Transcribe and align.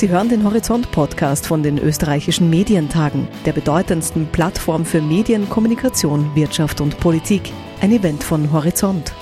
Sie 0.00 0.08
hören 0.08 0.30
den 0.30 0.44
Horizont-Podcast 0.44 1.46
von 1.46 1.62
den 1.62 1.76
österreichischen 1.76 2.48
Medientagen, 2.48 3.28
der 3.44 3.52
bedeutendsten 3.52 4.26
Plattform 4.28 4.86
für 4.86 5.02
Medien, 5.02 5.46
Kommunikation, 5.50 6.34
Wirtschaft 6.34 6.80
und 6.80 6.98
Politik. 7.00 7.52
Ein 7.82 7.92
Event 7.92 8.24
von 8.24 8.50
Horizont. 8.50 9.12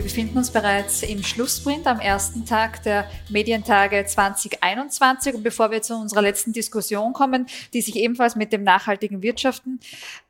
Wir 0.00 0.04
befinden 0.04 0.38
uns 0.38 0.50
bereits 0.50 1.02
im 1.02 1.22
Schlusssprint 1.22 1.86
am 1.86 2.00
ersten 2.00 2.46
Tag 2.46 2.82
der 2.84 3.04
Medientage 3.28 4.02
2021. 4.06 5.34
Und 5.34 5.42
bevor 5.42 5.70
wir 5.70 5.82
zu 5.82 5.94
unserer 5.94 6.22
letzten 6.22 6.54
Diskussion 6.54 7.12
kommen, 7.12 7.44
die 7.74 7.82
sich 7.82 7.96
ebenfalls 7.96 8.34
mit 8.34 8.50
dem 8.50 8.62
nachhaltigen 8.62 9.22
Wirtschaften 9.22 9.78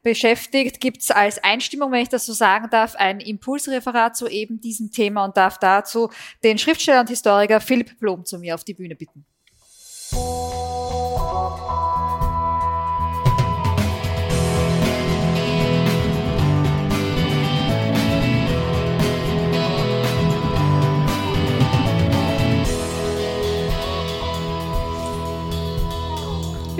beschäftigt, 0.02 0.80
gibt 0.80 1.02
es 1.02 1.12
als 1.12 1.38
Einstimmung, 1.44 1.92
wenn 1.92 2.02
ich 2.02 2.08
das 2.08 2.26
so 2.26 2.32
sagen 2.32 2.66
darf, 2.68 2.96
ein 2.96 3.20
Impulsreferat 3.20 4.16
zu 4.16 4.26
eben 4.26 4.60
diesem 4.60 4.90
Thema 4.90 5.24
und 5.24 5.36
darf 5.36 5.56
dazu 5.58 6.10
den 6.42 6.58
Schriftsteller 6.58 7.02
und 7.02 7.08
Historiker 7.08 7.60
Philipp 7.60 7.96
Blom 8.00 8.24
zu 8.24 8.40
mir 8.40 8.56
auf 8.56 8.64
die 8.64 8.74
Bühne 8.74 8.96
bitten. 8.96 9.24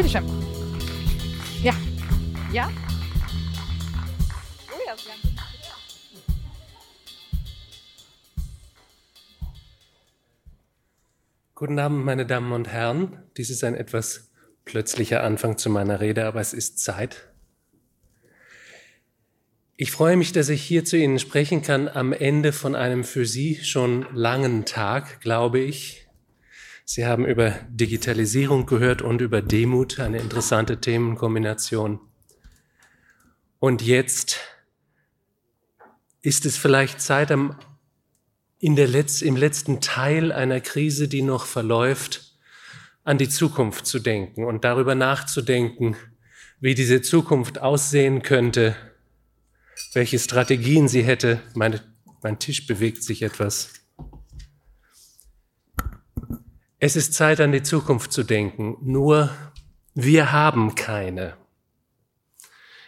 Bitteschön. 0.01 0.25
Ja. 1.63 1.75
Ja? 2.55 2.71
Oh 4.71 4.81
ja, 4.87 4.93
haben 4.93 4.99
Guten 11.55 11.79
Abend, 11.79 12.07
meine 12.07 12.25
Damen 12.25 12.53
und 12.53 12.69
Herren. 12.69 13.19
Dies 13.37 13.51
ist 13.51 13.63
ein 13.63 13.75
etwas 13.75 14.31
plötzlicher 14.65 15.23
Anfang 15.23 15.59
zu 15.59 15.69
meiner 15.69 16.01
Rede, 16.01 16.25
aber 16.25 16.41
es 16.41 16.55
ist 16.55 16.79
Zeit. 16.79 17.29
Ich 19.77 19.93
freue 19.93 20.17
mich, 20.17 20.33
dass 20.33 20.49
ich 20.49 20.63
hier 20.63 20.87
zu 20.87 20.97
Ihnen 20.97 21.19
sprechen 21.19 21.61
kann 21.61 21.89
am 21.89 22.15
Ende 22.15 22.53
von 22.53 22.75
einem 22.75 23.05
für 23.05 23.27
Sie 23.27 23.57
schon 23.57 24.07
langen 24.15 24.65
Tag, 24.65 25.21
glaube 25.21 25.61
ich. 25.61 26.00
Sie 26.93 27.07
haben 27.07 27.25
über 27.25 27.53
Digitalisierung 27.69 28.67
gehört 28.67 29.01
und 29.01 29.21
über 29.21 29.43
Demut, 29.43 30.01
eine 30.01 30.19
interessante 30.19 30.81
Themenkombination. 30.81 32.01
Und 33.61 33.81
jetzt 33.81 34.41
ist 36.21 36.47
es 36.47 36.57
vielleicht 36.57 37.01
Zeit, 37.01 37.31
in 37.31 38.75
der 38.75 38.89
Letz-, 38.89 39.23
im 39.23 39.37
letzten 39.37 39.81
Teil 39.81 40.33
einer 40.33 40.61
Krise, 40.61 41.07
die 41.07 41.23
noch 41.23 41.47
verläuft, 41.47 42.35
an 43.05 43.19
die 43.19 43.29
Zukunft 43.29 43.87
zu 43.87 44.01
denken 44.01 44.43
und 44.43 44.65
darüber 44.65 44.97
nachzudenken, 44.97 45.95
wie 46.59 46.75
diese 46.75 47.03
Zukunft 47.03 47.61
aussehen 47.61 48.23
könnte, 48.23 48.75
welche 49.93 50.19
Strategien 50.19 50.89
sie 50.89 51.05
hätte. 51.05 51.41
Meine, 51.55 51.83
mein 52.21 52.41
Tisch 52.41 52.67
bewegt 52.67 53.05
sich 53.05 53.23
etwas. 53.23 53.80
Es 56.83 56.97
ist 56.97 57.13
Zeit, 57.13 57.43
an 57.43 57.53
die 57.53 57.63
Zukunft 57.63 58.11
zu 58.11 58.23
denken, 58.23 58.79
nur 58.81 59.29
wir 59.95 60.33
haben 60.33 60.75
keine. 60.75 61.37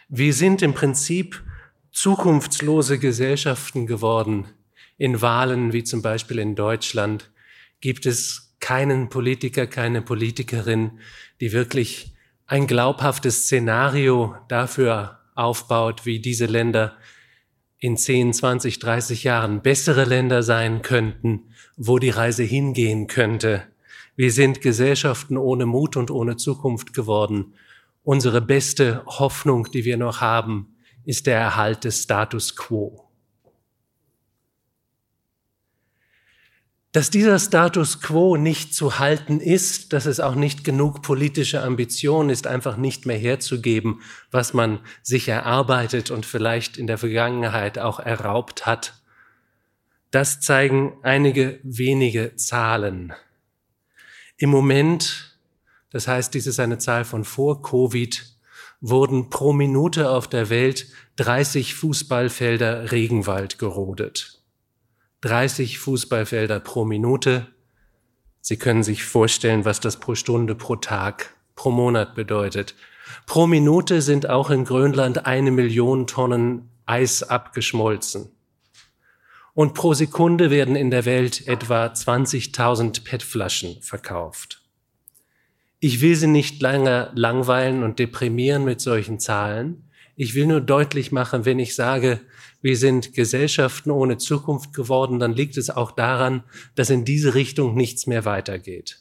Wir 0.09 0.33
sind 0.33 0.63
im 0.63 0.73
Prinzip 0.73 1.43
zukunftslose 1.91 2.97
Gesellschaften 2.97 3.85
geworden. 3.85 4.47
In 4.97 5.21
Wahlen, 5.21 5.73
wie 5.73 5.83
zum 5.83 6.01
Beispiel 6.01 6.39
in 6.39 6.55
Deutschland, 6.55 7.29
gibt 7.81 8.07
es 8.07 8.55
keinen 8.59 9.09
Politiker, 9.09 9.67
keine 9.67 10.01
Politikerin, 10.01 10.99
die 11.39 11.51
wirklich 11.51 12.15
ein 12.47 12.65
glaubhaftes 12.65 13.43
Szenario 13.43 14.35
dafür 14.47 15.19
aufbaut, 15.35 16.07
wie 16.07 16.19
diese 16.19 16.47
Länder 16.47 16.97
in 17.77 17.95
10, 17.95 18.33
20, 18.33 18.79
30 18.79 19.23
Jahren 19.23 19.61
bessere 19.61 20.05
Länder 20.05 20.41
sein 20.41 20.81
könnten, 20.81 21.53
wo 21.77 21.99
die 21.99 22.09
Reise 22.09 22.41
hingehen 22.41 23.05
könnte. 23.05 23.67
Wir 24.15 24.31
sind 24.31 24.61
Gesellschaften 24.61 25.37
ohne 25.37 25.65
Mut 25.65 25.97
und 25.97 26.11
ohne 26.11 26.37
Zukunft 26.37 26.93
geworden. 26.93 27.53
Unsere 28.03 28.41
beste 28.41 29.03
Hoffnung, 29.05 29.71
die 29.71 29.85
wir 29.85 29.97
noch 29.97 30.21
haben, 30.21 30.75
ist 31.05 31.25
der 31.25 31.37
Erhalt 31.37 31.83
des 31.83 32.03
Status 32.03 32.55
quo. 32.55 33.03
Dass 36.91 37.09
dieser 37.09 37.39
Status 37.39 38.01
quo 38.01 38.37
nicht 38.37 38.75
zu 38.75 38.99
halten 38.99 39.39
ist, 39.39 39.93
dass 39.93 40.05
es 40.05 40.19
auch 40.19 40.35
nicht 40.35 40.63
genug 40.63 41.01
politische 41.01 41.63
Ambition 41.63 42.29
ist, 42.29 42.45
einfach 42.45 42.77
nicht 42.77 43.07
mehr 43.07 43.17
herzugeben, 43.17 44.01
was 44.29 44.53
man 44.53 44.79
sich 45.01 45.27
erarbeitet 45.27 46.11
und 46.11 46.27
vielleicht 46.27 46.77
in 46.77 46.85
der 46.85 46.99
Vergangenheit 46.99 47.79
auch 47.79 47.99
erraubt 47.99 48.67
hat, 48.67 49.01
das 50.11 50.39
zeigen 50.39 50.93
einige 51.01 51.59
wenige 51.63 52.35
Zahlen. 52.35 53.13
Im 54.37 54.49
Moment, 54.49 55.37
das 55.91 56.07
heißt, 56.07 56.33
dies 56.33 56.47
ist 56.47 56.59
eine 56.59 56.77
Zahl 56.77 57.05
von 57.05 57.23
vor 57.23 57.61
Covid, 57.61 58.25
wurden 58.81 59.29
pro 59.29 59.53
Minute 59.53 60.09
auf 60.09 60.27
der 60.27 60.49
Welt 60.49 60.87
30 61.15 61.75
Fußballfelder 61.75 62.91
Regenwald 62.91 63.57
gerodet. 63.57 64.41
30 65.21 65.79
Fußballfelder 65.79 66.59
pro 66.59 66.83
Minute. 66.83 67.47
Sie 68.41 68.57
können 68.57 68.83
sich 68.83 69.05
vorstellen, 69.05 69.63
was 69.63 69.79
das 69.79 70.01
pro 70.01 70.15
Stunde, 70.15 70.53
pro 70.53 70.75
Tag, 70.75 71.33
pro 71.55 71.71
Monat 71.71 72.13
bedeutet. 72.13 72.75
Pro 73.25 73.47
Minute 73.47 74.01
sind 74.01 74.29
auch 74.29 74.49
in 74.49 74.65
Grönland 74.65 75.25
eine 75.25 75.51
Million 75.51 76.07
Tonnen 76.07 76.69
Eis 76.85 77.23
abgeschmolzen. 77.23 78.32
Und 79.53 79.73
pro 79.75 79.93
Sekunde 79.93 80.49
werden 80.49 80.75
in 80.75 80.89
der 80.89 81.05
Welt 81.05 81.47
etwa 81.47 81.85
20.000 81.85 83.03
PET-Flaschen 83.03 83.81
verkauft. 83.81 84.63
Ich 85.79 86.01
will 86.01 86.15
Sie 86.15 86.27
nicht 86.27 86.61
länger 86.61 87.11
langweilen 87.13 87.83
und 87.83 87.99
deprimieren 87.99 88.63
mit 88.63 88.81
solchen 88.81 89.19
Zahlen. 89.19 89.89
Ich 90.15 90.33
will 90.33 90.45
nur 90.45 90.61
deutlich 90.61 91.11
machen, 91.11 91.45
wenn 91.45 91.59
ich 91.59 91.75
sage, 91.75 92.21
wir 92.61 92.77
sind 92.77 93.13
Gesellschaften 93.13 93.91
ohne 93.91 94.17
Zukunft 94.17 94.73
geworden, 94.73 95.19
dann 95.19 95.33
liegt 95.33 95.57
es 95.57 95.69
auch 95.69 95.91
daran, 95.91 96.43
dass 96.75 96.89
in 96.89 97.03
diese 97.03 97.35
Richtung 97.35 97.75
nichts 97.75 98.07
mehr 98.07 98.23
weitergeht. 98.23 98.99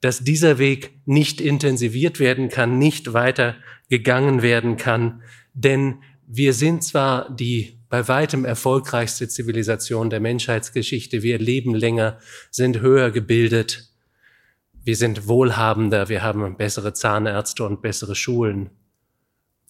Dass 0.00 0.22
dieser 0.22 0.58
Weg 0.58 0.92
nicht 1.04 1.40
intensiviert 1.40 2.20
werden 2.20 2.48
kann, 2.48 2.78
nicht 2.78 3.12
weiter 3.12 3.56
gegangen 3.88 4.42
werden 4.42 4.76
kann, 4.76 5.22
denn 5.52 6.02
wir 6.28 6.54
sind 6.54 6.84
zwar 6.84 7.28
die 7.34 7.79
bei 7.90 8.06
weitem 8.08 8.46
erfolgreichste 8.46 9.28
Zivilisation 9.28 10.08
der 10.08 10.20
Menschheitsgeschichte. 10.20 11.22
Wir 11.22 11.38
leben 11.38 11.74
länger, 11.74 12.18
sind 12.50 12.80
höher 12.80 13.10
gebildet, 13.10 13.90
wir 14.82 14.96
sind 14.96 15.28
wohlhabender, 15.28 16.08
wir 16.08 16.22
haben 16.22 16.56
bessere 16.56 16.94
Zahnärzte 16.94 17.64
und 17.64 17.82
bessere 17.82 18.14
Schulen. 18.14 18.70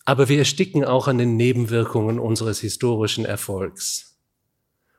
Aber 0.05 0.29
wir 0.29 0.39
ersticken 0.39 0.85
auch 0.85 1.09
an 1.09 1.19
den 1.19 1.37
Nebenwirkungen 1.37 2.21
unseres 2.21 2.61
historischen 2.61 3.25
Erfolgs. 3.25 4.19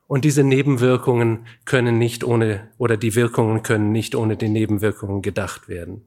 Und 0.08 0.26
diese 0.26 0.44
Nebenwirkungen 0.44 1.46
können 1.64 1.98
nicht 1.98 2.24
ohne, 2.24 2.70
oder 2.78 2.98
die 2.98 3.16
Wirkungen 3.16 3.64
können 3.64 3.92
nicht 3.92 4.16
ohne 4.16 4.36
die 4.36 4.50
Nebenwirkungen 4.50 5.22
gedacht 5.22 5.70
werden. 5.70 6.06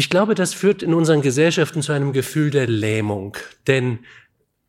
Ich 0.00 0.08
glaube, 0.08 0.34
das 0.34 0.54
führt 0.54 0.82
in 0.82 0.94
unseren 0.94 1.20
Gesellschaften 1.20 1.82
zu 1.82 1.92
einem 1.92 2.14
Gefühl 2.14 2.48
der 2.48 2.66
Lähmung, 2.66 3.36
denn 3.66 3.98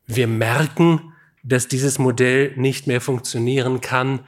wir 0.06 0.26
merken, 0.26 1.14
dass 1.42 1.68
dieses 1.68 1.98
Modell 1.98 2.52
nicht 2.56 2.86
mehr 2.86 3.00
funktionieren 3.00 3.80
kann. 3.80 4.20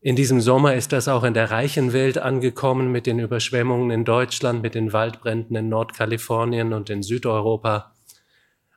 In 0.00 0.16
diesem 0.16 0.40
Sommer 0.40 0.74
ist 0.74 0.90
das 0.90 1.06
auch 1.06 1.22
in 1.22 1.34
der 1.34 1.52
reichen 1.52 1.92
Welt 1.92 2.18
angekommen 2.18 2.90
mit 2.90 3.06
den 3.06 3.20
Überschwemmungen 3.20 3.92
in 3.92 4.04
Deutschland, 4.04 4.60
mit 4.60 4.74
den 4.74 4.92
Waldbränden 4.92 5.54
in 5.54 5.68
Nordkalifornien 5.68 6.72
und 6.72 6.90
in 6.90 7.04
Südeuropa. 7.04 7.92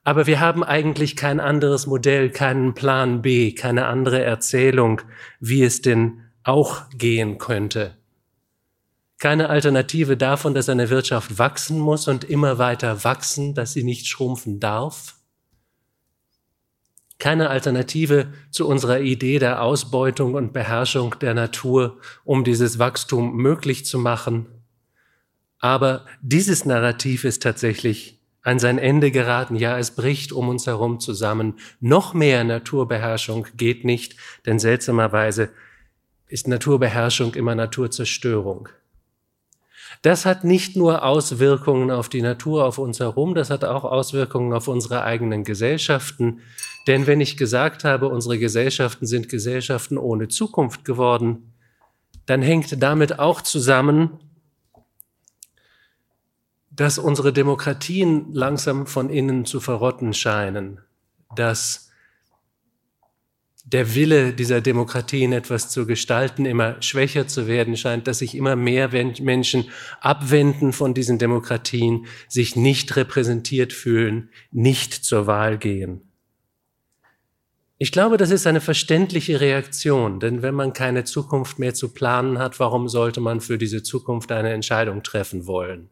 Aber 0.04 0.28
wir 0.28 0.40
haben 0.40 0.64
eigentlich 0.64 1.16
kein 1.16 1.40
anderes 1.40 1.88
Modell, 1.88 2.30
keinen 2.30 2.76
Plan 2.76 3.24
B, 3.24 3.54
keine 3.54 3.88
andere 3.88 4.22
Erzählung, 4.22 5.02
wie 5.40 5.64
es 5.64 5.81
denn 5.81 6.22
auch 6.44 6.88
gehen 6.92 7.40
könnte 7.40 7.97
keine 9.19 9.50
Alternative 9.50 10.16
davon, 10.16 10.54
dass 10.54 10.69
eine 10.69 10.90
Wirtschaft 10.90 11.40
wachsen 11.40 11.80
muss 11.80 12.08
und 12.08 12.24
immer 12.24 12.58
weiter 12.58 13.04
wachsen, 13.04 13.56
dass 13.56 13.74
sie 13.74 13.84
nicht 13.84 14.08
schrumpfen 14.08 14.60
darf. 14.60 15.16
Keine 17.19 17.50
Alternative 17.50 18.31
zu 18.52 18.68
unserer 18.68 19.00
Idee 19.00 19.40
der 19.40 19.64
Ausbeutung 19.64 20.36
und 20.36 20.54
Beherrschung 20.54 21.16
der 21.19 21.34
Natur, 21.34 21.98
um 22.25 22.44
dieses 22.44 22.78
Wachstum 22.78 23.36
möglich 23.36 23.86
zu 23.86 23.98
machen. 23.98 24.46
Aber 25.60 26.06
dieses 26.22 26.66
Narrativ 26.66 27.24
ist 27.24 27.42
tatsächlich 27.42 28.22
an 28.44 28.60
sein 28.60 28.78
Ende 28.78 29.10
geraten. 29.10 29.56
Ja, 29.56 29.80
es 29.80 29.92
bricht 29.92 30.31
um 30.31 30.48
uns 30.48 30.68
herum 30.68 31.00
zusammen. 31.00 31.56
Noch 31.80 32.14
mehr 32.14 32.44
Naturbeherrschung 32.44 33.48
geht 33.58 33.84
nicht, 33.84 34.16
denn 34.46 34.60
seltsamerweise 34.60 35.50
ist 36.28 36.48
Naturbeherrschung 36.48 37.34
immer 37.34 37.56
Naturzerstörung. 37.56 38.69
Das 40.07 40.25
hat 40.25 40.45
nicht 40.45 40.77
nur 40.77 41.04
Auswirkungen 41.04 41.92
auf 41.92 42.07
die 42.07 42.21
Natur, 42.21 42.63
auf 42.63 42.77
uns 42.77 43.01
herum, 43.01 43.36
das 43.36 43.50
hat 43.50 43.65
auch 43.65 43.83
Auswirkungen 43.83 44.54
auf 44.54 44.69
unsere 44.69 45.04
eigenen 45.04 45.44
Gesellschaften. 45.44 46.39
Denn 46.88 47.07
wenn 47.07 47.19
ich 47.19 47.36
gesagt 47.36 47.83
habe, 47.83 48.07
unsere 48.07 48.39
Gesellschaften 48.39 49.06
sind 49.06 49.27
Gesellschaften 49.27 49.98
ohne 49.98 50.30
Zukunft 50.30 50.86
geworden, 50.86 51.51
dann 52.25 52.42
hängt 52.42 52.81
damit 52.81 53.19
auch 53.19 53.42
zusammen, 53.42 54.12
dass 56.71 57.00
unsere 57.00 57.33
Demokratien 57.33 58.31
langsam 58.31 58.88
von 58.88 59.09
innen 59.09 59.44
zu 59.44 59.59
verrotten 59.59 60.13
scheinen, 60.13 60.80
dass 61.36 61.87
der 63.74 63.96
Wille 63.96 64.31
dieser 64.31 64.62
Demokratien 64.62 65.34
etwas 65.34 65.69
zu 65.69 65.86
gestalten 65.86 66.46
immer 66.46 66.81
schwächer 66.81 67.28
zu 67.28 67.48
werden 67.48 67.75
scheint, 67.75 68.08
dass 68.08 68.19
sich 68.19 68.34
immer 68.34 68.56
mehr 68.56 68.90
Menschen 69.19 69.66
abwenden 70.00 70.72
von 70.72 70.94
diesen 70.94 71.19
Demokratien, 71.19 72.06
sich 72.30 72.56
nicht 72.56 72.96
repräsentiert 72.96 73.74
fühlen, 73.74 74.30
nicht 74.52 74.94
zur 74.94 75.28
Wahl 75.28 75.58
gehen. 75.58 76.02
Ich 77.78 77.92
glaube, 77.92 78.16
das 78.16 78.31
ist 78.31 78.48
eine 78.48 78.62
verständliche 78.62 79.42
Reaktion, 79.42 80.22
denn 80.22 80.42
wenn 80.42 80.56
man 80.56 80.72
keine 80.72 81.04
Zukunft 81.04 81.60
mehr 81.60 81.74
zu 81.74 81.94
planen 81.94 82.40
hat, 82.40 82.62
warum 82.62 82.88
sollte 82.88 83.19
man 83.19 83.42
für 83.42 83.58
diese 83.58 83.84
Zukunft 83.84 84.31
eine 84.31 84.54
Entscheidung 84.54 85.04
treffen 85.04 85.46
wollen? 85.46 85.90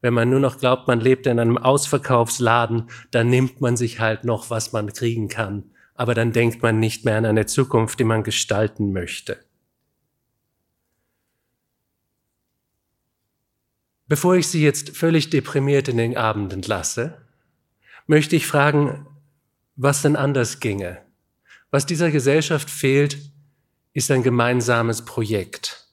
Wenn 0.00 0.14
man 0.14 0.30
nur 0.30 0.40
noch 0.40 0.58
glaubt, 0.58 0.86
man 0.86 1.00
lebt 1.00 1.26
in 1.26 1.40
einem 1.40 1.58
Ausverkaufsladen, 1.58 2.88
dann 3.10 3.28
nimmt 3.28 3.60
man 3.60 3.76
sich 3.76 3.98
halt 3.98 4.24
noch, 4.24 4.50
was 4.50 4.72
man 4.72 4.92
kriegen 4.92 5.28
kann 5.28 5.71
aber 6.02 6.14
dann 6.14 6.32
denkt 6.32 6.62
man 6.62 6.80
nicht 6.80 7.04
mehr 7.04 7.16
an 7.16 7.24
eine 7.24 7.46
Zukunft, 7.46 8.00
die 8.00 8.04
man 8.04 8.24
gestalten 8.24 8.92
möchte. 8.92 9.38
Bevor 14.08 14.34
ich 14.34 14.48
Sie 14.48 14.64
jetzt 14.64 14.96
völlig 14.96 15.30
deprimiert 15.30 15.86
in 15.86 15.98
den 15.98 16.16
Abend 16.16 16.52
entlasse, 16.52 17.24
möchte 18.08 18.34
ich 18.34 18.48
fragen, 18.48 19.06
was 19.76 20.02
denn 20.02 20.16
anders 20.16 20.58
ginge. 20.58 20.98
Was 21.70 21.86
dieser 21.86 22.10
Gesellschaft 22.10 22.68
fehlt, 22.68 23.18
ist 23.92 24.10
ein 24.10 24.24
gemeinsames 24.24 25.04
Projekt. 25.04 25.86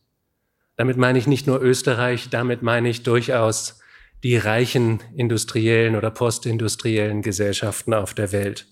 Damit 0.75 0.97
meine 0.97 1.19
ich 1.19 1.27
nicht 1.27 1.45
nur 1.45 1.61
Österreich, 1.61 2.31
damit 2.31 2.63
meine 2.63 2.89
ich 2.89 3.03
durchaus 3.03 3.79
die 4.23 4.37
reichen 4.37 5.03
industriellen 5.15 5.95
oder 5.95 6.09
postindustriellen 6.09 7.21
Gesellschaften 7.21 7.93
auf 7.93 8.15
der 8.15 8.31
Welt. 8.31 8.65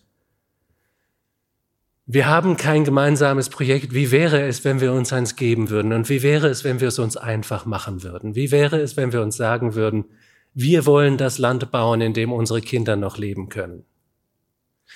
Wir 2.09 2.25
haben 2.25 2.56
kein 2.56 2.86
gemeinsames 2.86 3.50
Projekt. 3.50 3.94
Wie 3.94 4.12
wäre 4.12 4.42
es, 4.48 4.63
wenn 4.63 4.80
wir 4.80 4.94
uns 4.94 5.12
eins 5.12 5.36
geben 5.36 5.69
würden? 5.69 5.92
Und 5.92 6.07
wie 6.07 6.24
wäre 6.24 6.48
es, 6.48 6.63
wenn 6.63 6.80
wir 6.80 6.88
es 6.88 7.00
uns 7.00 7.18
einfach 7.18 7.65
machen 7.65 8.01
würden? 8.01 8.33
Wie 8.33 8.50
wäre 8.50 8.80
es, 8.80 8.95
wenn 8.95 9.12
wir 9.12 9.21
uns 9.21 9.36
sagen 9.36 9.75
würden, 9.75 10.06
wir 10.54 10.86
wollen 10.86 11.18
das 11.18 11.38
Land 11.38 11.69
bauen, 11.69 12.00
in 12.00 12.13
dem 12.13 12.31
unsere 12.31 12.62
Kinder 12.62 12.95
noch 12.95 13.18
leben 13.18 13.50
können? 13.50 13.83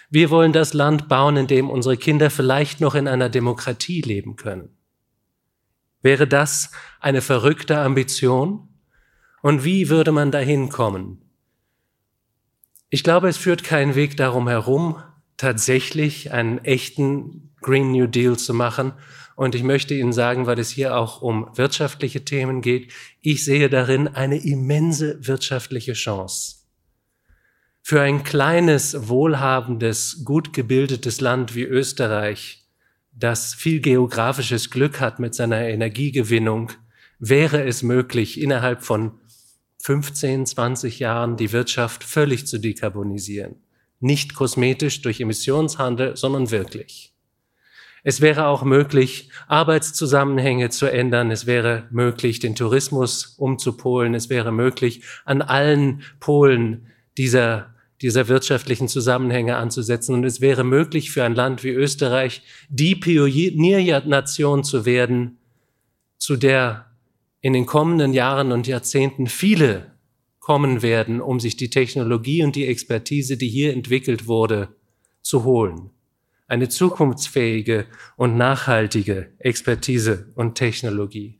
Wir 0.09 0.29
wollen 0.29 0.53
das 0.53 0.73
Land 0.73 1.09
bauen, 1.09 1.35
in 1.35 1.47
dem 1.47 1.69
unsere 1.69 1.97
Kinder 1.97 2.29
vielleicht 2.29 2.79
noch 2.79 2.95
in 2.95 3.09
einer 3.09 3.27
Demokratie 3.27 3.99
leben 3.99 4.37
können. 4.37 4.69
Wäre 6.01 6.27
das 6.27 6.71
eine 7.01 7.21
verrückte 7.21 7.77
Ambition? 7.77 8.69
Und 9.41 9.65
wie 9.65 9.89
würde 9.89 10.13
man 10.13 10.31
dahin 10.31 10.69
kommen? 10.69 11.21
Ich 12.89 13.03
glaube, 13.03 13.27
es 13.27 13.35
führt 13.35 13.65
keinen 13.65 13.95
Weg 13.95 14.15
darum 14.15 14.47
herum, 14.47 15.03
tatsächlich 15.41 16.31
einen 16.31 16.59
echten 16.59 17.49
Green 17.61 17.91
New 17.91 18.05
Deal 18.05 18.37
zu 18.37 18.53
machen. 18.53 18.93
Und 19.35 19.55
ich 19.55 19.63
möchte 19.63 19.95
Ihnen 19.95 20.13
sagen, 20.13 20.45
weil 20.45 20.59
es 20.59 20.69
hier 20.69 20.95
auch 20.95 21.23
um 21.23 21.49
wirtschaftliche 21.55 22.23
Themen 22.23 22.61
geht, 22.61 22.93
ich 23.21 23.43
sehe 23.43 23.67
darin 23.67 24.07
eine 24.07 24.37
immense 24.37 25.17
wirtschaftliche 25.25 25.93
Chance. 25.93 26.57
Für 27.81 28.01
ein 28.01 28.23
kleines, 28.23 29.07
wohlhabendes, 29.09 30.21
gut 30.25 30.53
gebildetes 30.53 31.21
Land 31.21 31.55
wie 31.55 31.63
Österreich, 31.63 32.67
das 33.11 33.55
viel 33.55 33.81
geografisches 33.81 34.69
Glück 34.69 34.99
hat 34.99 35.17
mit 35.17 35.33
seiner 35.33 35.61
Energiegewinnung, 35.61 36.71
wäre 37.17 37.63
es 37.63 37.81
möglich, 37.81 38.39
innerhalb 38.39 38.83
von 38.83 39.13
15, 39.79 40.45
20 40.45 40.99
Jahren 40.99 41.35
die 41.35 41.51
Wirtschaft 41.51 42.03
völlig 42.03 42.45
zu 42.45 42.59
dekarbonisieren. 42.59 43.55
Nicht 44.01 44.35
kosmetisch 44.35 45.01
durch 45.01 45.21
Emissionshandel, 45.21 46.17
sondern 46.17 46.51
wirklich. 46.51 47.11
Es 48.03 48.19
wäre 48.19 48.47
auch 48.47 48.63
möglich, 48.63 49.29
Arbeitszusammenhänge 49.47 50.69
zu 50.69 50.87
ändern. 50.87 51.29
Es 51.29 51.45
wäre 51.45 51.87
möglich, 51.91 52.39
den 52.39 52.55
Tourismus 52.55 53.35
umzupolen. 53.37 54.15
Es 54.15 54.29
wäre 54.29 54.51
möglich, 54.51 55.03
an 55.23 55.41
allen 55.41 56.01
Polen 56.19 56.87
dieser, 57.17 57.75
dieser 58.01 58.27
wirtschaftlichen 58.27 58.87
Zusammenhänge 58.87 59.55
anzusetzen. 59.57 60.15
Und 60.15 60.23
es 60.23 60.41
wäre 60.41 60.63
möglich 60.63 61.11
für 61.11 61.23
ein 61.23 61.35
Land 61.35 61.63
wie 61.63 61.69
Österreich, 61.69 62.41
die 62.69 62.95
Pioniernation 62.95 64.63
zu 64.63 64.85
werden, 64.85 65.37
zu 66.17 66.37
der 66.37 66.87
in 67.39 67.53
den 67.53 67.67
kommenden 67.67 68.13
Jahren 68.13 68.51
und 68.51 68.65
Jahrzehnten 68.65 69.27
viele 69.27 69.90
kommen 70.41 70.81
werden, 70.81 71.21
um 71.21 71.39
sich 71.39 71.55
die 71.55 71.69
Technologie 71.69 72.43
und 72.43 72.57
die 72.57 72.67
Expertise, 72.67 73.37
die 73.37 73.47
hier 73.47 73.71
entwickelt 73.71 74.27
wurde, 74.27 74.75
zu 75.21 75.45
holen. 75.45 75.91
Eine 76.47 76.67
zukunftsfähige 76.67 77.85
und 78.17 78.35
nachhaltige 78.35 79.31
Expertise 79.37 80.33
und 80.35 80.55
Technologie. 80.55 81.39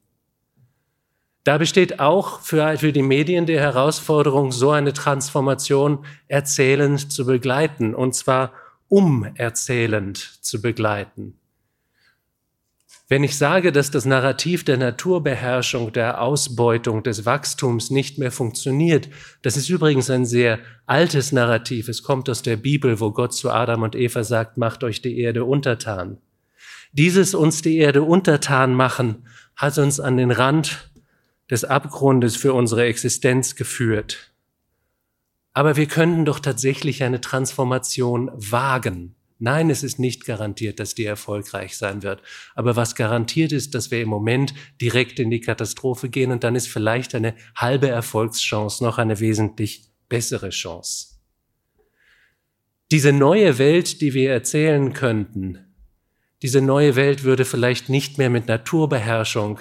Da 1.43 1.57
besteht 1.57 1.99
auch 1.99 2.39
für, 2.41 2.77
für 2.77 2.93
die 2.93 3.01
Medien 3.01 3.47
die 3.47 3.59
Herausforderung, 3.59 4.51
so 4.51 4.69
eine 4.69 4.93
Transformation 4.93 6.05
erzählend 6.27 7.11
zu 7.11 7.25
begleiten, 7.25 7.95
und 7.95 8.13
zwar 8.13 8.53
umerzählend 8.87 10.17
zu 10.17 10.61
begleiten. 10.61 11.40
Wenn 13.11 13.25
ich 13.25 13.37
sage, 13.37 13.73
dass 13.73 13.91
das 13.91 14.05
Narrativ 14.05 14.63
der 14.63 14.77
Naturbeherrschung, 14.77 15.91
der 15.91 16.21
Ausbeutung, 16.21 17.03
des 17.03 17.25
Wachstums 17.25 17.91
nicht 17.91 18.17
mehr 18.17 18.31
funktioniert, 18.31 19.09
das 19.41 19.57
ist 19.57 19.67
übrigens 19.67 20.09
ein 20.09 20.25
sehr 20.25 20.59
altes 20.85 21.33
Narrativ. 21.33 21.89
Es 21.89 22.03
kommt 22.03 22.29
aus 22.29 22.41
der 22.41 22.55
Bibel, 22.55 23.01
wo 23.01 23.11
Gott 23.11 23.33
zu 23.33 23.51
Adam 23.51 23.81
und 23.83 23.97
Eva 23.97 24.23
sagt, 24.23 24.55
macht 24.55 24.85
euch 24.85 25.01
die 25.01 25.19
Erde 25.19 25.43
untertan. 25.43 26.19
Dieses 26.93 27.35
uns 27.35 27.61
die 27.61 27.79
Erde 27.79 28.03
untertan 28.03 28.73
machen 28.73 29.27
hat 29.57 29.77
uns 29.77 29.99
an 29.99 30.15
den 30.15 30.31
Rand 30.31 30.89
des 31.49 31.65
Abgrundes 31.65 32.37
für 32.37 32.53
unsere 32.53 32.85
Existenz 32.85 33.57
geführt. 33.57 34.31
Aber 35.51 35.75
wir 35.75 35.87
können 35.87 36.23
doch 36.23 36.39
tatsächlich 36.39 37.03
eine 37.03 37.19
Transformation 37.19 38.31
wagen. 38.35 39.15
Nein, 39.43 39.71
es 39.71 39.81
ist 39.81 39.97
nicht 39.97 40.25
garantiert, 40.25 40.79
dass 40.79 40.93
die 40.93 41.03
erfolgreich 41.03 41.75
sein 41.75 42.03
wird. 42.03 42.21
Aber 42.53 42.75
was 42.75 42.93
garantiert 42.93 43.51
ist, 43.51 43.73
dass 43.73 43.89
wir 43.89 43.99
im 43.99 44.07
Moment 44.07 44.53
direkt 44.79 45.17
in 45.17 45.31
die 45.31 45.41
Katastrophe 45.41 46.09
gehen 46.09 46.31
und 46.31 46.43
dann 46.43 46.55
ist 46.55 46.67
vielleicht 46.67 47.15
eine 47.15 47.33
halbe 47.55 47.89
Erfolgschance 47.89 48.83
noch 48.83 48.99
eine 48.99 49.19
wesentlich 49.19 49.89
bessere 50.09 50.51
Chance. 50.51 51.15
Diese 52.91 53.13
neue 53.13 53.57
Welt, 53.57 54.01
die 54.01 54.13
wir 54.13 54.31
erzählen 54.31 54.93
könnten, 54.93 55.57
diese 56.43 56.61
neue 56.61 56.95
Welt 56.95 57.23
würde 57.23 57.43
vielleicht 57.43 57.89
nicht 57.89 58.19
mehr 58.19 58.29
mit 58.29 58.47
Naturbeherrschung 58.47 59.59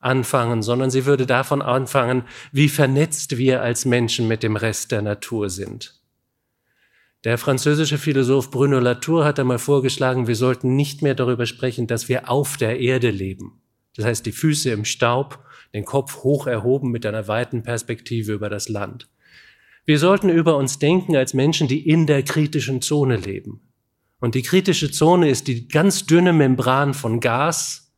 anfangen, 0.00 0.62
sondern 0.62 0.90
sie 0.90 1.06
würde 1.06 1.26
davon 1.26 1.62
anfangen, 1.62 2.24
wie 2.50 2.68
vernetzt 2.68 3.38
wir 3.38 3.62
als 3.62 3.84
Menschen 3.84 4.26
mit 4.26 4.42
dem 4.42 4.56
Rest 4.56 4.90
der 4.90 5.02
Natur 5.02 5.50
sind. 5.50 5.99
Der 7.24 7.36
französische 7.36 7.98
Philosoph 7.98 8.50
Bruno 8.50 8.78
Latour 8.78 9.26
hat 9.26 9.38
einmal 9.38 9.58
vorgeschlagen, 9.58 10.26
wir 10.26 10.36
sollten 10.36 10.74
nicht 10.74 11.02
mehr 11.02 11.14
darüber 11.14 11.44
sprechen, 11.44 11.86
dass 11.86 12.08
wir 12.08 12.30
auf 12.30 12.56
der 12.56 12.80
Erde 12.80 13.10
leben. 13.10 13.60
Das 13.94 14.06
heißt, 14.06 14.24
die 14.24 14.32
Füße 14.32 14.70
im 14.70 14.86
Staub, 14.86 15.38
den 15.74 15.84
Kopf 15.84 16.22
hoch 16.22 16.46
erhoben 16.46 16.90
mit 16.90 17.04
einer 17.04 17.28
weiten 17.28 17.62
Perspektive 17.62 18.32
über 18.32 18.48
das 18.48 18.70
Land. 18.70 19.10
Wir 19.84 19.98
sollten 19.98 20.30
über 20.30 20.56
uns 20.56 20.78
denken 20.78 21.14
als 21.14 21.34
Menschen, 21.34 21.68
die 21.68 21.86
in 21.86 22.06
der 22.06 22.22
kritischen 22.22 22.80
Zone 22.80 23.16
leben. 23.16 23.60
Und 24.18 24.34
die 24.34 24.42
kritische 24.42 24.90
Zone 24.90 25.28
ist 25.28 25.46
die 25.46 25.68
ganz 25.68 26.06
dünne 26.06 26.32
Membran 26.32 26.94
von 26.94 27.20
Gas, 27.20 27.92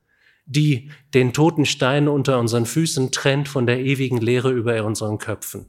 die 0.47 0.91
den 1.15 1.33
toten 1.33 1.65
Stein 1.65 2.09
unter 2.09 2.41
unseren 2.41 2.67
Füßen 2.67 3.13
trennt 3.13 3.47
von 3.47 3.67
der 3.67 3.79
ewigen 3.81 4.19
Leere 4.21 4.51
über 4.51 4.85
unseren 4.85 5.19
Köpfen. 5.19 5.67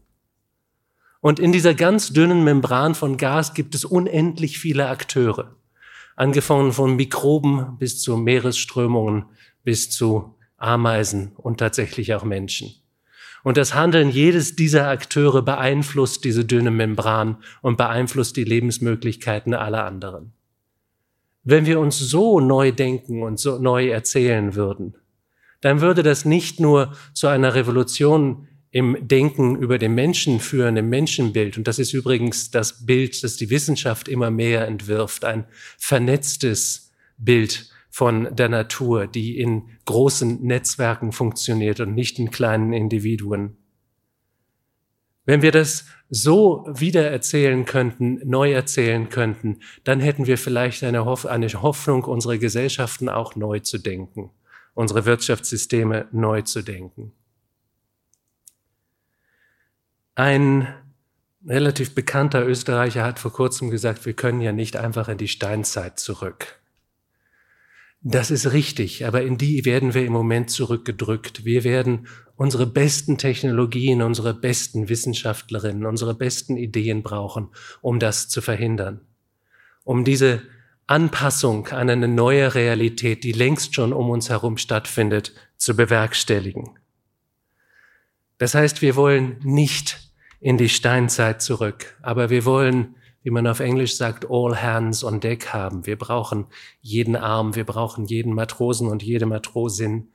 Und 1.23 1.39
in 1.39 1.53
dieser 1.53 1.73
ganz 1.73 2.11
dünnen 2.11 2.43
Membran 2.43 2.95
von 2.95 3.15
Gas 3.15 3.53
gibt 3.53 3.75
es 3.75 3.85
unendlich 3.85 4.59
viele 4.59 4.89
Akteure. 4.89 5.55
Angefangen 6.17 6.73
von 6.73 6.97
Mikroben 6.97 7.77
bis 7.79 8.01
zu 8.01 8.17
Meeresströmungen, 8.17 9.23
bis 9.63 9.89
zu 9.89 10.35
Ameisen 10.57 11.31
und 11.37 11.59
tatsächlich 11.59 12.13
auch 12.13 12.25
Menschen. 12.25 12.75
Und 13.41 13.55
das 13.55 13.73
Handeln 13.73 14.09
jedes 14.09 14.57
dieser 14.57 14.89
Akteure 14.89 15.41
beeinflusst 15.41 16.25
diese 16.25 16.43
dünne 16.43 16.71
Membran 16.71 17.37
und 17.61 17.77
beeinflusst 17.77 18.35
die 18.35 18.43
Lebensmöglichkeiten 18.43 19.53
aller 19.53 19.85
anderen. 19.85 20.33
Wenn 21.45 21.65
wir 21.65 21.79
uns 21.79 21.97
so 21.97 22.41
neu 22.41 22.73
denken 22.73 23.23
und 23.23 23.39
so 23.39 23.59
neu 23.59 23.87
erzählen 23.87 24.55
würden, 24.55 24.95
dann 25.61 25.79
würde 25.79 26.03
das 26.03 26.25
nicht 26.25 26.59
nur 26.59 26.91
zu 27.13 27.27
einer 27.27 27.55
Revolution 27.55 28.49
im 28.73 29.07
Denken 29.07 29.55
über 29.55 29.77
den 29.77 29.93
Menschen 29.93 30.39
führen, 30.39 30.77
im 30.77 30.89
Menschenbild. 30.89 31.59
Und 31.59 31.67
das 31.67 31.77
ist 31.77 31.93
übrigens 31.93 32.49
das 32.49 32.87
Bild, 32.87 33.23
das 33.23 33.37
die 33.37 33.51
Wissenschaft 33.51 34.07
immer 34.07 34.31
mehr 34.31 34.67
entwirft, 34.67 35.25
ein 35.25 35.45
vernetztes 35.77 36.91
Bild 37.19 37.69
von 37.91 38.35
der 38.35 38.49
Natur, 38.49 39.05
die 39.05 39.37
in 39.37 39.69
großen 39.85 40.41
Netzwerken 40.41 41.11
funktioniert 41.11 41.81
und 41.81 41.93
nicht 41.93 42.17
in 42.17 42.31
kleinen 42.31 42.73
Individuen. 42.73 43.57
Wenn 45.25 45.43
wir 45.43 45.51
das 45.51 45.85
so 46.09 46.65
wiedererzählen 46.67 47.65
könnten, 47.65 48.21
neu 48.27 48.53
erzählen 48.53 49.07
könnten, 49.07 49.59
dann 49.83 49.99
hätten 49.99 50.25
wir 50.25 50.39
vielleicht 50.39 50.83
eine, 50.83 51.05
eine 51.05 51.61
Hoffnung, 51.61 52.05
unsere 52.05 52.39
Gesellschaften 52.39 53.07
auch 53.07 53.35
neu 53.35 53.59
zu 53.59 53.77
denken, 53.77 54.31
unsere 54.73 55.05
Wirtschaftssysteme 55.05 56.07
neu 56.11 56.41
zu 56.41 56.63
denken. 56.63 57.13
Ein 60.15 60.67
relativ 61.45 61.95
bekannter 61.95 62.45
Österreicher 62.45 63.03
hat 63.03 63.19
vor 63.19 63.33
kurzem 63.33 63.69
gesagt, 63.69 64.05
wir 64.05 64.13
können 64.13 64.41
ja 64.41 64.51
nicht 64.51 64.77
einfach 64.77 65.07
in 65.09 65.17
die 65.17 65.27
Steinzeit 65.27 65.99
zurück. 65.99 66.59
Das 68.01 68.31
ist 68.31 68.51
richtig, 68.51 69.05
aber 69.05 69.23
in 69.23 69.37
die 69.37 69.63
werden 69.63 69.93
wir 69.93 70.05
im 70.05 70.11
Moment 70.11 70.49
zurückgedrückt. 70.49 71.45
Wir 71.45 71.63
werden 71.63 72.07
unsere 72.35 72.67
besten 72.67 73.17
Technologien, 73.17 74.01
unsere 74.01 74.33
besten 74.33 74.89
Wissenschaftlerinnen, 74.89 75.85
unsere 75.85 76.13
besten 76.13 76.57
Ideen 76.57 77.01
brauchen, 77.01 77.49
um 77.81 77.99
das 77.99 78.27
zu 78.27 78.41
verhindern. 78.41 79.01
Um 79.85 80.03
diese 80.03 80.41
Anpassung 80.85 81.67
an 81.67 81.89
eine 81.89 82.09
neue 82.09 82.55
Realität, 82.55 83.23
die 83.23 83.31
längst 83.31 83.73
schon 83.73 83.93
um 83.93 84.09
uns 84.09 84.29
herum 84.29 84.57
stattfindet, 84.57 85.33
zu 85.55 85.75
bewerkstelligen. 85.75 86.77
Das 88.43 88.55
heißt, 88.55 88.81
wir 88.81 88.97
wollen 88.97 89.37
nicht 89.41 90.11
in 90.41 90.57
die 90.57 90.67
Steinzeit 90.67 91.41
zurück, 91.41 91.97
aber 92.01 92.29
wir 92.29 92.43
wollen 92.43 92.95
wie 93.21 93.29
man 93.29 93.47
auf 93.47 93.61
Englisch 93.61 93.95
sagt, 93.95 94.25
all 94.29 94.61
hands 94.61 95.01
on 95.01 95.21
deck 95.21 95.53
haben. 95.53 95.85
Wir 95.85 95.97
brauchen 95.97 96.47
jeden 96.81 97.15
Arm, 97.15 97.55
wir 97.55 97.63
brauchen 97.63 98.03
jeden 98.03 98.33
Matrosen 98.33 98.89
und 98.89 99.01
jede 99.01 99.25
Matrosin, 99.25 100.09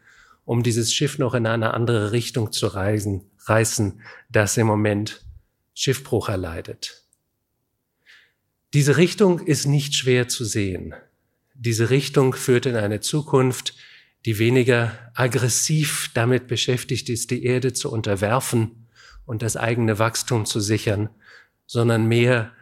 um 0.44 0.62
dieses 0.62 0.92
Schiff 0.92 1.16
noch 1.16 1.32
in 1.32 1.46
eine 1.46 1.72
andere 1.72 2.12
Richtung 2.12 2.52
zu 2.52 2.66
reisen, 2.66 3.22
reißen, 3.46 4.02
das 4.28 4.58
im 4.58 4.66
Moment 4.66 5.24
Schiffbruch 5.72 6.28
erleidet. 6.28 7.06
Diese 8.74 8.98
Richtung 8.98 9.38
ist 9.38 9.64
nicht 9.64 9.94
schwer 9.94 10.28
zu 10.28 10.44
sehen. 10.44 10.94
Diese 11.54 11.88
Richtung 11.88 12.34
führt 12.34 12.66
in 12.66 12.76
eine 12.76 13.00
Zukunft, 13.00 13.72
die 14.26 14.38
weniger 14.38 14.92
aggressiv 15.14 16.10
damit 16.14 16.48
beschäftigt 16.48 17.08
ist, 17.08 17.30
die 17.30 17.44
Erde 17.44 17.72
zu 17.72 17.90
unterwerfen 17.90 18.88
und 19.24 19.42
das 19.42 19.56
eigene 19.56 19.98
Wachstum 19.98 20.46
zu 20.46 20.60
sichern, 20.60 21.10
sondern 21.66 22.06
mehr 22.06 22.52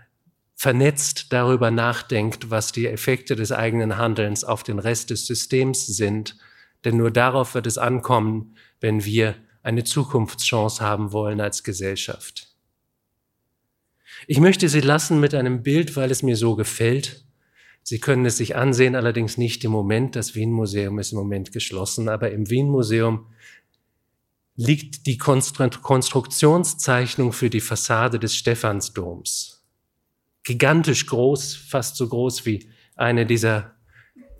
vernetzt 0.55 1.33
darüber 1.33 1.71
nachdenkt, 1.71 2.51
was 2.51 2.73
die 2.73 2.87
Effekte 2.87 3.37
des 3.37 3.53
eigenen 3.53 3.99
Handelns 3.99 4.43
auf 4.43 4.63
den 4.63 4.79
Rest 4.79 5.11
des 5.11 5.27
Systems 5.27 5.87
sind. 5.87 6.37
Denn 6.85 6.97
nur 6.97 7.11
darauf 7.11 7.55
wird 7.55 7.67
es 7.67 7.79
ankommen, 7.79 8.57
wenn 8.81 9.05
wir 9.05 9.35
eine 9.63 9.85
Zukunftschance 9.85 10.83
haben 10.83 11.13
wollen 11.13 11.41
als 11.41 11.63
Gesellschaft. 11.63 12.49
Ich 14.27 14.41
möchte 14.41 14.69
Sie 14.69 14.81
lassen 14.81 15.21
mit 15.21 15.35
einem 15.35 15.63
Bild, 15.63 15.95
weil 15.95 16.11
es 16.11 16.23
mir 16.23 16.37
so 16.37 16.57
gefällt. 16.57 17.26
Sie 17.89 18.01
können 18.01 18.27
es 18.27 18.39
sich 18.39 18.57
ansehen, 18.57 18.97
allerdings 18.97 19.39
nicht 19.39 19.63
im 19.63 19.71
Moment. 19.71 20.17
Das 20.17 20.35
Wien-Museum 20.35 20.99
ist 20.99 21.13
im 21.13 21.19
Moment 21.19 21.53
geschlossen, 21.53 22.09
aber 22.09 22.33
im 22.33 22.51
Wien-Museum 22.51 23.27
liegt 24.57 25.07
die 25.07 25.19
Konstruktionszeichnung 25.19 27.33
für 27.33 27.49
die 27.49 27.61
Fassade 27.61 28.19
des 28.19 28.35
Stephansdoms 28.35 29.57
gigantisch 30.47 31.07
groß, 31.07 31.57
fast 31.57 31.97
so 31.97 32.09
groß 32.09 32.47
wie 32.47 32.71
eine 32.95 33.27
dieser, 33.27 33.73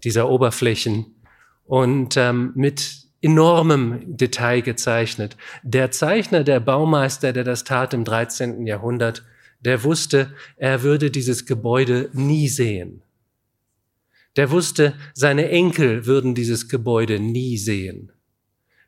dieser 0.05 0.31
Oberflächen 0.31 1.17
und 1.65 2.17
ähm, 2.17 2.53
mit 2.55 3.07
enormem 3.21 4.17
Detail 4.17 4.61
gezeichnet. 4.61 5.37
Der 5.65 5.91
Zeichner, 5.91 6.45
der 6.45 6.61
Baumeister, 6.61 7.33
der 7.33 7.43
das 7.43 7.65
tat 7.65 7.93
im 7.93 8.05
13. 8.05 8.67
Jahrhundert, 8.67 9.25
der 9.61 9.83
wusste, 9.83 10.33
er 10.57 10.83
würde 10.83 11.11
dieses 11.11 11.45
Gebäude 11.45 12.09
nie 12.13 12.49
sehen. 12.49 13.03
Der 14.37 14.51
wusste, 14.51 14.95
seine 15.15 15.49
Enkel 15.49 16.07
würden 16.07 16.35
dieses 16.35 16.69
Gebäude 16.69 17.19
nie 17.19 17.57
sehen. 17.57 18.13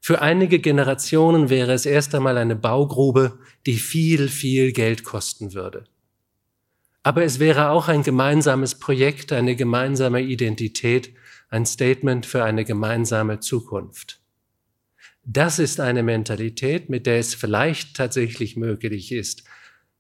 Für 0.01 0.21
einige 0.23 0.59
Generationen 0.59 1.51
wäre 1.51 1.73
es 1.73 1.87
erst 1.87 2.15
einmal 2.15 2.39
eine 2.39 2.57
Baugrube, 2.57 3.39
die 3.67 3.79
viel, 3.79 4.29
viel 4.29 4.73
Geld 4.73 5.05
kosten 5.05 5.55
würde. 5.55 5.85
Aber 7.03 7.25
es 7.25 7.39
wäre 7.39 7.71
auch 7.71 7.89
ein 7.89 8.03
gemeinsames 8.03 8.77
Projekt, 8.77 9.33
eine 9.33 9.57
gemeinsame 9.57 10.21
Identität, 10.21 11.11
ein 11.49 11.65
Statement 11.65 12.27
für 12.27 12.45
eine 12.45 12.65
gemeinsame 12.65 13.41
Zukunft. 13.41 14.21
Das 15.25 15.59
ist 15.59 15.81
eine 15.81 16.03
Mentalität, 16.03 16.89
mit 16.89 17.07
der 17.07 17.19
es 17.19 17.35
vielleicht 17.35 17.97
tatsächlich 17.97 18.57
möglich 18.57 19.13
ist, 19.13 19.45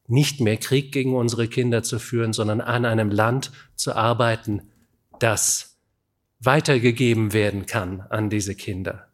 nicht 0.07 0.41
mehr 0.41 0.57
Krieg 0.57 0.93
gegen 0.93 1.15
unsere 1.15 1.49
Kinder 1.49 1.83
zu 1.83 1.99
führen, 1.99 2.33
sondern 2.33 2.61
an 2.61 2.85
einem 2.85 3.11
Land 3.11 3.53
zu 3.75 3.95
arbeiten, 3.95 4.63
das 5.19 5.77
weitergegeben 6.41 7.33
werden 7.33 7.67
kann 7.67 8.01
an 8.01 8.31
diese 8.31 8.55
Kinder. 8.55 9.09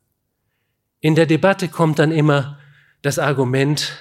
In 1.01 1.15
der 1.15 1.27
Debatte 1.27 1.69
kommt 1.69 1.99
dann 1.99 2.13
immer 2.13 2.59
das 3.03 3.19
Argument, 3.19 3.93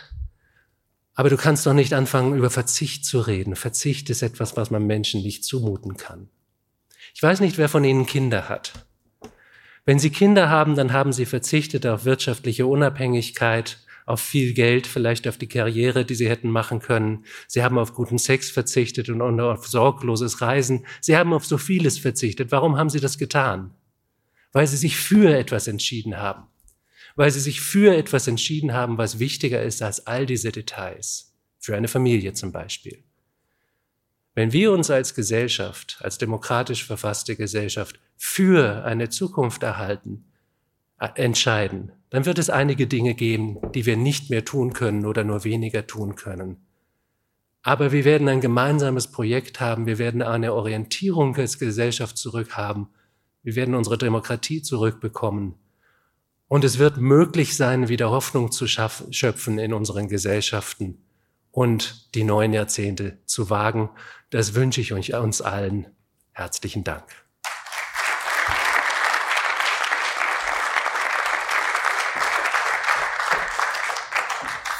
aber 1.15 1.29
du 1.29 1.37
kannst 1.37 1.65
doch 1.65 1.73
nicht 1.73 1.93
anfangen, 1.93 2.35
über 2.35 2.49
Verzicht 2.49 3.05
zu 3.05 3.19
reden. 3.19 3.55
Verzicht 3.55 4.09
ist 4.09 4.21
etwas, 4.21 4.57
was 4.57 4.71
man 4.71 4.87
Menschen 4.87 5.21
nicht 5.21 5.43
zumuten 5.43 5.97
kann. 5.97 6.29
Ich 7.13 7.21
weiß 7.21 7.41
nicht, 7.41 7.57
wer 7.57 7.69
von 7.69 7.83
Ihnen 7.83 8.05
Kinder 8.05 8.49
hat. 8.49 8.73
Wenn 9.85 9.99
Sie 9.99 10.09
Kinder 10.09 10.49
haben, 10.49 10.75
dann 10.75 10.93
haben 10.93 11.11
Sie 11.11 11.25
verzichtet 11.25 11.85
auf 11.85 12.05
wirtschaftliche 12.05 12.65
Unabhängigkeit, 12.65 13.79
auf 14.05 14.19
viel 14.19 14.53
Geld, 14.53 14.87
vielleicht 14.87 15.27
auf 15.27 15.37
die 15.37 15.47
Karriere, 15.47 16.05
die 16.05 16.15
Sie 16.15 16.29
hätten 16.29 16.49
machen 16.49 16.79
können. 16.79 17.25
Sie 17.47 17.63
haben 17.63 17.77
auf 17.77 17.93
guten 17.93 18.17
Sex 18.17 18.49
verzichtet 18.49 19.09
und 19.09 19.39
auf 19.39 19.67
sorgloses 19.67 20.41
Reisen. 20.41 20.85
Sie 21.01 21.15
haben 21.15 21.33
auf 21.33 21.45
so 21.45 21.57
vieles 21.57 21.97
verzichtet. 21.97 22.51
Warum 22.51 22.77
haben 22.77 22.89
Sie 22.89 22.99
das 22.99 23.17
getan? 23.17 23.73
Weil 24.51 24.67
Sie 24.67 24.77
sich 24.77 24.97
für 24.97 25.35
etwas 25.35 25.67
entschieden 25.67 26.17
haben 26.17 26.47
weil 27.15 27.31
sie 27.31 27.39
sich 27.39 27.61
für 27.61 27.95
etwas 27.95 28.27
entschieden 28.27 28.73
haben, 28.73 28.97
was 28.97 29.19
wichtiger 29.19 29.61
ist 29.61 29.81
als 29.81 30.07
all 30.07 30.25
diese 30.25 30.51
Details, 30.51 31.33
für 31.59 31.75
eine 31.75 31.87
Familie 31.87 32.33
zum 32.33 32.51
Beispiel. 32.51 33.03
Wenn 34.35 34.51
wir 34.51 34.71
uns 34.71 34.89
als 34.89 35.13
Gesellschaft, 35.13 35.97
als 36.01 36.17
demokratisch 36.17 36.85
verfasste 36.85 37.35
Gesellschaft 37.35 37.99
für 38.17 38.83
eine 38.83 39.09
Zukunft 39.09 39.61
erhalten, 39.61 40.25
äh, 40.99 41.09
entscheiden, 41.15 41.91
dann 42.13 42.27
wird 42.27 42.37
es 42.37 42.51
einige 42.51 42.85
Dinge 42.85 43.15
geben, 43.15 43.57
die 43.73 43.87
wir 43.87 43.97
nicht 43.97 44.29
mehr 44.29 44.45
tun 44.45 44.73
können 44.73 45.07
oder 45.07 45.23
nur 45.23 45.43
weniger 45.45 45.87
tun 45.87 46.13
können. 46.13 46.57
Aber 47.63 47.91
wir 47.91 48.05
werden 48.05 48.29
ein 48.29 48.39
gemeinsames 48.39 49.07
Projekt 49.07 49.59
haben, 49.59 49.87
wir 49.87 49.97
werden 49.97 50.21
eine 50.21 50.53
Orientierung 50.53 51.35
als 51.37 51.57
Gesellschaft 51.57 52.19
zurückhaben, 52.19 52.89
wir 53.41 53.55
werden 53.55 53.73
unsere 53.73 53.97
Demokratie 53.97 54.61
zurückbekommen 54.61 55.55
und 56.47 56.63
es 56.63 56.77
wird 56.77 56.97
möglich 56.97 57.57
sein, 57.57 57.89
wieder 57.89 58.11
Hoffnung 58.11 58.51
zu 58.51 58.67
schöpfen 58.67 59.57
in 59.57 59.73
unseren 59.73 60.07
Gesellschaften 60.07 60.99
und 61.49 62.13
die 62.13 62.23
neuen 62.23 62.53
Jahrzehnte 62.53 63.17
zu 63.25 63.49
wagen. 63.49 63.89
Das 64.29 64.53
wünsche 64.53 64.81
ich 64.81 64.93
euch 64.93 65.15
uns 65.15 65.41
allen. 65.41 65.87
Herzlichen 66.31 66.83
Dank. 66.83 67.22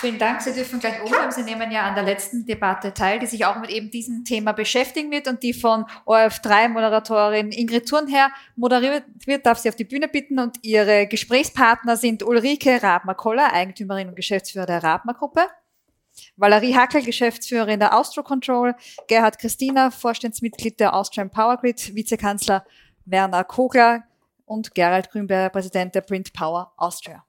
Vielen 0.03 0.19
Dank. 0.19 0.41
Sie 0.41 0.51
dürfen 0.51 0.81
gleich 0.81 1.01
oben 1.01 1.11
bleiben. 1.11 1.31
Sie 1.31 1.43
nehmen 1.43 1.71
ja 1.71 1.83
an 1.83 1.95
der 1.95 2.03
letzten 2.03 2.45
Debatte 2.45 2.93
teil, 2.93 3.19
die 3.19 3.25
sich 3.25 3.45
auch 3.45 3.55
mit 3.55 3.69
eben 3.69 3.89
diesem 3.89 4.25
Thema 4.25 4.51
beschäftigen 4.51 5.11
wird 5.11 5.29
und 5.29 5.41
die 5.43 5.53
von 5.53 5.85
ORF3-Moderatorin 6.05 7.53
Ingrid 7.53 7.87
Thurnherr 7.87 8.29
moderiert 8.57 9.05
wird. 9.25 9.45
Darf 9.45 9.59
sie 9.59 9.69
auf 9.69 9.77
die 9.77 9.85
Bühne 9.85 10.09
bitten 10.09 10.39
und 10.39 10.57
ihre 10.61 11.07
Gesprächspartner 11.07 11.95
sind 11.95 12.21
Ulrike 12.21 12.83
Rabmer-Koller, 12.83 13.53
Eigentümerin 13.53 14.09
und 14.09 14.15
Geschäftsführer 14.17 14.65
der 14.65 14.83
Rabmer-Gruppe, 14.83 15.47
Valerie 16.35 16.75
Hackel, 16.75 17.01
Geschäftsführerin 17.01 17.79
der 17.79 17.97
Austro 17.97 18.23
Control, 18.23 18.75
Gerhard 19.07 19.39
Christina, 19.39 19.89
Vorstandsmitglied 19.89 20.81
der 20.81 20.93
Austrian 20.95 21.29
Power 21.29 21.55
Grid, 21.55 21.95
Vizekanzler 21.95 22.65
Werner 23.05 23.45
Kogler 23.45 24.03
und 24.43 24.75
Gerald 24.75 25.09
Grünberger, 25.11 25.49
Präsident 25.49 25.95
der 25.95 26.01
Print 26.01 26.33
Power 26.33 26.73
Austria. 26.75 27.23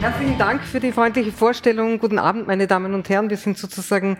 Ja, 0.00 0.12
vielen 0.12 0.38
Dank 0.38 0.62
für 0.62 0.78
die 0.78 0.92
freundliche 0.92 1.32
Vorstellung. 1.32 1.98
Guten 1.98 2.20
Abend, 2.20 2.46
meine 2.46 2.68
Damen 2.68 2.94
und 2.94 3.08
Herren. 3.08 3.30
Wir 3.30 3.36
sind 3.36 3.58
sozusagen 3.58 4.16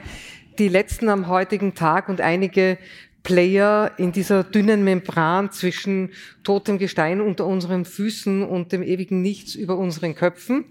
die 0.59 0.67
Letzten 0.67 1.09
am 1.09 1.29
heutigen 1.29 1.77
Tag 1.77 2.09
und 2.09 2.21
einige 2.21 2.79
Player 3.23 3.93
in 3.97 4.11
dieser 4.11 4.43
dünnen 4.43 4.83
Membran 4.83 5.53
zwischen 5.53 6.11
totem 6.43 6.79
Gestein 6.79 7.21
unter 7.21 7.47
unseren 7.47 7.85
Füßen 7.85 8.43
und 8.43 8.73
dem 8.73 8.83
ewigen 8.83 9.23
Nichts 9.23 9.55
über 9.55 9.77
unseren 9.79 10.17
Köpfen. 10.17 10.65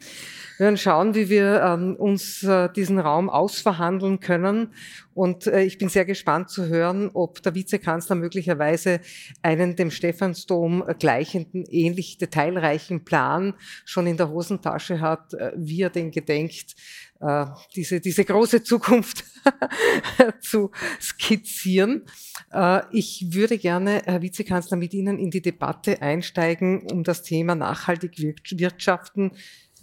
Wir 0.57 0.65
werden 0.65 0.77
schauen, 0.77 1.13
wie 1.13 1.29
wir 1.29 1.61
ähm, 1.61 1.95
uns 1.97 2.41
äh, 2.41 2.67
diesen 2.73 2.97
Raum 2.97 3.29
ausverhandeln 3.29 4.19
können. 4.19 4.73
Und 5.13 5.45
äh, 5.45 5.61
ich 5.61 5.77
bin 5.77 5.87
sehr 5.87 6.05
gespannt 6.05 6.49
zu 6.49 6.65
hören, 6.65 7.11
ob 7.13 7.43
der 7.43 7.53
Vizekanzler 7.53 8.15
möglicherweise 8.15 8.99
einen 9.43 9.75
dem 9.75 9.91
Stephansdom 9.91 10.83
gleichenden, 10.97 11.63
ähnlich 11.69 12.17
detailreichen 12.17 13.05
Plan 13.05 13.53
schon 13.85 14.07
in 14.07 14.17
der 14.17 14.29
Hosentasche 14.29 14.99
hat, 14.99 15.35
äh, 15.35 15.51
wie 15.55 15.83
er 15.83 15.91
den 15.91 16.09
gedenkt, 16.09 16.75
äh, 17.19 17.45
diese, 17.75 17.99
diese 17.99 18.25
große 18.25 18.63
Zukunft 18.63 19.25
zu 20.41 20.71
skizzieren. 20.99 22.05
Äh, 22.51 22.81
ich 22.91 23.27
würde 23.29 23.59
gerne, 23.59 24.01
Herr 24.05 24.23
Vizekanzler, 24.23 24.77
mit 24.77 24.95
Ihnen 24.95 25.19
in 25.19 25.29
die 25.29 25.41
Debatte 25.41 26.01
einsteigen 26.01 26.81
um 26.91 27.03
das 27.03 27.21
Thema 27.21 27.53
nachhaltig 27.53 28.17
wirtschaften 28.17 29.33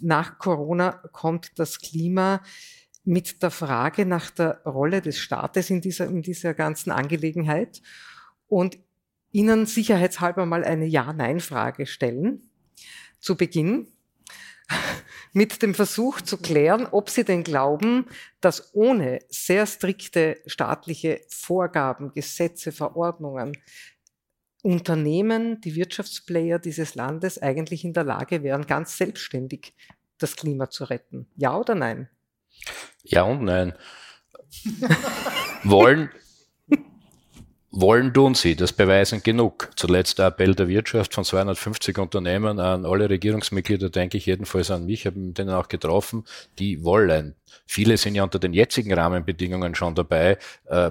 nach 0.01 0.37
Corona 0.37 0.91
kommt 1.11 1.57
das 1.59 1.79
Klima 1.79 2.41
mit 3.03 3.43
der 3.43 3.51
Frage 3.51 4.05
nach 4.05 4.29
der 4.31 4.61
Rolle 4.65 5.01
des 5.01 5.19
Staates 5.19 5.69
in 5.69 5.81
dieser, 5.81 6.07
in 6.07 6.21
dieser 6.21 6.53
ganzen 6.53 6.91
Angelegenheit 6.91 7.81
und 8.47 8.77
Ihnen 9.31 9.65
sicherheitshalber 9.65 10.45
mal 10.45 10.63
eine 10.63 10.85
Ja-Nein-Frage 10.85 11.85
stellen 11.85 12.49
zu 13.19 13.35
Beginn 13.35 13.87
mit 15.33 15.61
dem 15.61 15.75
Versuch 15.75 16.21
zu 16.21 16.37
klären, 16.37 16.87
ob 16.89 17.09
Sie 17.09 17.25
denn 17.25 17.43
glauben, 17.43 18.05
dass 18.39 18.73
ohne 18.73 19.19
sehr 19.27 19.67
strikte 19.67 20.41
staatliche 20.45 21.21
Vorgaben, 21.27 22.13
Gesetze, 22.13 22.71
Verordnungen 22.71 23.57
Unternehmen, 24.65 25.61
die 25.61 25.75
Wirtschaftsplayer 25.75 26.57
dieses 26.57 26.95
Landes 26.95 27.39
eigentlich 27.39 27.85
in 27.85 27.93
der 27.93 28.03
Lage 28.03 28.41
wären, 28.41 28.65
ganz 28.65 28.97
selbstständig 28.97 29.75
das 30.17 30.35
Klima 30.35 30.71
zu 30.71 30.85
retten? 30.85 31.27
Ja 31.35 31.55
oder 31.55 31.75
nein? 31.75 32.09
Ja 33.03 33.21
und 33.21 33.43
nein. 33.43 33.73
wollen, 35.63 36.09
wollen 37.69 38.11
tun 38.11 38.33
sie, 38.33 38.55
das 38.55 38.73
beweisen 38.73 39.21
genug. 39.21 39.69
Zuletzt 39.75 40.17
der 40.17 40.27
Appell 40.27 40.55
der 40.55 40.67
Wirtschaft 40.67 41.13
von 41.13 41.23
250 41.23 41.99
Unternehmen 41.99 42.57
an 42.59 42.87
alle 42.87 43.07
Regierungsmitglieder, 43.07 43.91
denke 43.91 44.17
ich 44.17 44.25
jedenfalls 44.25 44.71
an 44.71 44.87
mich, 44.87 45.05
habe 45.05 45.19
denen 45.19 45.51
auch 45.51 45.67
getroffen, 45.67 46.23
die 46.57 46.83
wollen. 46.83 47.35
Viele 47.67 47.97
sind 47.97 48.15
ja 48.15 48.23
unter 48.23 48.39
den 48.39 48.53
jetzigen 48.53 48.93
Rahmenbedingungen 48.93 49.75
schon 49.75 49.93
dabei, 49.93 50.39
äh, 50.65 50.89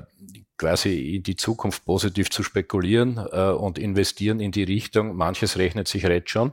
quasi 0.57 1.17
in 1.17 1.23
die 1.23 1.37
Zukunft 1.37 1.85
positiv 1.85 2.31
zu 2.31 2.43
spekulieren 2.43 3.19
äh, 3.33 3.51
und 3.51 3.79
investieren 3.79 4.41
in 4.41 4.53
die 4.53 4.63
Richtung. 4.63 5.17
Manches 5.17 5.59
rechnet 5.59 5.89
sich 5.89 6.03
jetzt 6.03 6.31
schon. 6.31 6.53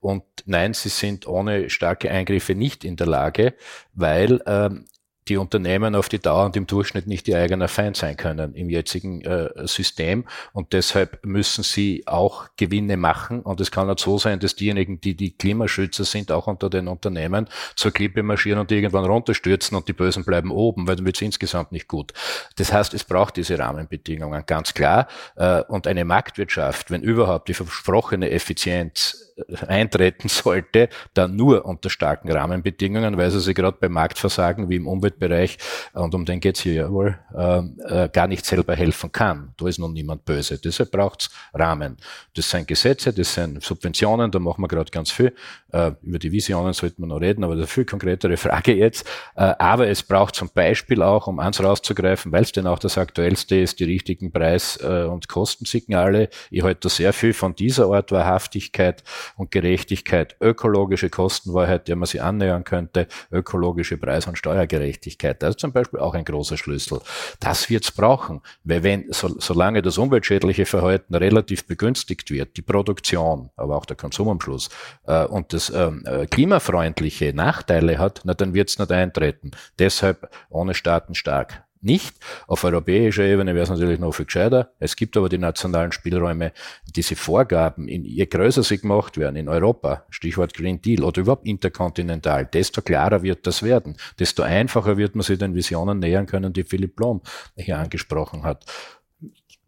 Und 0.00 0.24
nein, 0.44 0.74
sie 0.74 0.90
sind 0.90 1.26
ohne 1.26 1.70
starke 1.70 2.10
Eingriffe 2.10 2.54
nicht 2.54 2.84
in 2.84 2.96
der 2.96 3.06
Lage, 3.06 3.54
weil 3.94 4.42
ähm, 4.46 4.86
die 5.28 5.36
Unternehmen 5.36 5.94
auf 5.94 6.08
die 6.08 6.18
Dauer 6.18 6.46
und 6.46 6.56
im 6.56 6.66
Durchschnitt 6.66 7.06
nicht 7.06 7.28
ihr 7.28 7.38
eigener 7.38 7.68
Feind 7.68 7.96
sein 7.96 8.16
können 8.16 8.54
im 8.54 8.70
jetzigen 8.70 9.22
äh, 9.22 9.66
System. 9.66 10.24
Und 10.52 10.72
deshalb 10.72 11.24
müssen 11.24 11.62
sie 11.62 12.04
auch 12.06 12.48
Gewinne 12.56 12.96
machen. 12.96 13.40
Und 13.40 13.60
es 13.60 13.70
kann 13.70 13.90
auch 13.90 13.98
so 13.98 14.18
sein, 14.18 14.40
dass 14.40 14.56
diejenigen, 14.56 15.00
die 15.00 15.14
die 15.14 15.36
Klimaschützer 15.36 16.04
sind, 16.04 16.32
auch 16.32 16.46
unter 16.46 16.70
den 16.70 16.88
Unternehmen 16.88 17.48
zur 17.76 17.92
Klippe 17.92 18.22
marschieren 18.22 18.58
und 18.58 18.72
irgendwann 18.72 19.04
runterstürzen 19.04 19.76
und 19.76 19.88
die 19.88 19.92
Bösen 19.92 20.24
bleiben 20.24 20.50
oben, 20.50 20.86
weil 20.86 20.96
dann 20.96 21.06
wird 21.06 21.16
es 21.16 21.22
insgesamt 21.22 21.72
nicht 21.72 21.88
gut. 21.88 22.12
Das 22.56 22.72
heißt, 22.72 22.94
es 22.94 23.04
braucht 23.04 23.36
diese 23.36 23.58
Rahmenbedingungen, 23.58 24.44
ganz 24.46 24.74
klar. 24.74 25.08
Äh, 25.36 25.62
und 25.62 25.86
eine 25.86 26.04
Marktwirtschaft, 26.04 26.90
wenn 26.90 27.02
überhaupt 27.02 27.48
die 27.48 27.54
versprochene 27.54 28.30
Effizienz 28.30 29.27
eintreten 29.66 30.28
sollte, 30.28 30.88
dann 31.14 31.36
nur 31.36 31.64
unter 31.64 31.90
starken 31.90 32.30
Rahmenbedingungen, 32.30 33.16
weil 33.16 33.30
sie 33.30 33.40
sich 33.40 33.54
gerade 33.54 33.76
bei 33.80 33.88
Marktversagen 33.88 34.68
wie 34.68 34.76
im 34.76 34.86
Umweltbereich, 34.86 35.58
und 35.92 36.14
um 36.14 36.24
den 36.24 36.40
geht's 36.40 36.60
hier 36.60 36.72
ja 36.74 36.90
wohl, 36.90 37.18
äh, 37.36 37.58
äh, 37.58 38.08
gar 38.08 38.26
nicht 38.26 38.44
selber 38.44 38.74
helfen 38.74 39.12
kann. 39.12 39.52
Da 39.56 39.66
ist 39.68 39.78
noch 39.78 39.88
niemand 39.88 40.24
böse. 40.24 40.58
Deshalb 40.58 40.90
braucht's 40.90 41.30
Rahmen. 41.54 41.96
Das 42.34 42.50
sind 42.50 42.66
Gesetze, 42.66 43.12
das 43.12 43.34
sind 43.34 43.62
Subventionen, 43.62 44.30
da 44.30 44.38
machen 44.38 44.62
wir 44.62 44.68
gerade 44.68 44.90
ganz 44.90 45.10
viel. 45.10 45.34
Äh, 45.72 45.92
über 46.02 46.18
die 46.18 46.32
Visionen 46.32 46.72
sollten 46.72 47.02
wir 47.02 47.06
noch 47.06 47.20
reden, 47.20 47.44
aber 47.44 47.54
das 47.54 47.64
ist 47.64 47.68
eine 47.70 47.74
viel 47.74 47.84
konkretere 47.84 48.36
Frage 48.36 48.74
jetzt. 48.74 49.06
Äh, 49.36 49.54
aber 49.58 49.88
es 49.88 50.02
braucht 50.02 50.34
zum 50.34 50.50
Beispiel 50.52 51.02
auch, 51.02 51.26
um 51.26 51.38
eins 51.38 51.62
rauszugreifen, 51.62 52.32
weil 52.32 52.42
es 52.42 52.52
denn 52.52 52.66
auch 52.66 52.78
das 52.78 52.98
aktuellste 52.98 53.56
ist, 53.56 53.80
die 53.80 53.84
richtigen 53.84 54.32
Preis- 54.32 54.78
äh, 54.82 55.04
und 55.04 55.28
Kostensignale. 55.28 56.28
Ich 56.50 56.62
halte 56.62 56.80
da 56.82 56.88
sehr 56.88 57.12
viel 57.12 57.32
von 57.32 57.54
dieser 57.54 57.86
Art 57.86 58.12
Wahrhaftigkeit 58.12 59.02
und 59.36 59.50
Gerechtigkeit, 59.50 60.36
ökologische 60.40 61.10
Kostenwahrheit, 61.10 61.88
der 61.88 61.96
man 61.96 62.06
sich 62.06 62.22
annähern 62.22 62.64
könnte, 62.64 63.06
ökologische 63.30 63.96
Preis- 63.96 64.26
und 64.26 64.38
Steuergerechtigkeit. 64.38 65.42
Das 65.42 65.50
ist 65.50 65.60
zum 65.60 65.72
Beispiel 65.72 66.00
auch 66.00 66.14
ein 66.14 66.24
großer 66.24 66.56
Schlüssel. 66.56 67.00
Das 67.40 67.70
wird's 67.70 67.92
brauchen, 67.92 68.40
weil 68.64 68.82
wenn, 68.82 69.12
so, 69.12 69.28
solange 69.38 69.82
das 69.82 69.98
umweltschädliche 69.98 70.66
Verhalten 70.66 71.14
relativ 71.14 71.66
begünstigt 71.66 72.30
wird, 72.30 72.56
die 72.56 72.62
Produktion, 72.62 73.50
aber 73.56 73.76
auch 73.76 73.86
der 73.86 73.96
Konsum 73.96 74.28
am 74.28 74.40
Schluss, 74.40 74.68
äh, 75.06 75.24
und 75.24 75.52
das 75.52 75.70
ähm, 75.70 76.04
äh, 76.06 76.26
klimafreundliche 76.26 77.32
Nachteile 77.34 77.98
hat, 77.98 78.22
na, 78.24 78.34
dann 78.34 78.54
wird's 78.54 78.78
nicht 78.78 78.92
eintreten. 78.92 79.50
Deshalb 79.78 80.30
ohne 80.50 80.74
Staaten 80.74 81.14
stark 81.14 81.67
nicht. 81.82 82.16
Auf 82.46 82.64
europäischer 82.64 83.24
Ebene 83.24 83.54
wäre 83.54 83.64
es 83.64 83.70
natürlich 83.70 83.98
noch 83.98 84.12
viel 84.12 84.26
gescheiter. 84.26 84.72
Es 84.78 84.96
gibt 84.96 85.16
aber 85.16 85.28
die 85.28 85.38
nationalen 85.38 85.92
Spielräume, 85.92 86.52
diese 86.96 87.16
Vorgaben, 87.16 87.88
in, 87.88 88.04
je 88.04 88.26
größer 88.26 88.62
sie 88.62 88.78
gemacht 88.78 89.16
werden 89.16 89.36
in 89.36 89.48
Europa, 89.48 90.04
Stichwort 90.10 90.54
Green 90.54 90.80
Deal 90.80 91.04
oder 91.04 91.20
überhaupt 91.20 91.46
interkontinental, 91.46 92.46
desto 92.46 92.82
klarer 92.82 93.22
wird 93.22 93.46
das 93.46 93.62
werden, 93.62 93.96
desto 94.18 94.42
einfacher 94.42 94.96
wird 94.96 95.14
man 95.14 95.22
sich 95.22 95.38
den 95.38 95.54
Visionen 95.54 95.98
nähern 95.98 96.26
können, 96.26 96.52
die 96.52 96.64
Philipp 96.64 96.96
Blom 96.96 97.22
hier 97.56 97.78
angesprochen 97.78 98.42
hat. 98.42 98.64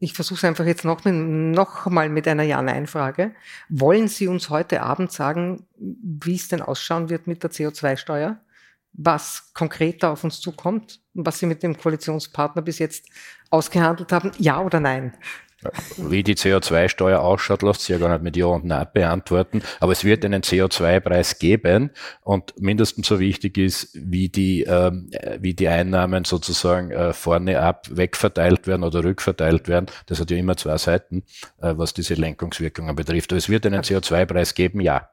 Ich 0.03 0.15
versuche 0.15 0.39
es 0.39 0.45
einfach 0.45 0.65
jetzt 0.65 0.85
noch, 0.87 1.05
mit, 1.05 1.15
noch 1.15 1.85
mal 1.87 2.09
mit 2.09 2.27
einer 2.27 2.43
Ja-Nein-Frage. 2.43 3.33
Wollen 3.69 4.09
Sie 4.09 4.29
uns 4.29 4.49
heute 4.49 4.83
Abend 4.83 5.13
sagen, 5.13 5.67
wie 5.79 6.37
es 6.37 6.49
denn 6.49 6.63
ausschauen 6.63 7.11
wird 7.11 7.27
mit 7.27 7.43
der 7.43 7.51
CO2-Steuer? 7.51 8.41
Was 8.93 9.53
konkreter 9.55 10.11
auf 10.11 10.25
uns 10.25 10.41
zukommt 10.41 11.01
und 11.15 11.27
was 11.27 11.39
Sie 11.39 11.47
mit 11.47 11.63
dem 11.63 11.77
Koalitionspartner 11.77 12.63
bis 12.63 12.79
jetzt 12.79 13.07
ausgehandelt 13.51 14.13
haben? 14.13 14.33
Ja 14.39 14.61
oder 14.61 14.81
nein? 14.81 15.15
Wie 15.99 16.23
die 16.23 16.37
CO2-Steuer 16.37 17.21
ausschaut, 17.21 17.63
lässt 17.63 17.83
sich 17.83 17.91
ja 17.91 17.99
gar 17.99 18.09
nicht 18.09 18.23
mit 18.23 18.35
Ja 18.35 18.47
und 18.47 18.65
Nein 18.65 18.87
beantworten. 18.95 19.63
Aber 19.79 19.93
es 19.93 20.05
wird 20.05 20.25
einen 20.25 20.43
CO2-Preis 20.43 21.39
geben 21.39 21.91
und 22.23 22.59
mindestens 22.59 23.07
so 23.07 23.21
wichtig 23.21 23.59
ist, 23.59 23.91
wie 23.93 24.31
die, 24.31 24.63
ähm, 24.63 25.11
wie 25.39 25.53
die 25.53 25.69
Einnahmen 25.69 26.25
sozusagen 26.25 26.93
äh, 26.93 27.13
vorne 27.13 27.61
ab 27.61 27.89
wegverteilt 27.91 28.67
werden 28.67 28.85
oder 28.85 29.05
rückverteilt 29.05 29.69
werden. 29.69 29.87
Das 30.07 30.19
hat 30.19 30.31
ja 30.31 30.39
immer 30.39 30.57
zwei 30.57 30.79
Seiten, 30.79 31.25
äh, 31.61 31.75
was 31.77 31.93
diese 31.93 32.15
Lenkungswirkungen 32.15 32.97
betrifft. 32.97 33.33
Aber 33.33 33.39
es 33.39 33.51
wird 33.51 33.67
einen 33.67 33.83
CO2-Preis 33.83 34.55
geben, 34.55 34.81
ja. 34.81 35.11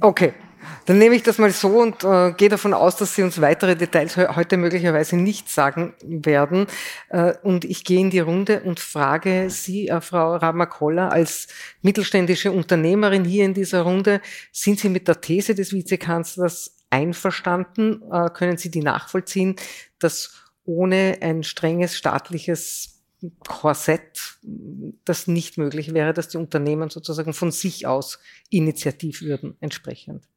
Okay, 0.00 0.32
dann 0.86 0.98
nehme 0.98 1.14
ich 1.14 1.22
das 1.22 1.38
mal 1.38 1.50
so 1.50 1.80
und 1.80 2.04
äh, 2.04 2.32
gehe 2.32 2.48
davon 2.48 2.74
aus, 2.74 2.96
dass 2.96 3.14
Sie 3.14 3.22
uns 3.22 3.40
weitere 3.40 3.76
Details 3.76 4.16
heute 4.16 4.56
möglicherweise 4.56 5.16
nicht 5.16 5.50
sagen 5.50 5.94
werden. 6.02 6.66
Äh, 7.08 7.34
und 7.42 7.64
ich 7.64 7.84
gehe 7.84 8.00
in 8.00 8.10
die 8.10 8.20
Runde 8.20 8.60
und 8.62 8.80
frage 8.80 9.50
Sie, 9.50 9.88
äh, 9.88 10.00
Frau 10.00 10.36
Ramakolla, 10.36 11.08
als 11.08 11.48
mittelständische 11.82 12.52
Unternehmerin 12.52 13.24
hier 13.24 13.44
in 13.44 13.54
dieser 13.54 13.82
Runde, 13.82 14.20
sind 14.52 14.80
Sie 14.80 14.88
mit 14.88 15.08
der 15.08 15.20
These 15.20 15.54
des 15.54 15.72
Vizekanzlers 15.72 16.76
einverstanden? 16.90 18.02
Äh, 18.12 18.30
können 18.30 18.56
Sie 18.56 18.70
die 18.70 18.82
nachvollziehen, 18.82 19.56
dass 19.98 20.34
ohne 20.64 21.18
ein 21.20 21.42
strenges 21.42 21.96
staatliches 21.96 22.96
Korsett 23.48 24.38
das 25.04 25.26
nicht 25.26 25.58
möglich 25.58 25.94
wäre, 25.94 26.12
dass 26.12 26.28
die 26.28 26.36
Unternehmen 26.36 26.90
sozusagen 26.90 27.32
von 27.32 27.50
sich 27.50 27.86
aus 27.86 28.18
initiativ 28.50 29.22
würden 29.22 29.56
entsprechend. 29.60 30.28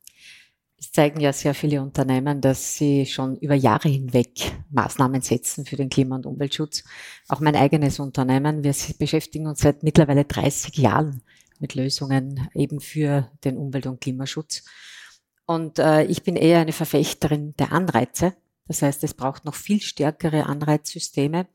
Es 0.80 0.94
zeigen 0.94 1.20
ja 1.20 1.34
sehr 1.34 1.54
viele 1.54 1.82
Unternehmen, 1.82 2.40
dass 2.40 2.76
sie 2.76 3.06
schon 3.06 3.36
über 3.38 3.54
Jahre 3.54 3.90
hinweg 3.90 4.54
Maßnahmen 4.70 5.22
setzen 5.22 5.66
für 5.66 5.76
den 5.76 5.90
Klima- 5.90 6.16
und 6.16 6.26
Umweltschutz. 6.26 6.86
Auch 7.28 7.42
mein 7.42 7.58
eigenes 7.58 8.00
Unternehmen, 8.00 8.64
wir 8.64 8.74
beschäftigen 8.98 9.48
uns 9.48 9.60
seit 9.60 9.84
mittlerweile 9.84 10.24
30 10.24 10.78
Jahren 10.78 11.22
mit 11.60 11.76
Lösungen 11.76 12.50
eben 12.54 12.80
für 12.80 13.30
den 13.44 13.58
Umwelt- 13.58 13.88
und 13.88 14.00
Klimaschutz. 14.00 14.64
Und 15.46 15.80
äh, 15.80 16.04
ich 16.04 16.24
bin 16.24 16.38
eher 16.38 16.60
eine 16.60 16.72
Verfechterin 16.72 17.56
der 17.58 17.74
Anreize. 17.74 18.34
Das 18.68 18.82
heißt, 18.82 19.04
es 19.04 19.14
braucht 19.14 19.44
noch 19.44 19.56
viel 19.56 19.82
stärkere 19.82 20.46
Anreizsysteme, 20.46 21.48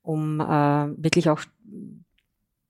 um 0.00 0.40
äh, 0.40 0.44
wirklich 0.44 1.28
auch 1.28 1.42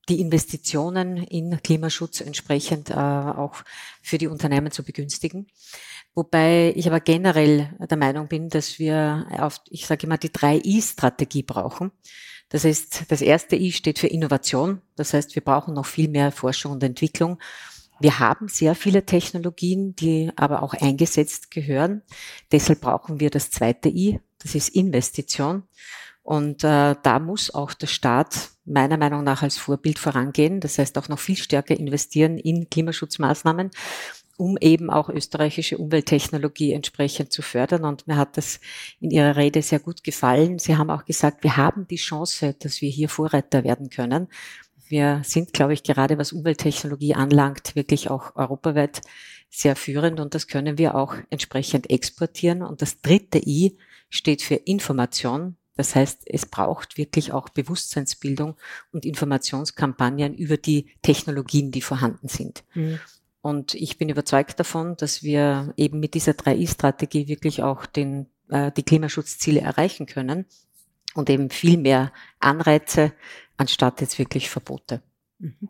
die 0.08 0.20
Investitionen 0.20 1.16
in 1.16 1.62
Klimaschutz 1.62 2.20
entsprechend 2.20 2.90
äh, 2.90 2.94
auch 2.94 3.62
für 4.02 4.18
die 4.18 4.26
Unternehmen 4.26 4.72
zu 4.72 4.82
begünstigen. 4.82 5.46
Wobei 6.14 6.72
ich 6.76 6.86
aber 6.86 7.00
generell 7.00 7.74
der 7.78 7.96
Meinung 7.96 8.28
bin, 8.28 8.48
dass 8.48 8.78
wir 8.78 9.26
auf, 9.38 9.60
ich 9.70 9.86
sage 9.86 10.06
immer, 10.06 10.18
die 10.18 10.28
3I-Strategie 10.28 11.42
brauchen. 11.42 11.92
Das 12.48 12.64
heißt, 12.64 13.04
das 13.08 13.22
erste 13.22 13.56
I 13.56 13.72
steht 13.72 13.98
für 13.98 14.08
Innovation. 14.08 14.82
Das 14.96 15.14
heißt, 15.14 15.34
wir 15.34 15.42
brauchen 15.42 15.72
noch 15.72 15.86
viel 15.86 16.08
mehr 16.08 16.32
Forschung 16.32 16.72
und 16.72 16.82
Entwicklung. 16.82 17.38
Wir 17.98 18.18
haben 18.18 18.48
sehr 18.48 18.74
viele 18.74 19.06
Technologien, 19.06 19.94
die 19.96 20.30
aber 20.36 20.62
auch 20.62 20.74
eingesetzt 20.74 21.50
gehören. 21.50 22.02
Deshalb 22.50 22.80
brauchen 22.80 23.20
wir 23.20 23.30
das 23.30 23.50
zweite 23.50 23.88
I, 23.88 24.20
das 24.38 24.54
ist 24.54 24.70
Investition. 24.70 25.62
Und 26.22 26.62
äh, 26.62 26.94
da 27.02 27.18
muss 27.18 27.52
auch 27.52 27.74
der 27.74 27.88
Staat 27.88 28.50
meiner 28.64 28.96
Meinung 28.96 29.24
nach 29.24 29.42
als 29.42 29.58
Vorbild 29.58 29.98
vorangehen. 29.98 30.60
Das 30.60 30.78
heißt 30.78 30.96
auch 30.98 31.08
noch 31.08 31.18
viel 31.18 31.36
stärker 31.36 31.76
investieren 31.76 32.38
in 32.38 32.70
Klimaschutzmaßnahmen 32.70 33.70
um 34.36 34.56
eben 34.60 34.90
auch 34.90 35.08
österreichische 35.08 35.78
Umwelttechnologie 35.78 36.72
entsprechend 36.72 37.32
zu 37.32 37.42
fördern. 37.42 37.84
Und 37.84 38.06
mir 38.08 38.16
hat 38.16 38.36
das 38.36 38.60
in 39.00 39.10
Ihrer 39.10 39.36
Rede 39.36 39.62
sehr 39.62 39.78
gut 39.78 40.02
gefallen. 40.02 40.58
Sie 40.58 40.76
haben 40.76 40.90
auch 40.90 41.04
gesagt, 41.04 41.44
wir 41.44 41.56
haben 41.56 41.86
die 41.86 41.96
Chance, 41.96 42.54
dass 42.58 42.80
wir 42.80 42.90
hier 42.90 43.08
Vorreiter 43.08 43.62
werden 43.62 43.90
können. 43.90 44.28
Wir 44.88 45.22
sind, 45.24 45.52
glaube 45.52 45.74
ich, 45.74 45.84
gerade 45.84 46.18
was 46.18 46.32
Umwelttechnologie 46.32 47.14
anlangt, 47.14 47.76
wirklich 47.76 48.10
auch 48.10 48.34
europaweit 48.36 49.00
sehr 49.48 49.76
führend 49.76 50.18
und 50.18 50.34
das 50.34 50.46
können 50.48 50.76
wir 50.76 50.94
auch 50.94 51.14
entsprechend 51.30 51.90
exportieren. 51.90 52.62
Und 52.62 52.82
das 52.82 53.00
dritte 53.00 53.38
I 53.38 53.78
steht 54.08 54.42
für 54.42 54.54
Information. 54.54 55.56
Das 55.76 55.94
heißt, 55.94 56.22
es 56.26 56.46
braucht 56.46 56.98
wirklich 56.98 57.32
auch 57.32 57.48
Bewusstseinsbildung 57.48 58.56
und 58.92 59.06
Informationskampagnen 59.06 60.34
über 60.34 60.56
die 60.56 60.86
Technologien, 61.02 61.70
die 61.70 61.82
vorhanden 61.82 62.28
sind. 62.28 62.64
Mhm. 62.74 62.98
Und 63.40 63.74
ich 63.74 63.98
bin 63.98 64.08
überzeugt 64.08 64.60
davon, 64.60 64.96
dass 64.96 65.22
wir 65.22 65.72
eben 65.76 65.98
mit 65.98 66.14
dieser 66.14 66.32
3I-Strategie 66.32 67.26
wirklich 67.26 67.62
auch 67.62 67.86
den, 67.86 68.26
äh, 68.48 68.70
die 68.70 68.84
Klimaschutzziele 68.84 69.60
erreichen 69.60 70.06
können 70.06 70.46
und 71.14 71.28
eben 71.28 71.50
viel 71.50 71.78
mehr 71.78 72.12
Anreize 72.38 73.12
anstatt 73.56 74.00
jetzt 74.00 74.18
wirklich 74.18 74.48
Verbote. 74.48 75.02
Mhm. 75.42 75.68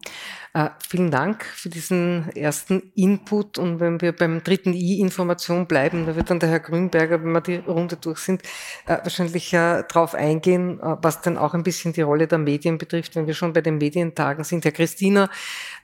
Äh, 0.52 0.68
vielen 0.86 1.10
Dank 1.10 1.44
für 1.44 1.70
diesen 1.70 2.28
ersten 2.36 2.92
Input. 2.94 3.56
Und 3.56 3.80
wenn 3.80 4.02
wir 4.02 4.12
beim 4.12 4.42
dritten 4.42 4.74
I 4.74 5.00
Information 5.00 5.66
bleiben, 5.66 6.04
da 6.04 6.14
wird 6.14 6.28
dann 6.28 6.40
der 6.40 6.50
Herr 6.50 6.60
Grünberger, 6.60 7.24
wenn 7.24 7.32
wir 7.32 7.40
die 7.40 7.56
Runde 7.56 7.96
durch 7.96 8.18
sind, 8.18 8.42
äh, 8.86 8.98
wahrscheinlich 9.02 9.50
äh, 9.54 9.82
darauf 9.88 10.14
eingehen, 10.14 10.78
äh, 10.78 10.96
was 11.00 11.22
dann 11.22 11.38
auch 11.38 11.54
ein 11.54 11.62
bisschen 11.62 11.94
die 11.94 12.02
Rolle 12.02 12.26
der 12.26 12.36
Medien 12.36 12.76
betrifft, 12.76 13.16
wenn 13.16 13.26
wir 13.26 13.32
schon 13.32 13.54
bei 13.54 13.62
den 13.62 13.78
Medientagen 13.78 14.44
sind. 14.44 14.66
Herr 14.66 14.72
Christina, 14.72 15.30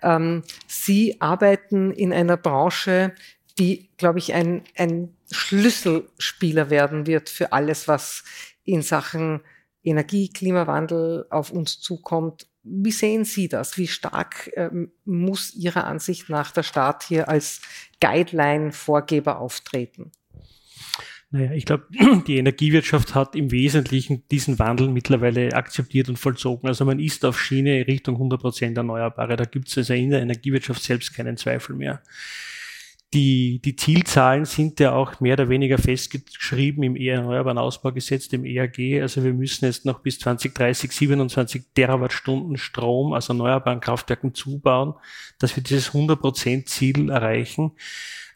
ähm, 0.02 0.42
Sie 0.66 1.18
arbeiten 1.22 1.90
in 1.90 2.12
einer 2.12 2.36
Branche, 2.36 3.14
die, 3.58 3.88
glaube 3.96 4.18
ich, 4.18 4.34
ein, 4.34 4.64
ein 4.76 5.16
Schlüsselspieler 5.30 6.68
werden 6.68 7.06
wird 7.06 7.30
für 7.30 7.52
alles, 7.52 7.88
was 7.88 8.22
in 8.64 8.82
Sachen 8.82 9.40
Energie, 9.82 10.28
Klimawandel 10.28 11.26
auf 11.30 11.50
uns 11.50 11.80
zukommt 11.80 12.48
wie 12.70 12.92
sehen 12.92 13.24
Sie 13.24 13.48
das? 13.48 13.76
Wie 13.78 13.88
stark 13.88 14.50
ähm, 14.54 14.90
muss 15.04 15.54
Ihrer 15.54 15.84
Ansicht 15.84 16.28
nach 16.28 16.50
der 16.50 16.62
Staat 16.62 17.04
hier 17.04 17.28
als 17.28 17.60
Guideline-Vorgeber 18.00 19.38
auftreten? 19.38 20.12
Naja, 21.30 21.52
ich 21.52 21.66
glaube, 21.66 21.86
die 22.26 22.38
Energiewirtschaft 22.38 23.14
hat 23.14 23.36
im 23.36 23.50
Wesentlichen 23.50 24.22
diesen 24.30 24.58
Wandel 24.58 24.88
mittlerweile 24.88 25.52
akzeptiert 25.52 26.08
und 26.08 26.18
vollzogen. 26.18 26.68
Also 26.68 26.84
man 26.84 26.98
ist 26.98 27.24
auf 27.24 27.38
Schiene 27.38 27.86
Richtung 27.86 28.14
100 28.14 28.40
Prozent 28.40 28.76
Erneuerbare. 28.76 29.36
Da 29.36 29.44
gibt 29.44 29.68
es 29.68 29.76
also 29.76 29.92
in 29.92 30.10
der 30.10 30.22
Energiewirtschaft 30.22 30.82
selbst 30.82 31.14
keinen 31.14 31.36
Zweifel 31.36 31.76
mehr. 31.76 32.02
Die, 33.14 33.60
die 33.62 33.74
Zielzahlen 33.74 34.44
sind 34.44 34.80
ja 34.80 34.92
auch 34.92 35.18
mehr 35.20 35.32
oder 35.32 35.48
weniger 35.48 35.78
festgeschrieben 35.78 36.82
im 36.82 36.94
Erneuerbaren 36.94 37.56
Ausbaugesetz, 37.56 38.28
dem 38.28 38.44
EAG. 38.44 39.00
Also 39.00 39.24
wir 39.24 39.32
müssen 39.32 39.64
jetzt 39.64 39.86
noch 39.86 40.00
bis 40.00 40.18
2030 40.18 40.92
27 40.92 41.64
Terawattstunden 41.74 42.58
Strom 42.58 43.14
aus 43.14 43.30
erneuerbaren 43.30 43.80
Kraftwerken 43.80 44.34
zubauen, 44.34 44.92
dass 45.38 45.56
wir 45.56 45.62
dieses 45.62 45.92
100% 45.92 46.66
Ziel 46.66 47.08
erreichen. 47.08 47.72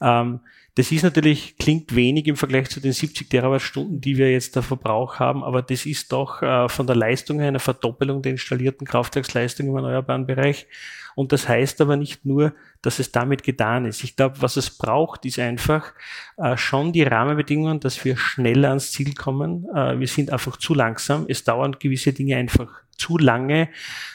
Ähm, 0.00 0.40
das 0.74 0.90
ist 0.90 1.02
natürlich, 1.02 1.58
klingt 1.58 1.94
wenig 1.94 2.26
im 2.26 2.36
Vergleich 2.36 2.70
zu 2.70 2.80
den 2.80 2.92
70 2.92 3.28
Terawattstunden, 3.28 4.00
die 4.00 4.16
wir 4.16 4.32
jetzt 4.32 4.56
der 4.56 4.62
Verbrauch 4.62 5.18
haben, 5.18 5.44
aber 5.44 5.60
das 5.60 5.84
ist 5.84 6.12
doch 6.12 6.40
äh, 6.40 6.68
von 6.68 6.86
der 6.86 6.96
Leistung 6.96 7.40
her 7.40 7.48
eine 7.48 7.58
Verdoppelung 7.58 8.22
der 8.22 8.32
installierten 8.32 8.86
Kraftwerksleistung 8.86 9.68
im 9.68 9.76
erneuerbaren 9.76 10.26
Bereich. 10.26 10.66
Und 11.14 11.32
das 11.32 11.46
heißt 11.46 11.82
aber 11.82 11.96
nicht 11.96 12.24
nur, 12.24 12.54
dass 12.80 12.98
es 12.98 13.12
damit 13.12 13.42
getan 13.42 13.84
ist. 13.84 14.02
Ich 14.02 14.16
glaube, 14.16 14.40
was 14.40 14.56
es 14.56 14.70
braucht, 14.70 15.26
ist 15.26 15.38
einfach 15.38 15.92
äh, 16.38 16.56
schon 16.56 16.92
die 16.92 17.02
Rahmenbedingungen, 17.02 17.80
dass 17.80 18.02
wir 18.04 18.16
schneller 18.16 18.70
ans 18.70 18.92
Ziel 18.92 19.14
kommen. 19.14 19.66
Äh, 19.74 19.98
wir 20.00 20.08
sind 20.08 20.32
einfach 20.32 20.56
zu 20.56 20.74
langsam. 20.74 21.26
Es 21.28 21.44
dauern 21.44 21.76
gewisse 21.78 22.14
Dinge 22.14 22.36
einfach 22.36 22.82
zu 22.96 23.18
lange, 23.18 23.68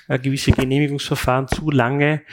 äh, 0.07 0.17
gewisse 0.17 0.51
Genehmigungsverfahren 0.51 1.47
zu 1.47 1.69
lange. 1.69 2.23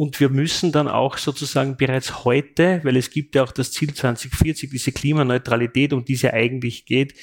Und 0.00 0.20
wir 0.20 0.28
müssen 0.28 0.70
dann 0.70 0.86
auch 0.86 1.18
sozusagen 1.18 1.76
bereits 1.76 2.24
heute, 2.24 2.78
weil 2.84 2.96
es 2.96 3.10
gibt 3.10 3.34
ja 3.34 3.42
auch 3.42 3.50
das 3.50 3.72
Ziel 3.72 3.92
2040, 3.92 4.70
diese 4.70 4.92
Klimaneutralität, 4.92 5.92
um 5.92 6.04
die 6.04 6.12
es 6.12 6.22
ja 6.22 6.32
eigentlich 6.34 6.86
geht, 6.86 7.14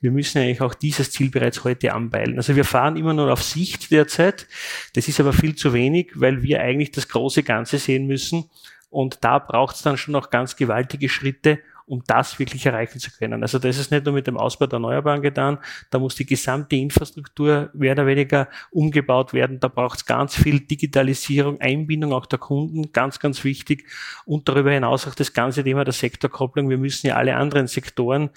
wir 0.00 0.10
müssen 0.10 0.38
eigentlich 0.38 0.60
auch 0.60 0.74
dieses 0.74 1.12
Ziel 1.12 1.30
bereits 1.30 1.62
heute 1.62 1.94
anpeilen. 1.94 2.36
Also 2.36 2.56
wir 2.56 2.64
fahren 2.64 2.96
immer 2.96 3.14
nur 3.14 3.32
auf 3.32 3.44
Sicht 3.44 3.92
derzeit. 3.92 4.48
Das 4.94 5.06
ist 5.06 5.20
aber 5.20 5.32
viel 5.32 5.54
zu 5.54 5.72
wenig, 5.74 6.10
weil 6.16 6.42
wir 6.42 6.60
eigentlich 6.60 6.90
das 6.90 7.06
große 7.06 7.44
Ganze 7.44 7.78
sehen 7.78 8.08
müssen. 8.08 8.50
Und 8.90 9.18
da 9.20 9.38
braucht 9.38 9.76
es 9.76 9.82
dann 9.82 9.96
schon 9.96 10.10
noch 10.10 10.30
ganz 10.30 10.56
gewaltige 10.56 11.08
Schritte, 11.08 11.60
um 11.86 12.02
das 12.06 12.38
wirklich 12.38 12.64
erreichen 12.64 12.98
zu 12.98 13.10
können. 13.10 13.42
Also 13.42 13.58
das 13.58 13.78
ist 13.78 13.90
nicht 13.90 14.04
nur 14.04 14.14
mit 14.14 14.26
dem 14.26 14.36
Ausbau 14.36 14.66
der 14.66 14.78
Erneuerbaren 14.78 15.22
getan, 15.22 15.58
da 15.90 15.98
muss 15.98 16.14
die 16.14 16.26
gesamte 16.26 16.76
Infrastruktur 16.76 17.70
mehr 17.74 17.92
oder 17.92 18.06
weniger 18.06 18.48
umgebaut 18.70 19.32
werden. 19.32 19.60
Da 19.60 19.68
braucht 19.68 19.98
es 19.98 20.06
ganz 20.06 20.34
viel 20.34 20.60
Digitalisierung, 20.60 21.60
Einbindung 21.60 22.12
auch 22.12 22.26
der 22.26 22.38
Kunden, 22.38 22.92
ganz, 22.92 23.18
ganz 23.18 23.44
wichtig. 23.44 23.86
Und 24.24 24.48
darüber 24.48 24.70
hinaus 24.70 25.06
auch 25.06 25.14
das 25.14 25.32
ganze 25.32 25.62
Thema 25.62 25.84
der 25.84 25.92
Sektorkopplung. 25.92 26.70
Wir 26.70 26.78
müssen 26.78 27.06
ja 27.06 27.16
alle 27.16 27.36
anderen 27.36 27.66
Sektoren, 27.66 28.30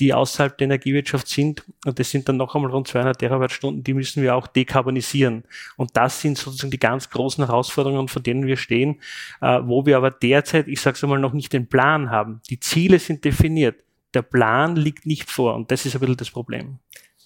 die 0.00 0.14
außerhalb 0.14 0.56
der 0.58 0.64
Energiewirtschaft 0.64 1.28
sind, 1.28 1.64
und 1.84 1.98
das 1.98 2.10
sind 2.10 2.28
dann 2.28 2.36
noch 2.36 2.54
einmal 2.54 2.70
rund 2.70 2.88
200 2.88 3.18
Terawattstunden, 3.18 3.84
die 3.84 3.94
müssen 3.94 4.22
wir 4.22 4.34
auch 4.34 4.48
dekarbonisieren. 4.48 5.44
Und 5.76 5.96
das 5.96 6.20
sind 6.20 6.38
sozusagen 6.38 6.72
die 6.72 6.78
ganz 6.80 7.10
großen 7.10 7.44
Herausforderungen, 7.46 8.08
vor 8.08 8.20
denen 8.20 8.46
wir 8.46 8.56
stehen, 8.56 9.00
äh, 9.40 9.60
wo 9.62 9.86
wir 9.86 9.96
aber 9.96 10.10
derzeit, 10.10 10.66
ich 10.66 10.80
sage 10.80 10.96
es 10.96 11.04
einmal, 11.04 11.20
noch 11.20 11.34
nicht 11.34 11.52
den 11.52 11.68
Plan 11.68 12.10
haben. 12.10 12.40
Die 12.50 12.58
Ziele 12.58 12.91
sind 12.98 13.24
definiert. 13.24 13.82
Der 14.14 14.22
Plan 14.22 14.76
liegt 14.76 15.06
nicht 15.06 15.30
vor 15.30 15.54
und 15.54 15.70
das 15.70 15.86
ist 15.86 15.94
ein 15.94 16.00
bisschen 16.00 16.16
das 16.16 16.30
Problem. 16.30 16.78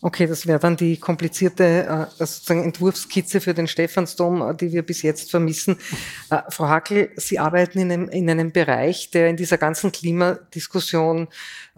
Okay, 0.02 0.26
das 0.26 0.46
wäre 0.46 0.58
dann 0.58 0.76
die 0.76 0.98
komplizierte 0.98 1.64
äh, 1.64 2.06
sozusagen 2.18 2.62
Entwurfskizze 2.62 3.40
für 3.40 3.54
den 3.54 3.66
Stephansdom, 3.66 4.42
äh, 4.42 4.54
die 4.54 4.70
wir 4.70 4.82
bis 4.82 5.00
jetzt 5.00 5.30
vermissen. 5.30 5.78
Äh, 6.28 6.42
Frau 6.50 6.68
Hackel, 6.68 7.10
Sie 7.16 7.38
arbeiten 7.38 7.78
in 7.78 7.90
einem, 7.90 8.08
in 8.10 8.28
einem 8.28 8.52
Bereich, 8.52 9.10
der 9.10 9.28
in 9.30 9.36
dieser 9.36 9.56
ganzen 9.56 9.92
Klimadiskussion 9.92 11.28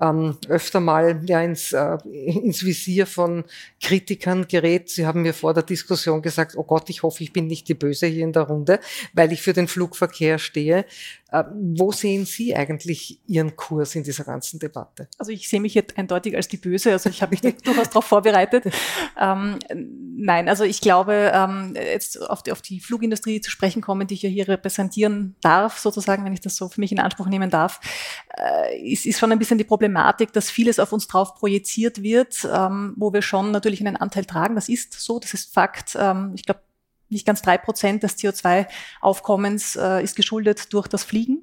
ähm, 0.01 0.37
öfter 0.49 0.81
mal 0.81 1.21
ja, 1.27 1.41
ins, 1.43 1.73
äh, 1.73 1.99
ins 2.07 2.65
Visier 2.65 3.07
von 3.07 3.45
Kritikern 3.81 4.47
gerät. 4.47 4.91
Sie 4.91 5.07
haben 5.07 5.23
mir 5.23 5.35
vor 5.35 5.55
der 5.55 5.63
Diskussion 5.63 6.23
gesagt, 6.23 6.57
oh 6.57 6.63
Gott, 6.63 6.89
ich 6.91 7.03
hoffe, 7.03 7.23
ich 7.23 7.33
bin 7.33 7.47
nicht 7.47 7.69
die 7.69 7.75
Böse 7.75 8.07
hier 8.07 8.25
in 8.25 8.33
der 8.33 8.43
Runde, 8.43 8.81
weil 9.13 9.33
ich 9.33 9.43
für 9.43 9.53
den 9.53 9.69
Flugverkehr 9.69 10.39
stehe. 10.39 10.85
Äh, 11.31 11.45
wo 11.53 11.93
sehen 11.93 12.25
Sie 12.25 12.55
eigentlich 12.57 13.21
Ihren 13.27 13.55
Kurs 13.55 13.95
in 13.95 14.03
dieser 14.03 14.25
ganzen 14.25 14.59
Debatte? 14.59 15.09
Also 15.19 15.31
ich 15.31 15.49
sehe 15.49 15.61
mich 15.61 15.75
jetzt 15.75 15.99
eindeutig 15.99 16.35
als 16.35 16.49
die 16.49 16.57
Böse, 16.57 16.93
also 16.93 17.11
ich 17.11 17.21
habe 17.21 17.31
mich 17.31 17.41
durchaus 17.63 17.89
darauf 17.89 18.07
vorbereitet. 18.07 18.65
Ähm, 19.21 19.59
nein, 20.17 20.49
also 20.49 20.65
ich 20.65 20.81
glaube, 20.81 21.33
ähm, 21.35 21.75
jetzt 21.77 22.19
auf 22.31 22.43
die, 22.43 22.53
auf 22.53 22.63
die 22.63 22.81
Flugindustrie 22.81 23.41
zu 23.41 23.51
sprechen 23.51 23.83
kommen, 23.83 24.07
die 24.07 24.15
ich 24.15 24.23
ja 24.23 24.31
hier 24.31 24.49
repräsentieren 24.49 25.35
darf, 25.43 25.79
sozusagen, 25.79 26.25
wenn 26.25 26.33
ich 26.33 26.41
das 26.41 26.57
so 26.57 26.69
für 26.69 26.81
mich 26.81 26.93
in 26.93 27.01
Anspruch 27.01 27.27
nehmen 27.27 27.51
darf, 27.51 27.81
äh, 28.37 28.91
ist, 28.91 29.05
ist 29.05 29.19
schon 29.19 29.31
ein 29.31 29.39
bisschen 29.39 29.59
die 29.59 29.65
Problematik, 29.65 29.88
dass 30.33 30.51
vieles 30.51 30.79
auf 30.79 30.93
uns 30.93 31.07
drauf 31.07 31.35
projiziert 31.35 32.03
wird, 32.03 32.49
ähm, 32.53 32.95
wo 32.97 33.13
wir 33.13 33.23
schon 33.23 33.51
natürlich 33.51 33.81
einen 33.81 33.97
Anteil 33.97 34.25
tragen. 34.25 34.55
Das 34.55 34.69
ist 34.69 34.93
so, 34.93 35.19
das 35.19 35.35
ist 35.35 35.53
Fakt. 35.53 35.97
Ähm, 35.99 36.33
ich 36.35 36.45
glaube, 36.45 36.61
nicht 37.09 37.27
ganz 37.27 37.43
drei 37.43 37.59
Prozent 37.59 38.03
des 38.03 38.19
CO2-Aufkommens 38.19 39.77
äh, 39.77 40.03
ist 40.03 40.17
geschuldet 40.17 40.73
durch 40.73 40.89
das 40.89 41.05
Fliegen. 41.05 41.43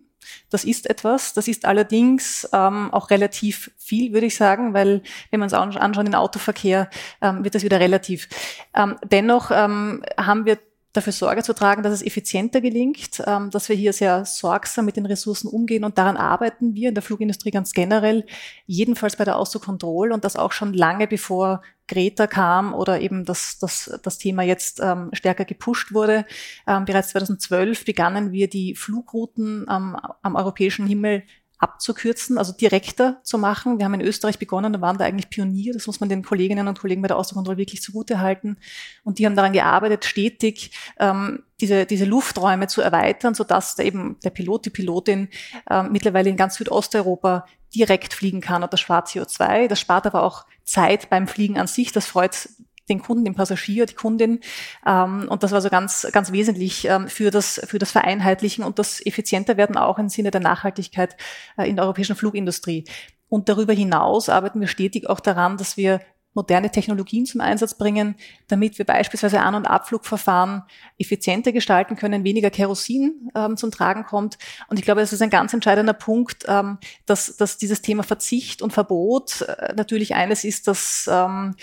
Das 0.50 0.64
ist 0.64 0.90
etwas. 0.90 1.34
Das 1.34 1.48
ist 1.48 1.66
allerdings 1.66 2.48
ähm, 2.52 2.94
auch 2.94 3.10
relativ 3.10 3.72
viel, 3.78 4.14
würde 4.14 4.28
ich 4.28 4.36
sagen, 4.36 4.74
weil 4.74 5.02
wenn 5.32 5.40
man 5.40 5.48
es 5.48 5.54
anschaut, 5.54 6.08
den 6.08 6.16
Autoverkehr, 6.16 6.90
ähm, 7.22 7.44
wird 7.44 7.56
das 7.56 7.64
wieder 7.64 7.80
relativ. 7.80 8.28
Ähm, 8.74 8.96
dennoch 9.04 9.52
ähm, 9.52 10.04
haben 10.18 10.46
wir 10.46 10.58
dafür 10.96 11.14
Sorge 11.14 11.44
zu 11.44 11.54
tragen, 11.54 11.84
dass 11.84 11.94
es 11.94 12.02
effizienter 12.02 12.62
gelingt, 12.62 13.22
ähm, 13.26 13.50
dass 13.50 13.70
wir 13.70 13.76
hier 13.76 13.94
sehr 13.94 14.26
sorgsam 14.26 14.86
mit 14.86 14.98
den 14.98 15.06
Ressourcen 15.06 15.48
umgehen 15.48 15.84
und 15.84 15.98
daran 15.98 16.18
arbeiten 16.18 16.76
wir 16.76 16.90
in 16.90 16.96
der 16.96 17.04
Flugindustrie 17.04 17.52
ganz 17.52 17.74
generell, 17.74 18.26
jedenfalls 18.66 19.16
bei 19.16 19.26
der 19.26 19.38
Außenkontrolle 19.38 20.14
und 20.14 20.24
das 20.24 20.36
auch 20.36 20.52
schon 20.52 20.74
lange 20.74 21.08
bevor 21.08 21.62
Greta 21.88 22.28
kam 22.28 22.74
oder 22.74 23.00
eben 23.02 23.26
das, 23.26 23.60
das, 23.60 24.00
das 24.02 24.18
Thema 24.18 24.44
jetzt 24.44 24.80
ähm, 24.82 25.10
stärker 25.14 25.46
gepusht 25.46 25.94
wurde. 25.94 26.26
Ähm, 26.68 26.86
bereits 26.86 27.10
2012 27.10 27.86
begannen 27.86 28.32
wir 28.32 28.50
die 28.50 28.76
Flugrouten 28.76 29.66
ähm, 29.70 29.96
am 30.22 30.36
europäischen 30.36 30.88
Himmel 30.88 31.24
abzukürzen, 31.66 32.38
also 32.38 32.54
direkter 32.54 33.20
zu 33.24 33.38
machen. 33.38 33.80
Wir 33.80 33.86
haben 33.86 33.96
in 33.96 34.02
Österreich 34.02 34.38
begonnen 34.38 34.76
und 34.76 34.82
waren 34.82 34.98
da 34.98 35.06
eigentlich 35.06 35.30
Pionier. 35.30 35.74
Das 35.74 35.88
muss 35.88 36.00
man 36.00 36.10
den 36.10 36.24
Kolleginnen 36.24 36.68
und 36.68 36.80
Kollegen 36.80 37.02
bei 37.02 37.08
der 37.08 37.18
Außenkontrolle 37.18 37.58
wirklich 37.58 37.82
zugute 37.82 38.20
halten. 38.20 38.58
Und 39.04 39.18
die 39.18 39.26
haben 39.26 39.36
daran 39.36 39.54
gearbeitet, 39.54 40.06
stetig 40.06 40.72
ähm, 41.00 41.44
diese, 41.60 41.86
diese 41.86 42.06
Lufträume 42.06 42.68
zu 42.68 42.82
erweitern, 42.82 43.34
sodass 43.34 43.76
da 43.76 43.84
eben 43.84 44.18
der 44.24 44.30
Pilot, 44.30 44.66
die 44.66 44.70
Pilotin 44.70 45.30
äh, 45.70 45.84
mittlerweile 45.84 46.30
in 46.30 46.38
ganz 46.38 46.56
Südosteuropa 46.56 47.46
direkt 47.74 48.14
fliegen 48.14 48.42
kann 48.42 48.64
und 48.64 48.72
das 48.72 48.80
spart 48.80 49.08
CO2. 49.08 49.68
Das 49.68 49.80
spart 49.80 50.06
aber 50.06 50.24
auch 50.24 50.46
Zeit 50.64 51.10
beim 51.10 51.28
Fliegen 51.28 51.58
an 51.58 51.68
sich. 51.68 51.92
Das 51.92 52.06
freut 52.06 52.50
den 52.90 53.02
Kunden, 53.02 53.26
den 53.26 53.36
Passagier, 53.36 53.86
die 53.86 53.96
Kundin. 53.96 54.40
Ähm, 54.86 55.28
und 55.30 55.44
das 55.44 55.52
war 55.52 55.62
so 55.62 55.70
ganz, 55.70 56.08
ganz 56.12 56.32
wesentlich 56.32 56.86
ähm, 56.86 57.08
für, 57.08 57.32
das, 57.32 57.62
für 57.66 57.80
das 57.80 57.92
Vereinheitlichen 57.92 58.64
und 58.64 58.80
das 58.80 59.06
effizienter 59.06 59.58
werden 59.58 59.78
auch 59.78 60.00
im 60.00 60.10
Sinne 60.10 60.32
der 60.32 60.42
Nachhaltigkeit 60.42 61.16
äh, 61.58 61.70
in 61.70 61.76
der 61.76 61.86
europäischen 61.86 62.16
Flugindustrie. 62.16 62.86
Und 63.28 63.50
darüber 63.50 63.74
hinaus 63.74 64.30
arbeiten 64.30 64.62
wir 64.62 64.68
stetig 64.68 65.10
auch 65.10 65.20
daran, 65.20 65.58
dass 65.58 65.78
wir 65.78 66.00
moderne 66.36 66.70
Technologien 66.70 67.26
zum 67.26 67.42
Einsatz 67.42 67.74
bringen, 67.74 68.16
damit 68.48 68.78
wir 68.78 68.86
beispielsweise 68.86 69.40
An- 69.40 69.56
und 69.56 69.66
Abflugverfahren 69.66 70.64
effizienter 71.00 71.52
gestalten 71.52 71.96
können, 71.96 72.24
weniger 72.24 72.52
Kerosin 72.52 73.32
ähm, 73.34 73.58
zum 73.58 73.72
Tragen 73.72 74.04
kommt. 74.04 74.38
Und 74.68 74.78
ich 74.78 74.86
glaube, 74.86 75.02
das 75.02 75.14
ist 75.14 75.22
ein 75.22 75.30
ganz 75.30 75.54
entscheidender 75.54 75.94
Punkt, 75.94 76.46
ähm, 76.48 76.78
dass, 77.06 77.38
dass 77.38 77.58
dieses 77.58 77.82
Thema 77.82 78.04
Verzicht 78.04 78.62
und 78.62 78.74
Verbot 78.74 79.42
äh, 79.42 79.74
natürlich 79.76 80.14
eines 80.14 80.44
ist, 80.44 80.68
das 80.68 81.10
ähm, 81.12 81.56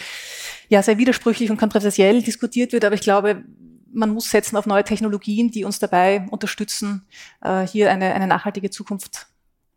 ja 0.69 0.83
sehr 0.83 0.99
widersprüchlich 0.99 1.51
und 1.51 1.59
kontroversiell 1.59 2.23
diskutiert 2.23 2.73
wird. 2.73 2.85
Aber 2.85 2.95
ich 2.95 3.03
glaube, 3.03 3.45
man 3.93 4.11
muss 4.11 4.31
setzen 4.31 4.57
auf 4.57 4.67
neue 4.67 4.85
Technologien, 4.85 5.51
die 5.51 5.65
uns 5.65 5.79
dabei 5.79 6.27
unterstützen, 6.31 7.07
äh, 7.43 7.67
hier 7.67 7.91
eine, 7.91 8.15
eine 8.15 8.27
nachhaltige 8.27 8.71
Zukunft 8.71 9.27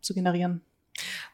zu 0.00 0.14
generieren. 0.14 0.62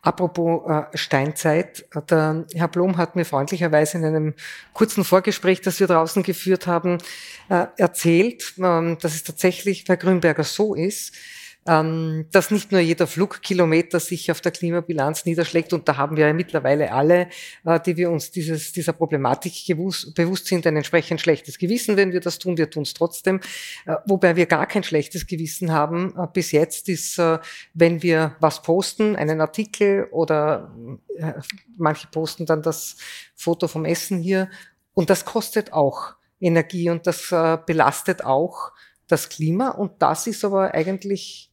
Apropos 0.00 0.68
äh, 0.68 0.96
Steinzeit, 0.96 1.84
der 2.10 2.44
Herr 2.54 2.68
Blom 2.68 2.96
hat 2.96 3.14
mir 3.14 3.24
freundlicherweise 3.24 3.98
in 3.98 4.04
einem 4.04 4.34
kurzen 4.72 5.04
Vorgespräch, 5.04 5.60
das 5.60 5.78
wir 5.78 5.86
draußen 5.86 6.22
geführt 6.22 6.66
haben, 6.66 6.98
äh, 7.48 7.66
erzählt, 7.76 8.54
ähm, 8.58 8.98
dass 9.00 9.14
es 9.14 9.22
tatsächlich 9.22 9.84
bei 9.84 9.96
Grünberger 9.96 10.44
so 10.44 10.74
ist, 10.74 11.14
dass 11.64 12.50
nicht 12.50 12.72
nur 12.72 12.80
jeder 12.80 13.06
Flugkilometer 13.06 14.00
sich 14.00 14.32
auf 14.32 14.40
der 14.40 14.50
Klimabilanz 14.50 15.24
niederschlägt. 15.24 15.72
Und 15.72 15.88
da 15.88 15.96
haben 15.96 16.16
wir 16.16 16.26
ja 16.26 16.32
mittlerweile 16.32 16.92
alle, 16.92 17.28
äh, 17.64 17.78
die 17.78 17.96
wir 17.96 18.10
uns 18.10 18.32
dieses, 18.32 18.72
dieser 18.72 18.92
Problematik 18.92 19.54
bewusst 19.68 20.46
sind, 20.46 20.66
ein 20.66 20.76
entsprechend 20.76 21.20
schlechtes 21.20 21.58
Gewissen, 21.58 21.96
wenn 21.96 22.12
wir 22.12 22.20
das 22.20 22.40
tun. 22.40 22.58
Wir 22.58 22.68
tun 22.68 22.82
es 22.82 22.94
trotzdem. 22.94 23.40
Äh, 23.86 23.94
wobei 24.06 24.34
wir 24.34 24.46
gar 24.46 24.66
kein 24.66 24.82
schlechtes 24.82 25.28
Gewissen 25.28 25.70
haben 25.70 26.14
äh, 26.18 26.26
bis 26.32 26.50
jetzt 26.50 26.88
ist, 26.88 27.20
wenn 27.74 28.02
wir 28.02 28.34
was 28.40 28.62
posten, 28.62 29.14
einen 29.14 29.40
Artikel 29.40 30.08
oder 30.10 30.74
manche 31.76 32.08
posten 32.08 32.46
dann 32.46 32.62
das 32.62 32.96
Foto 33.36 33.68
vom 33.68 33.84
Essen 33.84 34.18
hier. 34.18 34.50
Und 34.94 35.10
das 35.10 35.24
kostet 35.24 35.72
auch 35.72 36.14
Energie 36.40 36.90
und 36.90 37.06
das 37.06 37.28
belastet 37.66 38.24
auch 38.24 38.72
das 39.06 39.28
Klima. 39.28 39.70
Und 39.70 40.02
das 40.02 40.26
ist 40.26 40.44
aber 40.44 40.74
eigentlich 40.74 41.51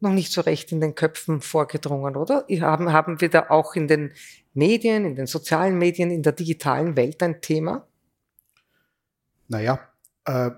noch 0.00 0.12
nicht 0.12 0.32
so 0.32 0.40
recht 0.40 0.72
in 0.72 0.80
den 0.80 0.94
Köpfen 0.94 1.40
vorgedrungen, 1.40 2.16
oder? 2.16 2.46
Haben, 2.60 2.92
haben 2.92 3.20
wir 3.20 3.28
da 3.28 3.46
auch 3.50 3.74
in 3.74 3.88
den 3.88 4.12
Medien, 4.54 5.04
in 5.04 5.16
den 5.16 5.26
sozialen 5.26 5.78
Medien, 5.78 6.10
in 6.10 6.22
der 6.22 6.32
digitalen 6.32 6.96
Welt 6.96 7.22
ein 7.22 7.40
Thema? 7.40 7.86
Naja, 9.48 9.80
äh, 10.24 10.50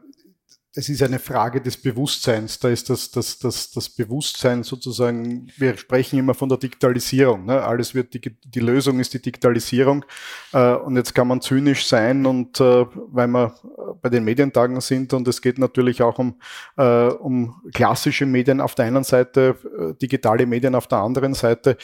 es 0.73 0.89
ist 0.89 1.03
eine 1.03 1.19
Frage 1.19 1.61
des 1.61 1.77
Bewusstseins. 1.77 2.61
Da 2.61 2.69
ist 2.69 2.91
das, 2.91 3.11
das, 3.11 3.39
das, 3.39 3.73
das 3.73 3.89
Bewusstsein 3.89 4.63
sozusagen, 4.63 5.51
wir 5.57 5.77
sprechen 5.77 6.19
immer 6.19 6.35
von 6.35 6.49
der 6.49 6.59
Digitalisierung. 6.59 7.47
Ne? 7.47 7.61
Alles 7.61 7.95
wird, 7.95 8.15
die, 8.15 8.21
die 8.21 8.61
Lösung 8.61 9.01
ist 9.01 9.13
die 9.13 9.21
Digitalisierung. 9.21 10.05
Äh, 10.53 10.75
und 10.75 10.97
jetzt 10.97 11.15
kann 11.15 11.27
man 11.27 11.41
zynisch 11.41 11.87
sein 11.87 12.25
und 12.25 12.61
äh, 12.61 12.87
weil 13.09 13.27
wir 13.27 13.55
bei 14.01 14.11
den 14.11 14.23
Medientagen 14.23 14.81
sind 14.81 15.13
und 15.13 15.27
es 15.27 15.43
geht 15.43 15.59
natürlich 15.59 16.03
auch 16.03 16.19
um, 16.19 16.41
äh, 16.77 17.07
um 17.09 17.61
klassische 17.75 18.27
Medien 18.27 18.61
auf 18.61 18.77
der 18.77 18.85
einen 18.85 19.03
Seite, 19.03 19.57
äh, 19.77 19.95
digitale 20.01 20.47
Medien 20.47 20.77
auf 20.77 20.87
der 20.87 20.99
anderen 20.99 21.35
Seite. 21.35 21.77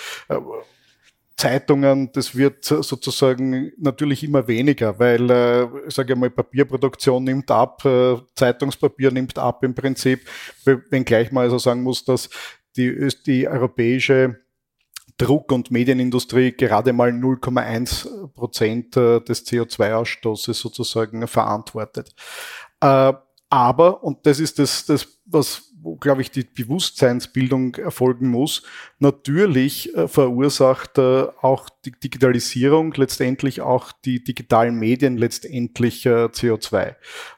Zeitungen, 1.37 2.11
das 2.13 2.35
wird 2.35 2.65
sozusagen 2.65 3.73
natürlich 3.77 4.25
immer 4.25 4.49
weniger, 4.49 4.99
weil, 4.99 5.31
äh, 5.31 5.69
sage 5.91 6.15
ich 6.15 6.19
mal, 6.19 6.31
Papierproduktion 6.31 7.25
nimmt 7.25 7.51
ab, 7.51 7.85
äh, 7.85 8.17
Zeitungspapier 8.35 9.11
nimmt 9.11 9.39
ab 9.39 9.63
im 9.63 9.75
Prinzip, 9.75 10.27
wenngleich 10.65 11.33
man 11.33 11.45
also 11.45 11.59
sagen 11.59 11.83
muss, 11.83 12.05
dass 12.05 12.31
die, 12.77 13.09
die 13.27 13.47
europäische 13.47 14.41
Druck- 15.19 15.53
und 15.53 15.71
Medienindustrie 15.71 16.53
gerade 16.53 16.93
mal 16.93 17.11
0,1 17.11 18.33
Prozent 18.35 18.97
äh, 18.97 19.21
des 19.21 19.47
CO2-Ausstoßes 19.47 20.55
sozusagen 20.55 21.27
verantwortet. 21.27 22.15
Äh, 22.81 23.13
aber, 23.49 24.03
und 24.03 24.27
das 24.27 24.41
ist 24.41 24.59
das, 24.59 24.87
das 24.87 25.17
was 25.27 25.66
wo, 25.87 25.95
glaube 25.95 26.21
ich, 26.21 26.33
die 26.33 26.43
Bewusstseinsbildung 26.43 27.77
erfolgen 27.77 28.29
muss. 28.29 28.65
Natürlich 28.99 29.95
äh, 29.95 30.09
verursacht 30.09 30.99
äh, 30.99 31.27
auch 31.41 31.69
die 31.85 31.93
Digitalisierung 31.93 32.93
letztendlich 32.95 33.61
auch 33.61 33.93
die 33.93 34.23
digitalen 34.23 34.75
Medien 34.75 35.17
letztendlich 35.17 36.05
äh, 36.05 36.25
CO2. 36.27 36.97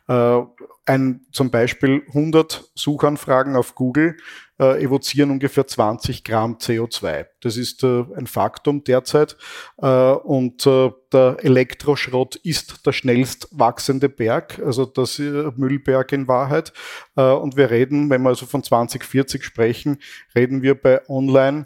Äh, 0.09 0.47
ein, 0.87 1.27
zum 1.31 1.51
Beispiel 1.51 2.03
100 2.09 2.71
Suchanfragen 2.75 3.57
auf 3.57 3.75
Google 3.75 4.17
evozieren 4.59 5.31
ungefähr 5.31 5.69
20 5.69 6.25
Gramm 6.25 6.57
CO2. 6.57 7.27
Das 7.41 7.57
ist 7.57 7.85
äh, 7.85 8.05
ein 8.17 8.27
Faktum 8.27 8.83
derzeit. 8.83 9.37
Äh, 9.81 9.87
und 9.87 10.67
äh, 10.67 10.91
der 11.13 11.37
Elektroschrott 11.41 12.37
ist 12.37 12.85
der 12.85 12.93
schnellst 12.93 13.49
wachsende 13.53 14.09
Berg, 14.09 14.61
also 14.63 14.85
das 14.85 15.19
Müllberg 15.19 16.13
in 16.13 16.29
Wahrheit. 16.29 16.75
Und 17.15 17.57
wir 17.57 17.71
reden, 17.71 18.11
wenn 18.11 18.21
wir 18.21 18.29
also 18.29 18.45
von 18.45 18.63
2040 18.63 19.43
sprechen, 19.43 20.01
reden 20.37 20.61
wir 20.61 20.75
bei 20.75 21.01
Online 21.09 21.65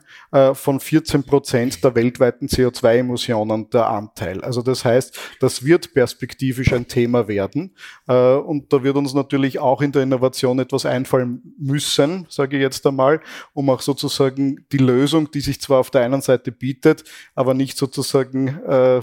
von 0.55 0.79
14 0.79 1.25
Prozent 1.25 1.83
der 1.83 1.97
weltweiten 1.97 2.47
CO2-Emissionen 2.47 3.69
der 3.71 3.89
Anteil. 3.89 4.45
Also 4.45 4.63
das 4.63 4.85
heißt, 4.85 5.19
das 5.41 5.65
wird 5.65 5.93
perspektivisch 5.93 6.73
ein 6.73 6.87
Thema 6.87 7.27
werden. 7.27 7.75
Und 8.07 8.73
da 8.73 8.85
wird 8.85 8.95
uns 8.95 9.13
natürlich 9.13 9.59
auch 9.59 9.83
in 9.83 9.91
der 9.91 10.05
Innovation 10.05 10.61
etwas 10.61 10.87
einfallen 10.87 11.43
müssen, 11.59 12.27
sage 12.29 12.59
ich 12.59 12.63
jetzt 12.63 12.87
einmal, 12.87 13.21
um 13.55 13.69
auch 13.71 13.81
sozusagen 13.81 14.65
die 14.71 14.79
Lösung, 14.79 15.33
die 15.33 15.41
sich 15.41 15.61
zwar 15.63 15.81
auf 15.81 15.91
der 15.91 16.03
einen 16.03 16.21
Seite 16.21 16.53
bietet, 16.53 17.05
aber 17.35 17.55
nicht 17.55 17.79
sozusagen 17.79 18.49
äh, 18.49 19.01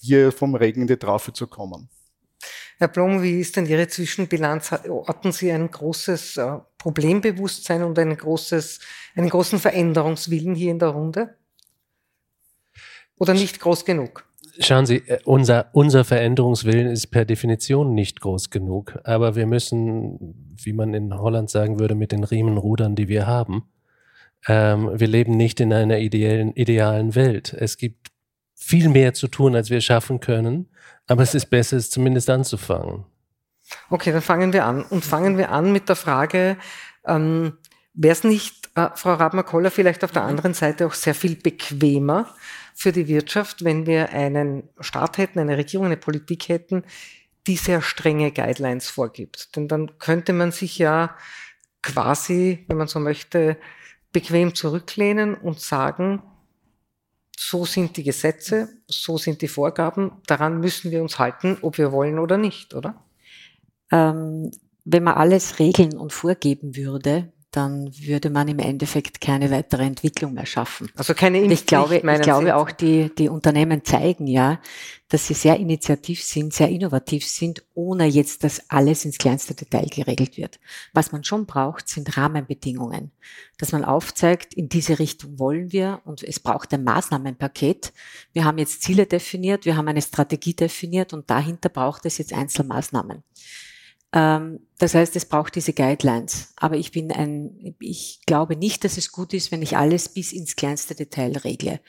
hier 0.00 0.32
vom 0.32 0.54
Regen 0.54 0.82
in 0.82 0.86
die 0.86 0.96
Traufe 0.96 1.32
zu 1.32 1.46
kommen. 1.46 1.88
Herr 2.78 2.88
Blom, 2.88 3.22
wie 3.22 3.40
ist 3.40 3.56
denn 3.56 3.66
Ihre 3.66 3.88
Zwischenbilanz? 3.88 4.72
Orten 4.88 5.32
Sie 5.32 5.50
ein 5.50 5.70
großes 5.70 6.36
äh, 6.36 6.58
Problembewusstsein 6.78 7.84
und 7.84 7.98
ein 7.98 8.16
großes, 8.16 8.80
einen 9.14 9.28
großen 9.28 9.58
Veränderungswillen 9.58 10.54
hier 10.54 10.72
in 10.72 10.78
der 10.78 10.88
Runde? 10.88 11.36
Oder 13.18 13.34
nicht 13.34 13.60
groß 13.60 13.84
genug? 13.84 14.26
Schauen 14.58 14.86
Sie, 14.86 14.96
äh, 14.96 15.18
unser, 15.24 15.70
unser 15.72 16.04
Veränderungswillen 16.04 16.88
ist 16.88 17.08
per 17.08 17.24
Definition 17.24 17.94
nicht 17.94 18.20
groß 18.20 18.50
genug, 18.50 18.98
aber 19.04 19.36
wir 19.36 19.46
müssen, 19.46 20.54
wie 20.62 20.72
man 20.72 20.94
in 20.94 21.16
Holland 21.16 21.50
sagen 21.50 21.78
würde, 21.78 21.94
mit 21.94 22.12
den 22.12 22.24
Riemen 22.24 22.56
rudern, 22.56 22.96
die 22.96 23.08
wir 23.08 23.26
haben. 23.26 23.64
Ähm, 24.46 24.90
wir 24.92 25.06
leben 25.06 25.36
nicht 25.36 25.60
in 25.60 25.72
einer 25.72 25.98
ideellen, 25.98 26.52
idealen 26.54 27.14
Welt. 27.14 27.52
Es 27.52 27.76
gibt 27.76 28.08
viel 28.54 28.88
mehr 28.88 29.14
zu 29.14 29.28
tun, 29.28 29.54
als 29.54 29.70
wir 29.70 29.80
schaffen 29.80 30.20
können, 30.20 30.68
aber 31.06 31.22
es 31.22 31.34
ist 31.34 31.46
besser, 31.46 31.76
es 31.76 31.90
zumindest 31.90 32.30
anzufangen. 32.30 33.04
Okay, 33.90 34.12
dann 34.12 34.22
fangen 34.22 34.52
wir 34.52 34.64
an. 34.64 34.82
Und 34.82 35.04
fangen 35.04 35.38
wir 35.38 35.50
an 35.50 35.72
mit 35.72 35.88
der 35.88 35.96
Frage, 35.96 36.56
ähm, 37.06 37.58
wäre 37.94 38.12
es 38.12 38.24
nicht, 38.24 38.70
äh, 38.74 38.88
Frau 38.94 39.14
Rabmer-Koller, 39.14 39.70
vielleicht 39.70 40.04
auf 40.04 40.12
der 40.12 40.24
anderen 40.24 40.54
Seite 40.54 40.86
auch 40.86 40.94
sehr 40.94 41.14
viel 41.14 41.36
bequemer 41.36 42.34
für 42.74 42.92
die 42.92 43.08
Wirtschaft, 43.08 43.64
wenn 43.64 43.86
wir 43.86 44.10
einen 44.10 44.68
Staat 44.80 45.18
hätten, 45.18 45.38
eine 45.38 45.56
Regierung, 45.56 45.86
eine 45.86 45.96
Politik 45.96 46.48
hätten, 46.48 46.84
die 47.46 47.56
sehr 47.56 47.82
strenge 47.82 48.32
Guidelines 48.32 48.88
vorgibt. 48.88 49.54
Denn 49.56 49.68
dann 49.68 49.98
könnte 49.98 50.32
man 50.32 50.50
sich 50.50 50.78
ja 50.78 51.16
quasi, 51.82 52.64
wenn 52.68 52.78
man 52.78 52.88
so 52.88 52.98
möchte, 52.98 53.56
bequem 54.14 54.54
zurücklehnen 54.54 55.34
und 55.34 55.60
sagen, 55.60 56.22
so 57.36 57.66
sind 57.66 57.98
die 57.98 58.04
Gesetze, 58.04 58.68
so 58.86 59.18
sind 59.18 59.42
die 59.42 59.48
Vorgaben, 59.48 60.12
daran 60.26 60.60
müssen 60.60 60.90
wir 60.90 61.02
uns 61.02 61.18
halten, 61.18 61.58
ob 61.60 61.76
wir 61.76 61.92
wollen 61.92 62.18
oder 62.18 62.38
nicht, 62.38 62.72
oder? 62.72 63.04
Ähm, 63.92 64.50
wenn 64.86 65.02
man 65.02 65.14
alles 65.14 65.58
regeln 65.58 65.98
und 65.98 66.12
vorgeben 66.12 66.76
würde, 66.76 67.33
dann 67.56 67.90
würde 67.98 68.30
man 68.30 68.48
im 68.48 68.58
Endeffekt 68.58 69.20
keine 69.20 69.50
weitere 69.50 69.84
Entwicklung 69.84 70.34
mehr 70.34 70.46
schaffen. 70.46 70.90
Also 70.96 71.14
keine 71.14 71.38
Impfpflicht, 71.38 71.62
Ich 71.62 71.66
glaube, 71.66 71.96
ich 71.96 72.20
glaube 72.22 72.56
auch 72.56 72.70
die, 72.70 73.14
die 73.14 73.28
Unternehmen 73.28 73.84
zeigen 73.84 74.26
ja, 74.26 74.60
dass 75.08 75.28
sie 75.28 75.34
sehr 75.34 75.56
initiativ 75.56 76.24
sind, 76.24 76.52
sehr 76.52 76.68
innovativ 76.68 77.24
sind, 77.24 77.64
ohne 77.74 78.06
jetzt, 78.06 78.42
dass 78.42 78.68
alles 78.70 79.04
ins 79.04 79.18
kleinste 79.18 79.54
Detail 79.54 79.86
geregelt 79.86 80.36
wird. 80.36 80.58
Was 80.92 81.12
man 81.12 81.22
schon 81.22 81.46
braucht, 81.46 81.88
sind 81.88 82.16
Rahmenbedingungen. 82.16 83.12
Dass 83.58 83.70
man 83.70 83.84
aufzeigt, 83.84 84.54
in 84.54 84.68
diese 84.68 84.98
Richtung 84.98 85.38
wollen 85.38 85.70
wir 85.70 86.00
und 86.04 86.24
es 86.24 86.40
braucht 86.40 86.74
ein 86.74 86.82
Maßnahmenpaket. 86.82 87.92
Wir 88.32 88.44
haben 88.44 88.58
jetzt 88.58 88.82
Ziele 88.82 89.06
definiert, 89.06 89.64
wir 89.64 89.76
haben 89.76 89.86
eine 89.86 90.02
Strategie 90.02 90.54
definiert 90.54 91.12
und 91.12 91.30
dahinter 91.30 91.68
braucht 91.68 92.04
es 92.06 92.18
jetzt 92.18 92.32
Einzelmaßnahmen. 92.32 93.22
Ähm, 94.14 94.60
das 94.78 94.94
heißt, 94.94 95.16
es 95.16 95.26
braucht 95.26 95.56
diese 95.56 95.72
Guidelines. 95.72 96.54
Aber 96.56 96.76
ich 96.76 96.92
bin 96.92 97.12
ein, 97.12 97.74
ich 97.80 98.20
glaube 98.26 98.56
nicht, 98.56 98.84
dass 98.84 98.96
es 98.96 99.12
gut 99.12 99.34
ist, 99.34 99.50
wenn 99.50 99.60
ich 99.60 99.76
alles 99.76 100.08
bis 100.08 100.32
ins 100.32 100.56
kleinste 100.56 100.94
Detail 100.94 101.36
regle. 101.38 101.80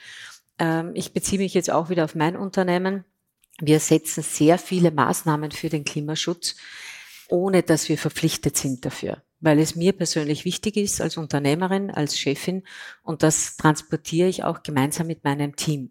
Ähm, 0.58 0.90
ich 0.94 1.12
beziehe 1.12 1.40
mich 1.40 1.54
jetzt 1.54 1.70
auch 1.70 1.88
wieder 1.88 2.04
auf 2.04 2.16
mein 2.16 2.36
Unternehmen. 2.36 3.04
Wir 3.60 3.80
setzen 3.80 4.22
sehr 4.22 4.58
viele 4.58 4.90
Maßnahmen 4.90 5.52
für 5.52 5.68
den 5.68 5.84
Klimaschutz, 5.84 6.56
ohne 7.28 7.62
dass 7.62 7.88
wir 7.88 7.96
verpflichtet 7.96 8.56
sind 8.56 8.84
dafür, 8.84 9.22
weil 9.40 9.58
es 9.60 9.76
mir 9.76 9.92
persönlich 9.92 10.44
wichtig 10.44 10.76
ist 10.76 11.00
als 11.00 11.16
Unternehmerin, 11.16 11.90
als 11.90 12.18
Chefin 12.18 12.64
und 13.02 13.22
das 13.22 13.56
transportiere 13.56 14.28
ich 14.28 14.44
auch 14.44 14.62
gemeinsam 14.62 15.06
mit 15.06 15.24
meinem 15.24 15.56
Team. 15.56 15.90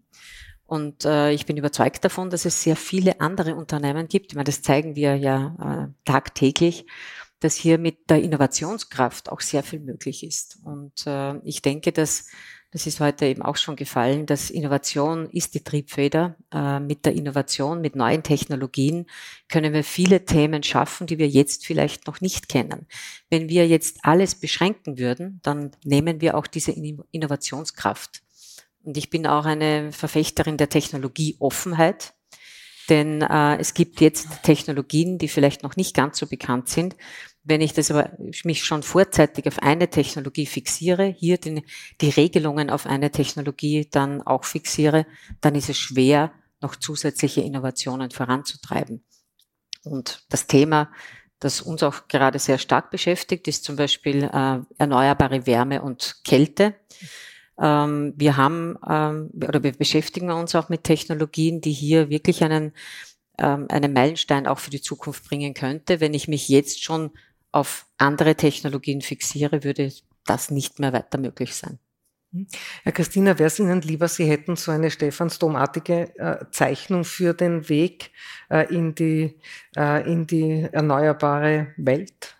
Und 0.65 1.05
äh, 1.05 1.31
ich 1.31 1.45
bin 1.45 1.57
überzeugt 1.57 2.03
davon, 2.03 2.29
dass 2.29 2.45
es 2.45 2.63
sehr 2.63 2.75
viele 2.75 3.21
andere 3.21 3.55
Unternehmen 3.55 4.07
gibt. 4.07 4.31
Ich 4.31 4.35
meine, 4.35 4.45
das 4.45 4.61
zeigen 4.61 4.95
wir 4.95 5.15
ja 5.15 5.87
äh, 5.87 5.93
tagtäglich, 6.05 6.85
dass 7.39 7.55
hier 7.55 7.77
mit 7.77 8.09
der 8.09 8.21
Innovationskraft 8.21 9.29
auch 9.31 9.41
sehr 9.41 9.61
viel 9.61 9.79
möglich 9.79 10.23
ist. 10.23 10.57
Und 10.63 11.05
äh, 11.05 11.37
ich 11.43 11.61
denke, 11.61 11.91
dass 11.91 12.25
das 12.75 12.87
ist 12.87 12.99
heute 12.99 13.25
eben 13.25 13.41
auch 13.41 13.55
schon 13.55 13.77
gefallen, 13.77 14.25
dass 14.25 14.49
Innovation 14.49 15.29
ist 15.29 15.53
die 15.53 15.63
Triebfeder. 15.63 16.35
Äh, 16.53 16.81
mit 16.81 17.05
der 17.05 17.13
Innovation, 17.13 17.79
mit 17.79 17.95
neuen 17.95 18.21
Technologien 18.21 19.05
können 19.47 19.71
wir 19.71 19.85
viele 19.85 20.25
Themen 20.25 20.61
schaffen, 20.61 21.07
die 21.07 21.17
wir 21.17 21.29
jetzt 21.29 21.65
vielleicht 21.65 22.05
noch 22.05 22.19
nicht 22.19 22.49
kennen. 22.49 22.85
Wenn 23.29 23.47
wir 23.47 23.65
jetzt 23.65 23.99
alles 24.03 24.35
beschränken 24.35 24.97
würden, 24.97 25.39
dann 25.41 25.71
nehmen 25.85 26.19
wir 26.19 26.35
auch 26.35 26.47
diese 26.47 26.73
Innovationskraft 27.11 28.24
und 28.85 28.97
ich 28.97 29.09
bin 29.09 29.25
auch 29.25 29.45
eine 29.45 29.91
Verfechterin 29.91 30.57
der 30.57 30.69
Technologieoffenheit. 30.69 32.13
Denn 32.87 33.23
äh, 33.23 33.57
es 33.57 33.73
gibt 33.73 33.99
jetzt 33.99 34.43
Technologien, 34.43 35.17
die 35.17 35.27
vielleicht 35.27 35.63
noch 35.63 35.75
nicht 35.75 35.95
ganz 35.95 36.19
so 36.19 36.27
bekannt 36.27 36.69
sind. 36.69 36.95
Wenn 37.43 37.61
ich 37.61 37.73
das 37.73 37.89
aber 37.89 38.11
mich 38.43 38.63
schon 38.63 38.83
vorzeitig 38.83 39.47
auf 39.47 39.59
eine 39.59 39.89
Technologie 39.89 40.45
fixiere, 40.45 41.05
hier 41.05 41.37
den, 41.37 41.63
die 42.01 42.09
Regelungen 42.09 42.69
auf 42.69 42.85
eine 42.85 43.11
Technologie 43.11 43.87
dann 43.89 44.21
auch 44.21 44.43
fixiere, 44.43 45.07
dann 45.41 45.55
ist 45.55 45.69
es 45.69 45.79
schwer, 45.79 46.31
noch 46.61 46.75
zusätzliche 46.75 47.41
Innovationen 47.41 48.11
voranzutreiben. 48.11 49.03
Und 49.83 50.23
das 50.29 50.47
Thema, 50.47 50.91
das 51.39 51.61
uns 51.61 51.83
auch 51.83 52.07
gerade 52.07 52.39
sehr 52.39 52.57
stark 52.59 52.91
beschäftigt, 52.91 53.47
ist 53.47 53.63
zum 53.63 53.75
Beispiel 53.75 54.23
äh, 54.23 54.59
erneuerbare 54.77 55.45
Wärme 55.47 55.81
und 55.81 56.21
Kälte. 56.23 56.75
Ähm, 57.59 58.13
wir 58.15 58.37
haben 58.37 58.77
ähm, 58.87 59.29
oder 59.35 59.63
wir 59.63 59.71
beschäftigen 59.71 60.31
uns 60.31 60.55
auch 60.55 60.69
mit 60.69 60.83
Technologien, 60.83 61.61
die 61.61 61.71
hier 61.71 62.09
wirklich 62.09 62.43
einen, 62.43 62.73
ähm, 63.37 63.67
einen 63.69 63.93
Meilenstein 63.93 64.47
auch 64.47 64.59
für 64.59 64.71
die 64.71 64.81
Zukunft 64.81 65.27
bringen 65.27 65.53
könnte. 65.53 65.99
Wenn 65.99 66.13
ich 66.13 66.27
mich 66.27 66.49
jetzt 66.49 66.83
schon 66.83 67.11
auf 67.51 67.85
andere 67.97 68.35
Technologien 68.35 69.01
fixiere, 69.01 69.63
würde 69.63 69.91
das 70.25 70.51
nicht 70.51 70.79
mehr 70.79 70.91
weiter 70.91 71.17
möglich 71.17 71.55
sein. 71.55 71.79
Herr 72.83 72.91
Christina, 72.91 73.39
wäre 73.39 73.47
es 73.47 73.59
Ihnen 73.59 73.81
lieber, 73.81 74.07
Sie 74.07 74.25
hätten 74.25 74.57
so 74.57 74.71
eine 74.71 74.91
stephansdomartige 74.91 76.17
äh, 76.17 76.45
Zeichnung 76.51 77.05
für 77.05 77.33
den 77.33 77.69
Weg 77.69 78.11
äh, 78.49 78.73
in, 78.75 78.93
die, 78.93 79.39
äh, 79.77 80.11
in 80.11 80.27
die 80.27 80.67
erneuerbare 80.71 81.73
Welt? 81.77 82.35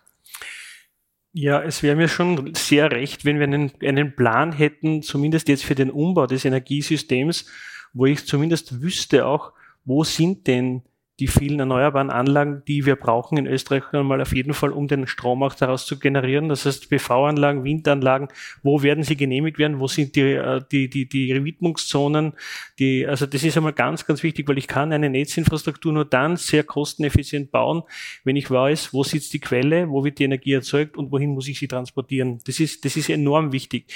Ja, 1.38 1.62
es 1.62 1.82
wäre 1.82 1.96
mir 1.96 2.08
schon 2.08 2.54
sehr 2.54 2.90
recht, 2.90 3.26
wenn 3.26 3.38
wir 3.38 3.44
einen, 3.44 3.70
einen 3.82 4.16
Plan 4.16 4.52
hätten, 4.52 5.02
zumindest 5.02 5.48
jetzt 5.48 5.64
für 5.64 5.74
den 5.74 5.90
Umbau 5.90 6.26
des 6.26 6.46
Energiesystems, 6.46 7.44
wo 7.92 8.06
ich 8.06 8.24
zumindest 8.24 8.80
wüsste 8.80 9.26
auch, 9.26 9.52
wo 9.84 10.02
sind 10.02 10.46
denn 10.46 10.80
die 11.18 11.28
vielen 11.28 11.58
erneuerbaren 11.58 12.10
Anlagen, 12.10 12.62
die 12.68 12.84
wir 12.84 12.96
brauchen 12.96 13.38
in 13.38 13.46
Österreich 13.46 13.84
einmal 13.92 14.20
auf 14.20 14.34
jeden 14.34 14.52
Fall, 14.52 14.70
um 14.70 14.86
den 14.86 15.06
Strom 15.06 15.42
auch 15.42 15.54
daraus 15.54 15.86
zu 15.86 15.98
generieren. 15.98 16.50
Das 16.50 16.66
heißt 16.66 16.90
PV-Anlagen, 16.90 17.64
Windanlagen, 17.64 18.28
wo 18.62 18.82
werden 18.82 19.02
sie 19.02 19.16
genehmigt 19.16 19.58
werden, 19.58 19.80
wo 19.80 19.88
sind 19.88 20.14
die, 20.14 20.32
äh, 20.32 20.60
die, 20.70 20.90
die, 20.90 21.08
die 21.08 21.44
Widmungszonen, 21.44 22.34
die, 22.78 23.06
also 23.06 23.24
das 23.24 23.42
ist 23.44 23.56
einmal 23.56 23.72
ganz, 23.72 24.04
ganz 24.04 24.22
wichtig, 24.22 24.46
weil 24.46 24.58
ich 24.58 24.68
kann 24.68 24.92
eine 24.92 25.08
Netzinfrastruktur 25.08 25.92
nur 25.92 26.04
dann 26.04 26.36
sehr 26.36 26.64
kosteneffizient 26.64 27.50
bauen, 27.50 27.82
wenn 28.24 28.36
ich 28.36 28.50
weiß, 28.50 28.92
wo 28.92 29.02
sitzt 29.02 29.32
die 29.32 29.40
Quelle, 29.40 29.88
wo 29.88 30.04
wird 30.04 30.18
die 30.18 30.24
Energie 30.24 30.52
erzeugt 30.52 30.98
und 30.98 31.12
wohin 31.12 31.30
muss 31.30 31.48
ich 31.48 31.58
sie 31.58 31.68
transportieren. 31.68 32.40
Das 32.44 32.60
ist, 32.60 32.84
das 32.84 32.96
ist 32.96 33.08
enorm 33.08 33.52
wichtig. 33.52 33.86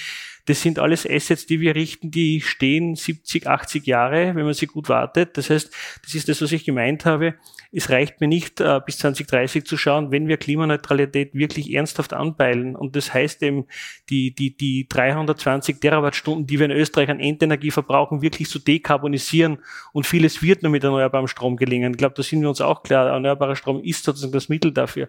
Das 0.50 0.62
sind 0.62 0.80
alles 0.80 1.08
Assets, 1.08 1.46
die 1.46 1.60
wir 1.60 1.76
richten, 1.76 2.10
die 2.10 2.40
stehen 2.40 2.96
70, 2.96 3.46
80 3.46 3.86
Jahre, 3.86 4.34
wenn 4.34 4.44
man 4.44 4.52
sie 4.52 4.66
gut 4.66 4.88
wartet. 4.88 5.36
Das 5.36 5.48
heißt, 5.48 5.72
das 6.02 6.16
ist 6.16 6.28
das, 6.28 6.42
was 6.42 6.50
ich 6.50 6.64
gemeint 6.64 7.04
habe. 7.04 7.36
Es 7.70 7.88
reicht 7.88 8.20
mir 8.20 8.26
nicht, 8.26 8.60
äh, 8.60 8.80
bis 8.84 8.98
2030 8.98 9.64
zu 9.64 9.76
schauen, 9.76 10.10
wenn 10.10 10.26
wir 10.26 10.38
Klimaneutralität 10.38 11.34
wirklich 11.34 11.72
ernsthaft 11.72 12.12
anpeilen. 12.12 12.74
Und 12.74 12.96
das 12.96 13.14
heißt 13.14 13.44
eben, 13.44 13.66
die, 14.08 14.34
die, 14.34 14.56
die 14.56 14.88
320 14.88 15.80
Terawattstunden, 15.80 16.48
die 16.48 16.58
wir 16.58 16.66
in 16.66 16.72
Österreich 16.72 17.10
an 17.10 17.20
Endenergie 17.20 17.70
verbrauchen, 17.70 18.20
wirklich 18.20 18.48
zu 18.48 18.58
dekarbonisieren. 18.58 19.58
Und 19.92 20.04
vieles 20.04 20.42
wird 20.42 20.64
nur 20.64 20.72
mit 20.72 20.82
erneuerbarem 20.82 21.28
Strom 21.28 21.58
gelingen. 21.58 21.92
Ich 21.92 21.98
glaube, 21.98 22.16
da 22.16 22.24
sind 22.24 22.40
wir 22.40 22.48
uns 22.48 22.60
auch 22.60 22.82
klar. 22.82 23.06
Erneuerbarer 23.06 23.54
Strom 23.54 23.84
ist 23.84 24.02
sozusagen 24.02 24.32
das 24.32 24.48
Mittel 24.48 24.72
dafür. 24.72 25.08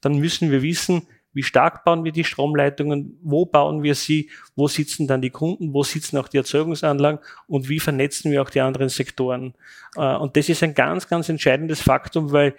Dann 0.00 0.18
müssen 0.18 0.50
wir 0.50 0.62
wissen, 0.62 1.06
wie 1.32 1.42
stark 1.42 1.84
bauen 1.84 2.04
wir 2.04 2.12
die 2.12 2.24
Stromleitungen, 2.24 3.18
wo 3.22 3.46
bauen 3.46 3.82
wir 3.82 3.94
sie, 3.94 4.30
wo 4.56 4.66
sitzen 4.68 5.06
dann 5.06 5.22
die 5.22 5.30
Kunden, 5.30 5.72
wo 5.72 5.82
sitzen 5.82 6.16
auch 6.18 6.28
die 6.28 6.38
Erzeugungsanlagen? 6.38 7.20
Und 7.46 7.68
wie 7.68 7.80
vernetzen 7.80 8.32
wir 8.32 8.42
auch 8.42 8.50
die 8.50 8.60
anderen 8.60 8.88
Sektoren. 8.88 9.54
Äh, 9.96 10.16
und 10.16 10.36
das 10.36 10.48
ist 10.48 10.62
ein 10.62 10.74
ganz, 10.74 11.08
ganz 11.08 11.28
entscheidendes 11.28 11.80
Faktum, 11.80 12.32
weil 12.32 12.54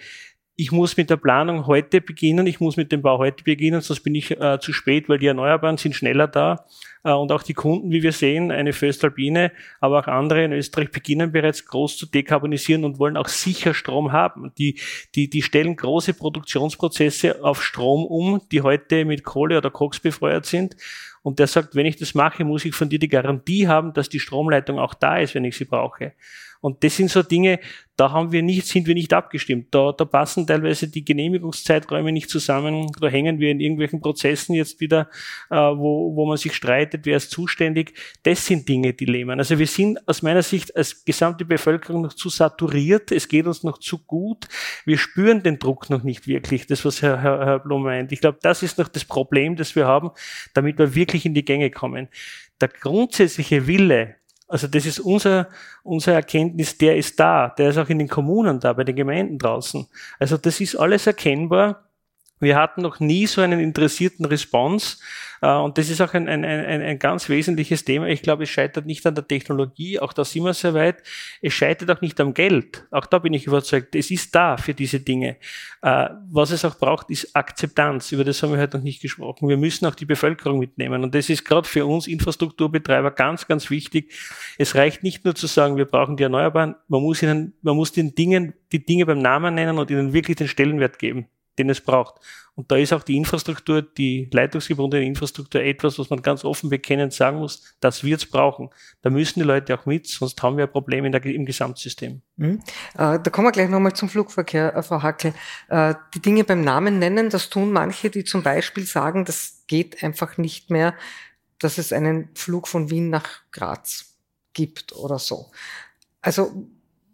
ich 0.62 0.72
muss 0.72 0.96
mit 0.96 1.10
der 1.10 1.18
Planung 1.18 1.66
heute 1.66 2.02
beginnen, 2.02 2.46
ich 2.46 2.60
muss 2.60 2.78
mit 2.78 2.92
dem 2.92 3.02
Bau 3.02 3.18
heute 3.18 3.44
beginnen, 3.44 3.82
sonst 3.82 4.02
bin 4.02 4.14
ich 4.14 4.30
äh, 4.40 4.60
zu 4.60 4.74
spät, 4.74 5.10
weil 5.10 5.18
die 5.18 5.26
Erneuerbaren 5.26 5.78
sind 5.78 5.96
schneller 5.96 6.28
da. 6.28 6.68
Äh, 7.04 7.14
und 7.14 7.32
auch 7.32 7.42
die 7.42 7.56
Kunden, 7.56 7.90
wie 7.90 8.04
wir 8.04 8.12
sehen, 8.12 8.52
eine 8.52 8.72
Föstalpine, 8.72 9.52
aber 9.80 10.02
auch 10.02 10.08
andere 10.08 10.44
in 10.44 10.54
Österreich 10.54 10.92
beginnen 10.92 11.32
bereits 11.32 11.66
groß 11.66 11.98
zu 11.98 12.06
dekarbonisieren 12.06 12.86
und 12.86 13.00
wollen 13.00 13.18
auch 13.18 13.28
sicher 13.28 13.74
Strom 13.74 14.12
haben. 14.12 14.52
Die, 14.60 14.80
die, 15.16 15.32
die 15.32 15.42
stellen 15.42 15.76
große 15.76 16.14
Produktionsprozesse 16.14 17.44
auf 17.44 17.64
Strom 17.64 18.06
um, 18.06 18.42
die 18.52 18.62
heute 18.62 19.04
mit 19.06 19.24
Kohle 19.24 19.58
oder 19.58 19.72
Koks 19.72 20.00
befeuert 20.00 20.46
sind. 20.46 20.76
Und 21.24 21.40
der 21.40 21.48
sagt, 21.48 21.74
wenn 21.74 21.88
ich 21.88 21.96
das 21.96 22.14
mache, 22.14 22.44
muss 22.44 22.66
ich 22.66 22.76
von 22.76 22.88
dir 22.88 23.00
die 23.00 23.10
Garantie 23.10 23.68
haben, 23.68 23.94
dass 23.94 24.10
die 24.10 24.20
Stromleitung 24.20 24.78
auch 24.78 24.94
da 24.94 25.18
ist, 25.18 25.34
wenn 25.34 25.44
ich 25.44 25.58
sie 25.58 25.66
brauche. 25.66 26.14
Und 26.62 26.84
das 26.84 26.96
sind 26.96 27.10
so 27.10 27.24
Dinge, 27.24 27.60
da 27.98 28.12
haben 28.12 28.32
wir 28.32 28.42
nicht, 28.42 28.66
sind 28.66 28.88
wir 28.88 28.94
nicht 28.94 29.14
abgestimmt. 29.14 29.68
Da, 29.72 29.92
da 29.92 30.06
passen 30.06 30.48
teilweise 30.48 30.88
die 30.88 31.04
Genehmigungszeiträume 31.04 32.12
nicht 32.12 32.30
zusammen. 32.30 32.92
Da 33.00 33.08
hängen 33.08 33.40
wir 33.40 33.52
in 33.52 33.60
irgendwelchen 33.60 34.00
Prozessen 34.00 34.56
jetzt 34.56 34.80
wieder, 34.80 35.10
äh, 35.50 35.56
wo, 35.56 36.16
wo 36.16 36.26
man 36.26 36.38
sich 36.38 36.56
streitet, 36.56 37.06
wer 37.06 37.18
ist 37.18 37.32
zuständig. 37.32 37.94
Das 38.24 38.46
sind 38.46 38.68
Dinge, 38.70 38.94
die 38.94 39.06
lähmen. 39.06 39.40
Also 39.40 39.60
wir 39.60 39.68
sind 39.68 40.08
aus 40.08 40.22
meiner 40.22 40.42
Sicht 40.44 40.76
als 40.76 41.04
gesamte 41.04 41.46
Bevölkerung 41.46 42.02
noch 42.02 42.14
zu 42.14 42.30
saturiert. 42.30 43.12
Es 43.12 43.28
geht 43.28 43.46
uns 43.46 43.64
noch 43.64 43.78
zu 43.78 44.00
gut. 44.00 44.48
Wir 44.86 44.98
spüren 44.98 45.44
den 45.44 45.60
Druck 45.60 45.90
noch 45.90 46.04
nicht 46.04 46.28
wirklich. 46.28 46.68
Das, 46.68 46.86
was 46.86 47.02
Herr, 47.02 47.22
Herr, 47.22 47.46
Herr 47.46 47.60
Blum 47.60 47.84
meint. 47.84 48.12
Ich 48.12 48.22
glaube, 48.22 48.40
das 48.42 48.64
ist 48.64 48.78
noch 48.78 48.88
das 48.88 49.06
Problem, 49.06 49.56
das 49.56 49.76
wir 49.76 49.86
haben, 49.86 50.12
damit 50.54 50.78
wir 50.78 50.96
wirklich 50.96 51.26
in 51.26 51.34
die 51.34 51.46
Gänge 51.46 51.70
kommen. 51.70 52.08
Der 52.62 52.70
grundsätzliche 52.70 53.66
Wille, 53.68 54.16
also 54.52 54.68
das 54.68 54.86
ist 54.86 55.00
unser, 55.00 55.48
unser 55.82 56.14
Erkenntnis, 56.14 56.78
der 56.78 56.98
ist 56.98 57.18
da, 57.20 57.50
der 57.50 57.70
ist 57.70 57.78
auch 57.78 57.88
in 57.88 58.00
den 58.00 58.10
Kommunen 58.10 58.60
da, 58.60 58.74
bei 58.74 58.84
den 58.84 58.98
Gemeinden 58.98 59.40
draußen. 59.40 59.88
Also 60.20 60.38
das 60.38 60.60
ist 60.60 60.76
alles 60.76 61.08
erkennbar. 61.08 61.86
Wir 62.42 62.58
hatten 62.58 62.82
noch 62.82 63.00
nie 63.00 63.28
so 63.28 63.40
einen 63.40 63.62
interessierten 63.62 64.26
Response. 64.26 64.98
Äh, 65.42 65.56
und 65.56 65.78
das 65.78 65.90
ist 65.90 66.02
auch 66.02 66.14
ein, 66.14 66.30
ein, 66.30 66.46
ein, 66.46 66.82
ein 66.82 67.00
ganz 67.00 67.28
wesentliches 67.28 67.84
Thema. 67.84 68.08
Ich 68.08 68.22
glaube, 68.22 68.44
es 68.44 68.50
scheitert 68.50 68.86
nicht 68.86 69.06
an 69.06 69.16
der 69.16 69.28
Technologie, 69.28 70.00
auch 70.00 70.14
da 70.14 70.24
sind 70.24 70.44
wir 70.44 70.54
sehr 70.54 70.74
weit. 70.74 71.04
Es 71.42 71.54
scheitert 71.54 71.90
auch 71.92 72.02
nicht 72.02 72.20
am 72.22 72.34
Geld. 72.34 72.86
Auch 72.92 73.06
da 73.06 73.20
bin 73.20 73.34
ich 73.34 73.48
überzeugt. 73.48 73.96
Es 73.96 74.12
ist 74.12 74.34
da 74.34 74.58
für 74.58 74.74
diese 74.74 75.00
Dinge. 75.00 75.38
Äh, 75.82 76.10
was 76.30 76.52
es 76.52 76.64
auch 76.64 76.76
braucht, 76.76 77.10
ist 77.10 77.36
Akzeptanz. 77.36 78.12
Über 78.12 78.24
das 78.24 78.42
haben 78.42 78.54
wir 78.54 78.60
heute 78.60 78.78
noch 78.78 78.84
nicht 78.84 79.02
gesprochen. 79.02 79.50
Wir 79.50 79.58
müssen 79.58 79.86
auch 79.86 79.96
die 79.96 80.06
Bevölkerung 80.06 80.60
mitnehmen. 80.60 81.04
Und 81.04 81.16
das 81.16 81.30
ist 81.30 81.44
gerade 81.44 81.68
für 81.68 81.86
uns 81.86 82.08
Infrastrukturbetreiber 82.08 83.12
ganz, 83.12 83.48
ganz 83.48 83.70
wichtig. 83.70 84.14
Es 84.58 84.76
reicht 84.76 85.04
nicht 85.04 85.26
nur 85.26 85.36
zu 85.36 85.48
sagen, 85.48 85.78
wir 85.78 85.86
brauchen 85.86 86.18
die 86.18 86.24
Erneuerbaren. 86.24 86.76
Man 86.88 87.02
muss 87.02 87.24
ihnen, 87.24 87.54
man 87.62 87.76
muss 87.76 87.92
den 87.92 88.14
Dingen, 88.14 88.54
die 88.72 88.86
Dinge 88.86 89.06
beim 89.06 89.20
Namen 89.20 89.56
nennen 89.56 89.78
und 89.78 89.90
ihnen 89.90 90.14
wirklich 90.14 90.38
den 90.38 90.48
Stellenwert 90.48 91.00
geben. 91.00 91.28
Den 91.58 91.70
es 91.70 91.82
braucht. 91.82 92.16
Und 92.54 92.70
da 92.70 92.76
ist 92.76 92.92
auch 92.92 93.04
die 93.04 93.16
Infrastruktur, 93.16 93.82
die 93.82 94.30
leitungsgebundene 94.32 95.06
Infrastruktur 95.06 95.62
etwas, 95.62 95.98
was 95.98 96.10
man 96.10 96.22
ganz 96.22 96.44
offen 96.44 96.70
bekennend 96.70 97.14
sagen 97.14 97.40
muss, 97.40 97.76
das 97.80 98.04
wird 98.04 98.22
es 98.22 98.30
brauchen. 98.30 98.70
Da 99.02 99.10
müssen 99.10 99.40
die 99.40 99.46
Leute 99.46 99.78
auch 99.78 99.86
mit, 99.86 100.08
sonst 100.08 100.42
haben 100.44 100.58
wir 100.58 100.66
ein 100.66 100.72
Problem 100.72 101.06
in 101.06 101.14
der, 101.14 101.26
im 101.26 101.46
Gesamtsystem. 101.46 102.22
Mhm. 102.36 102.60
Äh, 102.96 103.20
da 103.20 103.30
kommen 103.32 103.48
wir 103.48 103.52
gleich 103.52 103.70
nochmal 103.70 103.94
zum 103.94 104.10
Flugverkehr, 104.10 104.76
äh, 104.76 104.84
Frau 104.84 105.02
Hackel. 105.02 105.34
Äh, 105.70 105.96
die 106.14 106.22
Dinge 106.22 106.44
beim 106.44 106.62
Namen 106.62 107.00
nennen, 107.00 107.30
das 107.30 107.50
tun 107.50 107.72
manche, 107.72 108.10
die 108.10 108.26
zum 108.26 108.44
Beispiel 108.44 108.86
sagen, 108.86 109.24
das 109.24 109.64
geht 109.68 110.04
einfach 110.04 110.38
nicht 110.38 110.70
mehr, 110.70 110.94
dass 111.58 111.78
es 111.78 111.94
einen 111.94 112.30
Flug 112.36 112.68
von 112.68 112.90
Wien 112.90 113.10
nach 113.10 113.28
Graz 113.52 114.18
gibt 114.54 114.94
oder 114.94 115.20
so. 115.20 115.52
Also 116.22 116.68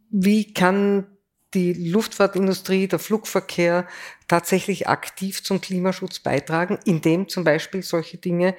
wie 0.09 0.53
kann 0.53 1.05
die 1.53 1.73
Luftfahrtindustrie, 1.73 2.87
der 2.87 2.99
Flugverkehr 2.99 3.87
tatsächlich 4.27 4.87
aktiv 4.87 5.43
zum 5.43 5.61
Klimaschutz 5.61 6.19
beitragen, 6.19 6.77
indem 6.85 7.29
zum 7.29 7.43
Beispiel 7.43 7.83
solche 7.83 8.17
Dinge 8.17 8.55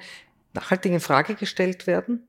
nachhaltig 0.53 0.91
in 0.91 0.99
Frage 0.99 1.35
gestellt 1.35 1.87
werden? 1.87 2.27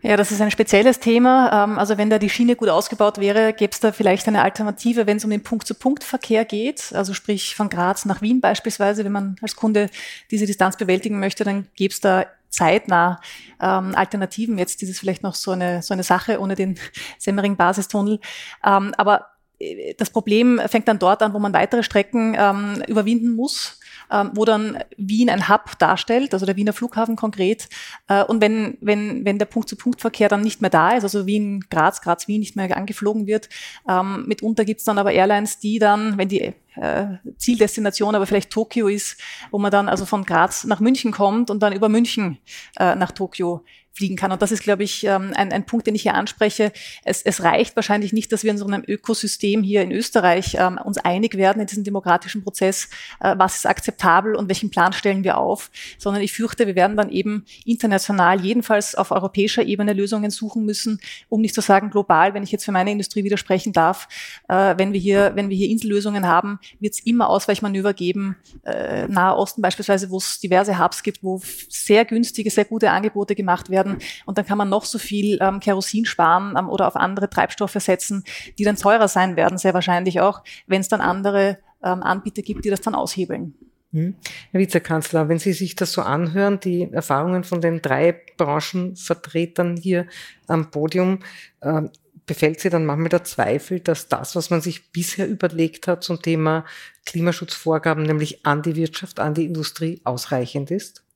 Ja, 0.00 0.16
das 0.16 0.30
ist 0.30 0.40
ein 0.40 0.52
spezielles 0.52 1.00
Thema. 1.00 1.64
Ähm, 1.64 1.78
also 1.78 1.98
wenn 1.98 2.08
da 2.08 2.18
die 2.18 2.30
Schiene 2.30 2.54
gut 2.54 2.68
ausgebaut 2.68 3.18
wäre, 3.18 3.52
gäbe 3.52 3.72
es 3.72 3.80
da 3.80 3.90
vielleicht 3.90 4.28
eine 4.28 4.42
Alternative, 4.42 5.06
wenn 5.06 5.16
es 5.16 5.24
um 5.24 5.30
den 5.30 5.42
Punkt-zu-Punkt-Verkehr 5.42 6.44
geht. 6.44 6.92
Also 6.92 7.14
sprich 7.14 7.56
von 7.56 7.68
Graz 7.68 8.04
nach 8.04 8.22
Wien 8.22 8.40
beispielsweise, 8.40 9.04
wenn 9.04 9.12
man 9.12 9.36
als 9.42 9.56
Kunde 9.56 9.90
diese 10.30 10.46
Distanz 10.46 10.76
bewältigen 10.76 11.18
möchte, 11.18 11.42
dann 11.42 11.66
gäbe 11.74 11.92
es 11.92 12.00
da 12.00 12.26
zeitnah 12.50 13.20
ähm, 13.60 13.94
Alternativen. 13.94 14.58
Jetzt 14.58 14.82
ist 14.82 14.90
es 14.90 14.98
vielleicht 14.98 15.22
noch 15.22 15.34
so 15.34 15.52
eine, 15.52 15.82
so 15.82 15.94
eine 15.94 16.02
Sache 16.02 16.40
ohne 16.40 16.54
den 16.54 16.78
Semmering-Basistunnel. 17.18 18.20
Ähm, 18.64 18.94
aber 18.96 19.26
äh, 19.58 19.94
das 19.94 20.10
Problem 20.10 20.60
fängt 20.66 20.88
dann 20.88 20.98
dort 20.98 21.22
an, 21.22 21.34
wo 21.34 21.38
man 21.38 21.52
weitere 21.52 21.82
Strecken 21.82 22.36
ähm, 22.38 22.82
überwinden 22.86 23.34
muss 23.34 23.77
ähm, 24.10 24.30
wo 24.34 24.44
dann 24.44 24.78
Wien 24.96 25.30
ein 25.30 25.48
Hub 25.48 25.78
darstellt, 25.78 26.32
also 26.34 26.46
der 26.46 26.56
Wiener 26.56 26.72
Flughafen 26.72 27.16
konkret. 27.16 27.68
Äh, 28.08 28.24
und 28.24 28.40
wenn, 28.40 28.78
wenn, 28.80 29.24
wenn 29.24 29.38
der 29.38 29.46
Punkt-zu-Punkt-Verkehr 29.46 30.28
dann 30.28 30.40
nicht 30.40 30.60
mehr 30.60 30.70
da 30.70 30.92
ist, 30.92 31.04
also 31.04 31.26
Wien, 31.26 31.64
Graz, 31.70 32.00
Graz-Wien 32.00 32.40
nicht 32.40 32.56
mehr 32.56 32.76
angeflogen 32.76 33.26
wird, 33.26 33.48
ähm, 33.88 34.24
mitunter 34.26 34.64
gibt 34.64 34.80
es 34.80 34.84
dann 34.84 34.98
aber 34.98 35.12
Airlines, 35.12 35.58
die 35.58 35.78
dann, 35.78 36.18
wenn 36.18 36.28
die 36.28 36.52
äh, 36.76 37.06
Zieldestination 37.36 38.14
aber 38.14 38.26
vielleicht 38.26 38.50
Tokio 38.50 38.88
ist, 38.88 39.20
wo 39.50 39.58
man 39.58 39.70
dann 39.70 39.88
also 39.88 40.04
von 40.04 40.24
Graz 40.24 40.64
nach 40.64 40.80
München 40.80 41.12
kommt 41.12 41.50
und 41.50 41.62
dann 41.62 41.72
über 41.72 41.88
München 41.88 42.38
äh, 42.78 42.94
nach 42.94 43.12
Tokio 43.12 43.64
fliegen 43.98 44.16
kann. 44.16 44.30
Und 44.30 44.40
das 44.40 44.52
ist, 44.52 44.62
glaube 44.62 44.84
ich, 44.84 45.04
ähm, 45.04 45.32
ein, 45.34 45.52
ein 45.52 45.66
Punkt, 45.66 45.88
den 45.88 45.94
ich 45.96 46.02
hier 46.02 46.14
anspreche. 46.14 46.72
Es, 47.04 47.20
es 47.22 47.42
reicht 47.42 47.74
wahrscheinlich 47.74 48.12
nicht, 48.12 48.32
dass 48.32 48.44
wir 48.44 48.52
in 48.52 48.58
so 48.58 48.64
einem 48.64 48.84
Ökosystem 48.86 49.64
hier 49.64 49.82
in 49.82 49.90
Österreich 49.90 50.56
ähm, 50.58 50.78
uns 50.82 50.98
einig 50.98 51.36
werden 51.36 51.60
in 51.60 51.66
diesem 51.66 51.82
demokratischen 51.82 52.44
Prozess, 52.44 52.88
äh, 53.20 53.34
was 53.36 53.56
ist 53.56 53.66
akzeptabel 53.66 54.36
und 54.36 54.48
welchen 54.48 54.70
Plan 54.70 54.92
stellen 54.92 55.24
wir 55.24 55.36
auf, 55.36 55.70
sondern 55.98 56.22
ich 56.22 56.32
fürchte, 56.32 56.68
wir 56.68 56.76
werden 56.76 56.96
dann 56.96 57.10
eben 57.10 57.44
international, 57.64 58.40
jedenfalls 58.40 58.94
auf 58.94 59.10
europäischer 59.10 59.64
Ebene 59.64 59.92
Lösungen 59.94 60.30
suchen 60.30 60.64
müssen, 60.64 61.00
um 61.28 61.40
nicht 61.40 61.54
zu 61.54 61.60
sagen 61.60 61.90
global, 61.90 62.34
wenn 62.34 62.44
ich 62.44 62.52
jetzt 62.52 62.64
für 62.64 62.72
meine 62.72 62.92
Industrie 62.92 63.24
widersprechen 63.24 63.72
darf, 63.72 64.08
äh, 64.48 64.74
wenn 64.78 64.92
wir 64.92 65.00
hier, 65.00 65.32
wenn 65.34 65.48
wir 65.48 65.56
hier 65.56 65.70
Insellösungen 65.70 66.28
haben, 66.28 66.60
wird 66.78 66.94
es 66.94 67.00
immer 67.00 67.28
Ausweichmanöver 67.28 67.94
geben, 67.94 68.36
äh, 68.64 69.08
Nahe 69.08 69.36
Osten 69.36 69.60
beispielsweise, 69.60 70.08
wo 70.10 70.18
es 70.18 70.38
diverse 70.38 70.78
Hubs 70.78 71.02
gibt, 71.02 71.24
wo 71.24 71.40
sehr 71.68 72.04
günstige, 72.04 72.50
sehr 72.50 72.64
gute 72.64 72.92
Angebote 72.92 73.34
gemacht 73.34 73.70
werden 73.70 73.87
werden. 73.88 74.02
Und 74.26 74.38
dann 74.38 74.46
kann 74.46 74.58
man 74.58 74.68
noch 74.68 74.84
so 74.84 74.98
viel 74.98 75.38
ähm, 75.40 75.60
Kerosin 75.60 76.04
sparen 76.04 76.54
ähm, 76.58 76.68
oder 76.68 76.86
auf 76.86 76.96
andere 76.96 77.28
Treibstoffe 77.28 77.76
setzen, 77.78 78.24
die 78.58 78.64
dann 78.64 78.76
teurer 78.76 79.08
sein 79.08 79.36
werden, 79.36 79.58
sehr 79.58 79.74
wahrscheinlich 79.74 80.20
auch, 80.20 80.42
wenn 80.66 80.80
es 80.80 80.88
dann 80.88 81.00
andere 81.00 81.58
ähm, 81.82 82.02
Anbieter 82.02 82.42
gibt, 82.42 82.64
die 82.64 82.70
das 82.70 82.80
dann 82.80 82.94
aushebeln. 82.94 83.54
Hm. 83.92 84.16
Herr 84.50 84.60
Vizekanzler, 84.60 85.28
wenn 85.30 85.38
Sie 85.38 85.54
sich 85.54 85.74
das 85.74 85.92
so 85.92 86.02
anhören, 86.02 86.60
die 86.60 86.92
Erfahrungen 86.92 87.42
von 87.42 87.62
den 87.62 87.80
drei 87.80 88.20
Branchenvertretern 88.36 89.78
hier 89.78 90.06
am 90.46 90.70
Podium, 90.70 91.20
äh, 91.62 91.82
befällt 92.26 92.60
Sie 92.60 92.68
dann 92.68 92.84
manchmal 92.84 93.08
der 93.08 93.24
Zweifel, 93.24 93.80
dass 93.80 94.08
das, 94.08 94.36
was 94.36 94.50
man 94.50 94.60
sich 94.60 94.92
bisher 94.92 95.26
überlegt 95.26 95.88
hat 95.88 96.04
zum 96.04 96.20
Thema 96.20 96.66
Klimaschutzvorgaben, 97.06 98.02
nämlich 98.02 98.44
an 98.44 98.60
die 98.60 98.76
Wirtschaft, 98.76 99.20
an 99.20 99.32
die 99.32 99.46
Industrie, 99.46 100.02
ausreichend 100.04 100.70
ist? 100.70 101.07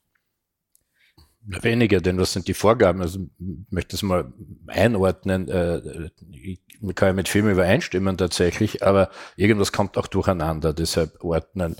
Weniger, 1.44 2.00
denn 2.00 2.18
was 2.18 2.32
sind 2.32 2.46
die 2.46 2.54
Vorgaben? 2.54 3.00
Also 3.00 3.20
ich 3.20 3.72
möchte 3.72 3.92
das 3.92 4.02
mal 4.02 4.32
einordnen. 4.68 5.48
Äh, 5.48 6.10
ich 6.30 6.60
kann 6.94 7.08
ja 7.08 7.12
mit 7.12 7.28
Filmen 7.28 7.52
übereinstimmen 7.52 8.16
tatsächlich, 8.16 8.84
aber 8.84 9.10
irgendwas 9.36 9.72
kommt 9.72 9.98
auch 9.98 10.06
durcheinander. 10.06 10.72
Deshalb 10.72 11.22
ordnen. 11.24 11.76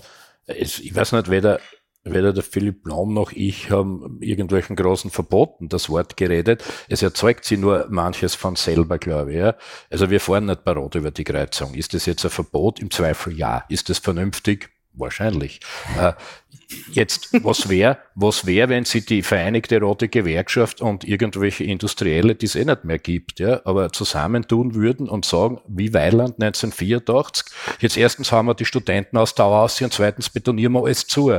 Ich 0.47 0.93
weiß 0.93 1.13
nicht, 1.13 1.29
weder, 1.29 1.61
weder 2.03 2.33
der 2.33 2.43
Philipp 2.43 2.83
Blom 2.83 3.13
noch 3.13 3.31
ich 3.31 3.71
haben 3.71 4.17
irgendwelchen 4.19 4.75
großen 4.75 5.11
Verboten 5.11 5.69
das 5.69 5.89
Wort 5.89 6.17
geredet. 6.17 6.61
Es 6.89 7.01
erzeugt 7.01 7.45
sie 7.45 7.55
nur 7.55 7.87
manches 7.89 8.35
von 8.35 8.57
selber, 8.57 8.97
glaube 8.97 9.31
ich. 9.31 9.39
Ja. 9.39 9.55
Also 9.89 10.09
wir 10.09 10.19
fahren 10.19 10.47
nicht 10.47 10.65
parot 10.65 10.95
über 10.95 11.11
die 11.11 11.23
Kreuzung. 11.23 11.73
Ist 11.73 11.93
das 11.93 12.05
jetzt 12.05 12.25
ein 12.25 12.31
Verbot? 12.31 12.79
Im 12.81 12.91
Zweifel 12.91 13.33
ja. 13.33 13.63
Ist 13.69 13.89
das 13.89 13.99
vernünftig? 13.99 14.69
Wahrscheinlich. 14.95 15.59
Äh, 15.99 16.13
jetzt, 16.91 17.29
was 17.43 17.69
wäre, 17.69 17.97
was 18.15 18.45
wäre, 18.45 18.69
wenn 18.69 18.85
sie 18.85 19.05
die 19.05 19.23
Vereinigte 19.23 19.79
Rote 19.79 20.07
Gewerkschaft 20.07 20.81
und 20.81 21.03
irgendwelche 21.03 21.63
Industrielle, 21.63 22.35
die 22.35 22.45
es 22.45 22.55
eh 22.55 22.65
nicht 22.65 22.83
mehr 22.83 22.99
gibt, 22.99 23.39
ja, 23.39 23.61
aber 23.65 23.91
zusammentun 23.91 24.75
würden 24.75 25.09
und 25.09 25.25
sagen, 25.25 25.59
wie 25.67 25.93
Weiland 25.93 26.41
1984, 26.41 27.45
jetzt 27.79 27.97
erstens 27.97 28.31
haben 28.31 28.47
wir 28.47 28.53
die 28.53 28.65
Studenten 28.65 29.17
aus 29.17 29.35
Dauer 29.35 29.61
aus 29.61 29.81
und 29.81 29.93
zweitens 29.93 30.29
betonieren 30.29 30.73
wir 30.73 30.83
alles 30.83 31.07
zu. 31.07 31.31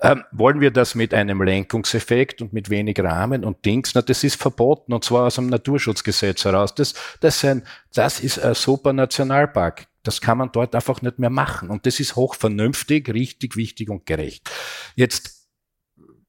Ähm, 0.00 0.24
wollen 0.32 0.60
wir 0.60 0.70
das 0.70 0.94
mit 0.94 1.14
einem 1.14 1.42
Lenkungseffekt 1.42 2.42
und 2.42 2.52
mit 2.52 2.70
wenig 2.70 2.98
Rahmen 3.00 3.44
und 3.44 3.64
Dings? 3.64 3.94
Na, 3.94 4.02
das 4.02 4.24
ist 4.24 4.40
verboten 4.40 4.92
und 4.92 5.04
zwar 5.04 5.26
aus 5.26 5.36
dem 5.36 5.48
Naturschutzgesetz 5.48 6.44
heraus. 6.44 6.74
Das, 6.74 6.94
das, 7.20 7.44
ein, 7.44 7.62
das 7.94 8.20
ist 8.20 8.38
ein 8.38 8.54
super 8.54 8.92
Nationalpark. 8.92 9.86
Das 10.02 10.20
kann 10.20 10.38
man 10.38 10.50
dort 10.52 10.74
einfach 10.74 11.02
nicht 11.02 11.18
mehr 11.18 11.30
machen. 11.30 11.70
Und 11.70 11.86
das 11.86 12.00
ist 12.00 12.16
hochvernünftig, 12.16 13.08
richtig, 13.12 13.56
wichtig 13.56 13.88
und 13.88 14.06
gerecht. 14.06 14.50
Jetzt, 14.96 15.46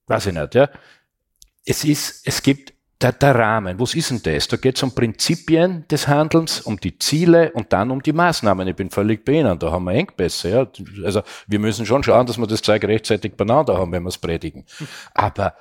weiß 0.07 0.27
ich 0.27 0.33
nicht, 0.33 0.55
ja. 0.55 0.69
Es 1.65 1.83
ist, 1.83 2.27
es 2.27 2.43
gibt 2.43 2.73
der, 3.03 3.11
der 3.11 3.35
Rahmen. 3.35 3.79
Was 3.79 3.95
ist 3.95 4.11
denn 4.11 4.21
das? 4.23 4.47
Da 4.47 4.57
geht 4.57 4.77
es 4.77 4.83
um 4.83 4.93
Prinzipien 4.93 5.85
des 5.89 6.07
Handelns, 6.07 6.61
um 6.61 6.79
die 6.79 6.97
Ziele 6.97 7.51
und 7.51 7.73
dann 7.73 7.91
um 7.91 8.01
die 8.01 8.13
Maßnahmen. 8.13 8.67
Ich 8.67 8.75
bin 8.75 8.89
völlig 8.89 9.25
bei 9.25 9.33
Ihnen. 9.33 9.59
Da 9.59 9.71
haben 9.71 9.85
wir 9.85 9.93
Engpässe. 9.93 10.49
Ja. 10.49 10.67
Also 11.03 11.21
wir 11.47 11.59
müssen 11.59 11.85
schon 11.85 12.03
schauen, 12.03 12.25
dass 12.25 12.37
wir 12.37 12.47
das 12.47 12.61
Zeug 12.61 12.83
rechtzeitig 12.85 13.35
beieinander 13.35 13.77
haben, 13.77 13.91
wenn 13.91 14.03
wir 14.03 14.09
es 14.09 14.17
predigen. 14.17 14.65
Aber 15.13 15.55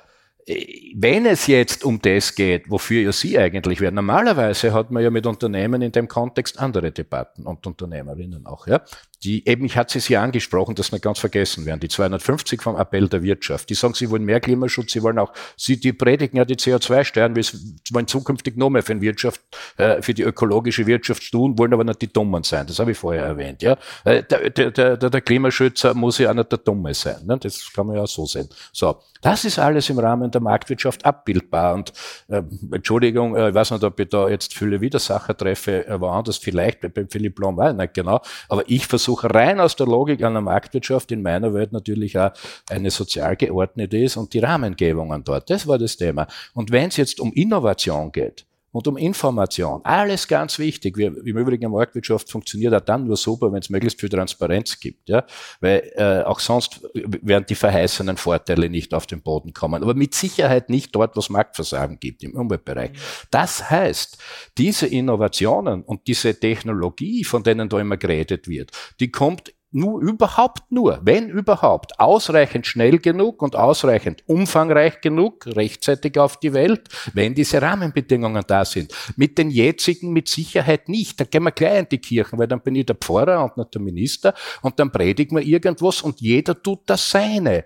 wenn 0.45 1.25
es 1.25 1.47
jetzt 1.47 1.85
um 1.85 2.01
das 2.01 2.35
geht, 2.35 2.69
wofür 2.69 3.01
ja 3.01 3.11
Sie 3.11 3.37
eigentlich 3.37 3.79
werden, 3.79 3.95
normalerweise 3.95 4.73
hat 4.73 4.91
man 4.91 5.01
ja 5.01 5.09
mit 5.09 5.25
Unternehmen 5.25 5.81
in 5.81 5.91
dem 5.91 6.07
Kontext 6.07 6.59
andere 6.59 6.91
Debatten 6.91 7.45
und 7.45 7.65
Unternehmerinnen 7.65 8.45
auch, 8.45 8.67
ja. 8.67 8.81
Die 9.23 9.47
eben, 9.47 9.65
ich 9.65 9.77
hatte 9.77 9.97
es 9.97 10.07
ja 10.09 10.21
angesprochen, 10.21 10.75
dass 10.75 10.91
nicht 10.91 11.03
ganz 11.03 11.19
vergessen 11.19 11.65
werden, 11.65 11.79
die 11.79 11.87
250 11.87 12.61
vom 12.61 12.75
Appell 12.75 13.07
der 13.07 13.23
Wirtschaft, 13.23 13.69
die 13.69 13.73
sagen, 13.73 13.93
sie 13.93 14.09
wollen 14.09 14.23
mehr 14.23 14.39
Klimaschutz, 14.39 14.91
sie 14.91 15.03
wollen 15.03 15.19
auch, 15.19 15.31
sie, 15.55 15.79
die 15.79 15.93
predigen 15.93 16.37
ja 16.37 16.45
die 16.45 16.55
CO2-Steuern, 16.55 17.35
wir 17.35 17.43
wollen 17.91 18.07
zukünftig 18.07 18.57
noch 18.57 18.69
mehr 18.69 18.83
für, 18.83 18.95
die 18.95 19.01
Wirtschaft, 19.01 19.41
äh, 19.77 20.01
für 20.01 20.13
die 20.13 20.23
ökologische 20.23 20.85
Wirtschaft 20.85 21.31
tun, 21.31 21.57
wollen 21.57 21.73
aber 21.73 21.83
nicht 21.83 22.01
die 22.01 22.11
Dummen 22.11 22.43
sein, 22.43 22.67
das 22.67 22.79
habe 22.79 22.91
ich 22.91 22.97
vorher 22.97 23.23
erwähnt, 23.23 23.61
ja. 23.61 23.77
Äh, 24.03 24.23
der, 24.23 24.49
der, 24.49 24.71
der, 24.71 24.97
der 24.97 25.21
Klimaschützer 25.21 25.93
muss 25.93 26.17
ja 26.17 26.31
auch 26.31 26.35
nicht 26.35 26.51
der 26.51 26.59
Dumme 26.59 26.93
sein, 26.93 27.25
ne? 27.25 27.37
das 27.37 27.71
kann 27.73 27.87
man 27.87 27.95
ja 27.95 28.03
auch 28.03 28.07
so 28.07 28.25
sehen. 28.25 28.49
So. 28.71 28.99
Das 29.23 29.45
ist 29.45 29.57
alles 29.57 29.89
im 29.89 29.99
Rahmen 29.99 30.29
der 30.31 30.41
Marktwirtschaft 30.41 31.05
abbildbar. 31.05 31.75
Und 31.75 31.93
äh, 32.27 32.43
Entschuldigung, 32.73 33.37
äh, 33.37 33.49
ich 33.49 33.55
weiß 33.55 33.71
nicht, 33.71 33.83
ob 33.85 33.97
ich 33.97 34.09
da 34.09 34.27
jetzt 34.27 34.53
viele 34.53 34.81
Widersacher 34.81 35.35
treffe, 35.35 35.87
äh, 35.87 35.99
woanders 35.99 36.37
vielleicht, 36.37 36.81
beim 36.81 37.07
Philipp 37.07 37.35
Blom 37.35 37.55
war 37.55 37.71
nicht 37.71 37.93
genau, 37.93 38.21
aber 38.49 38.63
ich 38.67 38.85
versuche 38.85 39.12
rein 39.13 39.59
aus 39.59 39.75
der 39.75 39.87
Logik 39.87 40.23
einer 40.23 40.41
Marktwirtschaft 40.41 41.11
in 41.11 41.21
meiner 41.21 41.53
Welt 41.53 41.71
natürlich 41.71 42.17
auch 42.17 42.31
eine 42.69 42.91
sozial 42.91 43.35
geordnete 43.35 43.97
ist 43.97 44.17
und 44.17 44.33
die 44.33 44.39
Rahmengebungen 44.39 45.23
dort. 45.23 45.49
Das 45.49 45.67
war 45.67 45.77
das 45.77 45.97
Thema. 45.97 46.27
Und 46.53 46.71
wenn 46.71 46.89
es 46.89 46.97
jetzt 46.97 47.19
um 47.19 47.31
Innovation 47.33 48.11
geht, 48.11 48.45
und 48.73 48.87
um 48.87 48.97
Information. 48.97 49.81
Alles 49.83 50.27
ganz 50.27 50.59
wichtig. 50.59 50.97
Wir, 50.97 51.07
Im 51.07 51.37
Übrigen, 51.37 51.71
Marktwirtschaft 51.71 52.29
funktioniert 52.29 52.73
auch 52.73 52.81
dann 52.81 53.05
nur 53.05 53.15
super, 53.15 53.51
wenn 53.53 53.59
es 53.59 53.69
möglichst 53.69 53.99
viel 53.99 54.09
Transparenz 54.09 54.79
gibt. 54.79 55.07
Ja? 55.07 55.25
Weil 55.61 55.91
äh, 55.95 56.23
auch 56.23 56.39
sonst 56.39 56.81
werden 56.93 57.45
die 57.47 57.55
verheißenen 57.55 58.17
Vorteile 58.17 58.69
nicht 58.69 58.93
auf 58.93 59.05
den 59.05 59.21
Boden 59.21 59.53
kommen. 59.53 59.81
Aber 59.83 59.93
mit 59.93 60.15
Sicherheit 60.15 60.69
nicht 60.69 60.93
dort, 60.95 61.15
wo 61.15 61.19
es 61.19 61.29
Marktversagen 61.29 61.99
gibt, 61.99 62.23
im 62.23 62.33
Umweltbereich. 62.33 62.91
Das 63.29 63.69
heißt, 63.69 64.17
diese 64.57 64.87
Innovationen 64.87 65.83
und 65.83 66.07
diese 66.07 66.37
Technologie, 66.39 67.23
von 67.23 67.43
denen 67.43 67.69
da 67.69 67.79
immer 67.79 67.97
geredet 67.97 68.47
wird, 68.47 68.71
die 68.99 69.11
kommt 69.11 69.53
nur 69.73 70.01
überhaupt 70.01 70.71
nur, 70.71 70.99
wenn 71.03 71.29
überhaupt, 71.29 71.99
ausreichend 71.99 72.67
schnell 72.67 72.99
genug 72.99 73.41
und 73.41 73.55
ausreichend 73.55 74.23
umfangreich 74.27 75.01
genug, 75.01 75.45
rechtzeitig 75.47 76.17
auf 76.17 76.39
die 76.39 76.53
Welt, 76.53 76.89
wenn 77.13 77.33
diese 77.33 77.61
Rahmenbedingungen 77.61 78.43
da 78.47 78.65
sind. 78.65 78.93
Mit 79.15 79.37
den 79.37 79.49
jetzigen 79.49 80.13
mit 80.13 80.27
Sicherheit 80.29 80.89
nicht. 80.89 81.19
Da 81.19 81.25
gehen 81.25 81.43
wir 81.43 81.51
gleich 81.51 81.79
in 81.79 81.89
die 81.89 81.97
Kirchen, 81.97 82.37
weil 82.39 82.47
dann 82.47 82.61
bin 82.61 82.75
ich 82.75 82.85
der 82.85 82.95
Pfarrer 82.95 83.43
und 83.43 83.57
nicht 83.57 83.73
der 83.73 83.81
Minister 83.81 84.33
und 84.61 84.79
dann 84.79 84.91
predigen 84.91 85.37
wir 85.37 85.43
irgendwas 85.43 86.01
und 86.01 86.21
jeder 86.21 86.61
tut 86.61 86.81
das 86.85 87.09
Seine. 87.09 87.65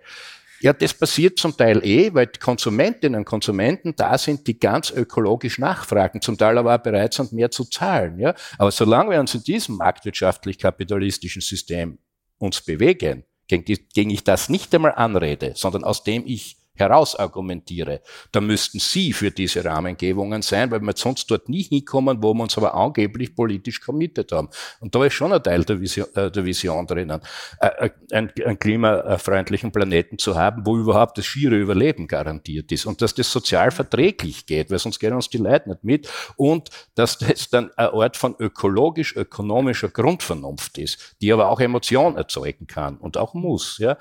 Ja, 0.60 0.74
das 0.74 0.94
passiert 0.94 1.38
zum 1.38 1.56
Teil 1.56 1.84
eh, 1.86 2.14
weil 2.14 2.28
die 2.28 2.40
Konsumentinnen 2.40 3.20
und 3.20 3.26
Konsumenten 3.26 3.96
da 3.96 4.18
sind, 4.18 4.48
die 4.48 4.60
ganz 4.60 4.92
ökologisch 4.92 5.60
nachfragen, 5.60 6.22
zum 6.22 6.38
Teil 6.38 6.58
aber 6.58 6.76
auch 6.76 6.82
bereit 6.82 7.14
sind, 7.14 7.32
mehr 7.32 7.52
zu 7.52 7.66
zahlen. 7.66 8.20
Ja? 8.20 8.34
Aber 8.58 8.72
solange 8.72 9.12
wir 9.12 9.20
uns 9.20 9.36
in 9.36 9.44
diesem 9.44 9.78
marktwirtschaftlich-kapitalistischen 9.78 11.42
System 11.42 12.00
uns 12.40 12.62
bewegen, 12.62 13.24
gegen, 13.48 13.66
die, 13.66 13.88
gegen 13.94 14.10
ich 14.10 14.24
das 14.24 14.50
nicht 14.50 14.74
einmal 14.76 14.94
anrede, 14.96 15.54
sondern 15.56 15.84
aus 15.84 16.04
dem 16.04 16.24
ich 16.26 16.57
herausargumentiere, 16.78 18.02
dann 18.32 18.48
müssten 18.48 18.80
Sie 18.80 19.14
für 19.14 19.32
diese 19.32 19.64
Rahmengebungen 19.64 20.42
sein, 20.42 20.72
weil 20.72 20.82
wir 20.82 20.94
sonst 20.96 21.30
dort 21.30 21.50
nie 21.50 21.64
hinkommen, 21.64 22.22
wo 22.22 22.34
wir 22.34 22.44
uns 22.44 22.58
aber 22.58 22.74
angeblich 22.74 23.36
politisch 23.36 23.82
committed 23.82 24.32
haben. 24.32 24.50
Und 24.80 24.94
da 24.96 25.06
ist 25.06 25.14
schon 25.14 25.34
ein 25.34 25.44
Teil 25.44 25.64
der 25.64 25.80
Vision, 25.80 26.08
äh, 26.16 26.32
der 26.32 26.46
Vision 26.46 26.88
drinnen, 26.88 27.22
äh, 27.60 27.68
äh 27.68 27.90
einen, 28.12 28.32
einen 28.46 28.60
klimafreundlichen 28.60 29.72
Planeten 29.72 30.18
zu 30.18 30.36
haben, 30.36 30.66
wo 30.66 30.78
überhaupt 30.78 31.18
das 31.18 31.26
schiere 31.26 31.56
Überleben 31.56 32.08
garantiert 32.08 32.72
ist 32.72 32.86
und 32.86 33.02
dass 33.02 33.14
das 33.14 33.32
sozial 33.32 33.72
verträglich 33.72 34.46
geht, 34.46 34.72
weil 34.72 34.80
sonst 34.80 35.00
gehen 35.00 35.14
uns 35.14 35.30
die 35.30 35.38
Leute 35.38 35.70
nicht 35.70 35.84
mit 35.84 36.10
und 36.36 36.70
dass 36.96 37.18
das 37.18 37.50
dann 37.50 37.72
ein 37.76 37.90
Ort 37.90 38.18
von 38.18 38.36
ökologisch-ökonomischer 38.38 39.90
Grundvernunft 39.90 40.78
ist, 40.78 41.16
die 41.22 41.32
aber 41.34 41.50
auch 41.50 41.60
Emotion 41.60 42.16
erzeugen 42.18 42.68
kann 42.68 42.98
und 42.98 43.18
auch 43.18 43.34
muss. 43.34 43.78
Ja? 43.78 43.98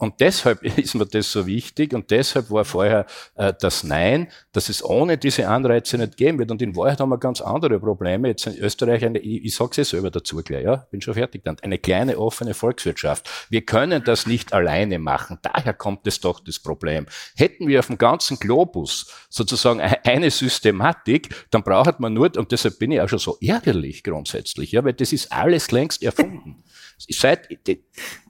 Und 0.00 0.18
deshalb 0.20 0.62
ist 0.78 0.94
mir 0.94 1.04
das 1.04 1.30
so 1.30 1.46
wichtig 1.46 1.92
und 1.92 2.10
deshalb 2.10 2.50
war 2.50 2.64
vorher 2.64 3.04
äh, 3.34 3.52
das 3.60 3.84
Nein, 3.84 4.28
dass 4.52 4.70
es 4.70 4.82
ohne 4.82 5.18
diese 5.18 5.46
Anreize 5.46 5.98
nicht 5.98 6.16
geben 6.16 6.38
wird. 6.38 6.50
Und 6.50 6.62
in 6.62 6.74
Wahrheit 6.74 7.00
haben 7.00 7.10
wir 7.10 7.18
ganz 7.18 7.42
andere 7.42 7.78
Probleme. 7.78 8.28
Jetzt 8.28 8.46
in 8.46 8.56
Österreich, 8.56 9.04
eine, 9.04 9.18
ich, 9.18 9.44
ich 9.44 9.54
sage 9.54 9.82
es 9.82 9.90
selber 9.90 10.10
dazu 10.10 10.36
gleich, 10.42 10.64
ja, 10.64 10.86
bin 10.90 11.02
schon 11.02 11.14
fertig 11.14 11.44
dann, 11.44 11.58
eine 11.60 11.78
kleine 11.78 12.18
offene 12.18 12.54
Volkswirtschaft. 12.54 13.28
Wir 13.50 13.60
können 13.60 14.02
das 14.02 14.26
nicht 14.26 14.54
alleine 14.54 14.98
machen. 14.98 15.38
Daher 15.42 15.74
kommt 15.74 16.06
es 16.06 16.18
doch 16.18 16.40
das 16.40 16.58
Problem. 16.58 17.04
Hätten 17.36 17.68
wir 17.68 17.80
auf 17.80 17.88
dem 17.88 17.98
ganzen 17.98 18.38
Globus 18.38 19.06
sozusagen 19.28 19.80
eine 19.80 20.30
Systematik, 20.30 21.46
dann 21.50 21.62
braucht 21.62 22.00
man 22.00 22.14
nur, 22.14 22.34
und 22.38 22.52
deshalb 22.52 22.78
bin 22.78 22.90
ich 22.90 23.02
auch 23.02 23.08
schon 23.08 23.18
so 23.18 23.36
ärgerlich 23.42 24.02
grundsätzlich, 24.02 24.72
ja, 24.72 24.82
weil 24.82 24.94
das 24.94 25.12
ist 25.12 25.30
alles 25.30 25.70
längst 25.72 26.02
erfunden. 26.02 26.64
Seit 27.08 27.48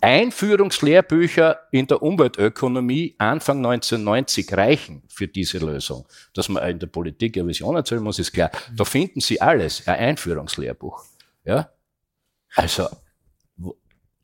Einführungslehrbücher 0.00 1.58
in 1.72 1.86
der 1.88 2.02
Umweltökonomie 2.02 3.16
Anfang 3.18 3.58
1990 3.58 4.52
reichen 4.52 5.02
für 5.08 5.26
diese 5.26 5.58
Lösung. 5.58 6.06
Dass 6.34 6.48
man 6.48 6.68
in 6.68 6.78
der 6.78 6.86
Politik 6.86 7.36
eine 7.36 7.48
Vision 7.48 7.74
erzählen 7.74 8.02
muss, 8.02 8.18
ist 8.18 8.32
klar. 8.32 8.50
Da 8.74 8.84
finden 8.84 9.20
Sie 9.20 9.40
alles, 9.40 9.86
ein 9.88 9.96
Einführungslehrbuch. 9.96 11.04
Ja? 11.44 11.70
Also, 12.54 12.88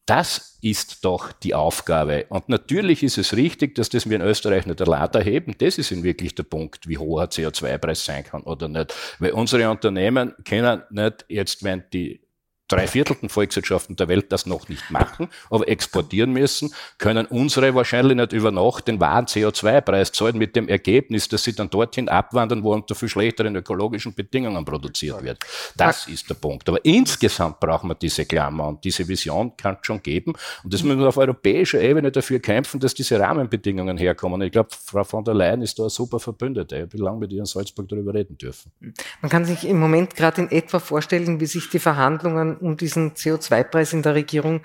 das 0.07 0.59
ist 0.62 1.05
doch 1.05 1.32
die 1.32 1.55
Aufgabe. 1.55 2.26
Und 2.28 2.49
natürlich 2.49 3.03
ist 3.03 3.18
es 3.18 3.34
richtig, 3.34 3.74
dass 3.74 3.88
das 3.88 4.09
wir 4.09 4.16
in 4.16 4.22
Österreich 4.22 4.64
nicht 4.64 4.78
erlaubt 4.78 5.16
erheben. 5.16 5.57
Das 5.59 5.78
ist 5.78 5.90
in 5.90 6.05
wirklich 6.05 6.36
der 6.36 6.44
Punkt, 6.44 6.88
wie 6.88 6.99
hoch 6.99 7.20
ein 7.20 7.28
CO2-Preis 7.28 8.05
sein 8.05 8.22
kann 8.22 8.42
oder 8.42 8.68
nicht. 8.68 8.94
Weil 9.18 9.32
unsere 9.32 9.68
Unternehmen 9.68 10.34
können 10.44 10.82
nicht 10.90 11.24
jetzt, 11.28 11.64
wenn 11.64 11.82
die 11.92 12.20
drei 12.69 12.87
Viertelten 12.87 13.29
Volkswirtschaften 13.29 13.97
der 13.97 14.09
Welt 14.09 14.33
das 14.33 14.47
noch 14.47 14.69
nicht 14.69 14.91
machen, 14.91 15.29
aber 15.51 15.69
exportieren 15.69 16.33
müssen, 16.33 16.73
können 16.99 17.27
unsere 17.27 17.75
wahrscheinlich 17.75 18.17
nicht 18.17 18.33
über 18.33 18.51
Nacht 18.51 18.89
den 18.89 19.01
wahren 19.01 19.27
CO2-Preis 19.27 20.12
zahlen 20.12 20.39
mit 20.39 20.57
dem 20.57 20.69
Ergebnis, 20.69 21.29
dass 21.29 21.45
sie 21.45 21.55
dann 21.55 21.71
dorthin 21.71 22.09
abwandern, 22.09 22.62
wo 22.62 22.73
unter 22.73 22.95
viel 22.95 23.09
schlechteren 23.09 23.55
ökologischen 23.57 24.14
Bedingungen 24.14 24.64
produziert 24.64 25.23
wird. 25.23 25.39
Das 25.77 26.07
ist 26.09 26.29
der 26.29 26.35
Punkt. 26.35 26.69
Aber 26.69 26.85
insgesamt 26.85 27.61
brauchen 27.61 27.89
wir 27.89 27.95
diese 27.95 28.25
Klammer 28.25 28.69
und 28.69 28.85
diese 28.85 29.07
Vision 29.07 29.57
kann 29.57 29.77
es 29.81 29.87
schon 29.87 30.03
geben. 30.03 30.33
Und 30.64 30.75
das 30.75 30.83
müssen 30.83 31.01
wir 31.01 31.09
auf 31.09 31.17
europäischer 31.17 31.81
Ebene 31.81 32.11
dafür 32.11 32.41
kämpfen, 32.41 32.81
dass 32.81 32.95
diese 32.95 33.21
Rahmenbedingungen 33.21 33.97
herkommen. 33.97 34.41
Ich 34.43 34.53
glaube, 34.53 34.71
Frau 34.85 35.05
von 35.05 35.25
der 35.25 35.35
Leyen 35.35 35.62
ist 35.62 35.79
da 35.79 35.85
eine 35.85 35.91
super 35.91 36.19
Verbündete. 36.19 36.77
Ich 36.77 36.83
habe 36.83 36.97
lange 36.99 37.19
mit 37.19 37.33
ihr 37.33 37.41
in 37.41 37.47
Salzburg 37.47 37.89
darüber 37.89 38.14
reden 38.14 38.37
dürfen. 38.37 38.73
Man 39.21 39.31
kann 39.31 39.45
sich 39.45 39.67
im 39.67 39.79
Moment 39.79 40.17
gerade 40.17 40.43
in 40.43 40.51
etwa 40.51 40.79
vorstellen, 40.79 41.41
wie 41.41 41.47
sich 41.47 41.71
die 41.71 41.79
Verhandlungen 41.79 42.56
um 42.61 42.77
diesen 42.77 43.13
CO2-Preis 43.15 43.93
in 43.93 44.03
der 44.03 44.15
Regierung 44.15 44.63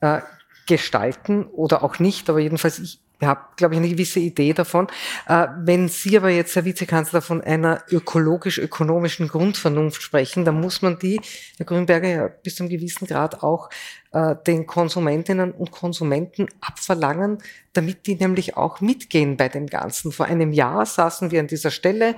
äh, 0.00 0.20
gestalten 0.66 1.46
oder 1.46 1.82
auch 1.84 1.98
nicht, 1.98 2.28
aber 2.28 2.40
jedenfalls 2.40 2.78
ich 2.78 3.00
habe, 3.22 3.40
glaube 3.56 3.74
ich, 3.74 3.78
eine 3.78 3.88
gewisse 3.88 4.20
Idee 4.20 4.52
davon. 4.52 4.88
Äh, 5.26 5.46
wenn 5.58 5.88
Sie 5.88 6.16
aber 6.16 6.30
jetzt, 6.30 6.54
Herr 6.54 6.64
Vizekanzler, 6.64 7.22
von 7.22 7.40
einer 7.40 7.82
ökologisch-ökonomischen 7.90 9.28
Grundvernunft 9.28 10.02
sprechen, 10.02 10.44
dann 10.44 10.60
muss 10.60 10.82
man 10.82 10.98
die, 10.98 11.20
Herr 11.56 11.66
Grünberger, 11.66 12.08
ja 12.08 12.28
bis 12.28 12.56
zu 12.56 12.64
einem 12.64 12.70
gewissen 12.70 13.06
Grad 13.06 13.42
auch 13.42 13.70
äh, 14.12 14.34
den 14.46 14.66
Konsumentinnen 14.66 15.52
und 15.52 15.70
Konsumenten 15.70 16.48
abverlangen, 16.60 17.38
damit 17.72 18.06
die 18.06 18.16
nämlich 18.16 18.56
auch 18.56 18.80
mitgehen 18.80 19.36
bei 19.36 19.48
dem 19.48 19.66
Ganzen. 19.66 20.12
Vor 20.12 20.26
einem 20.26 20.52
Jahr 20.52 20.84
saßen 20.84 21.30
wir 21.30 21.40
an 21.40 21.46
dieser 21.46 21.70
Stelle. 21.70 22.16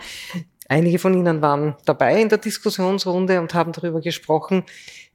Einige 0.69 0.99
von 0.99 1.15
Ihnen 1.15 1.41
waren 1.41 1.77
dabei 1.87 2.21
in 2.21 2.29
der 2.29 2.39
Diskussionsrunde 2.39 3.41
und 3.41 3.55
haben 3.55 3.73
darüber 3.73 4.01
gesprochen, 4.01 4.65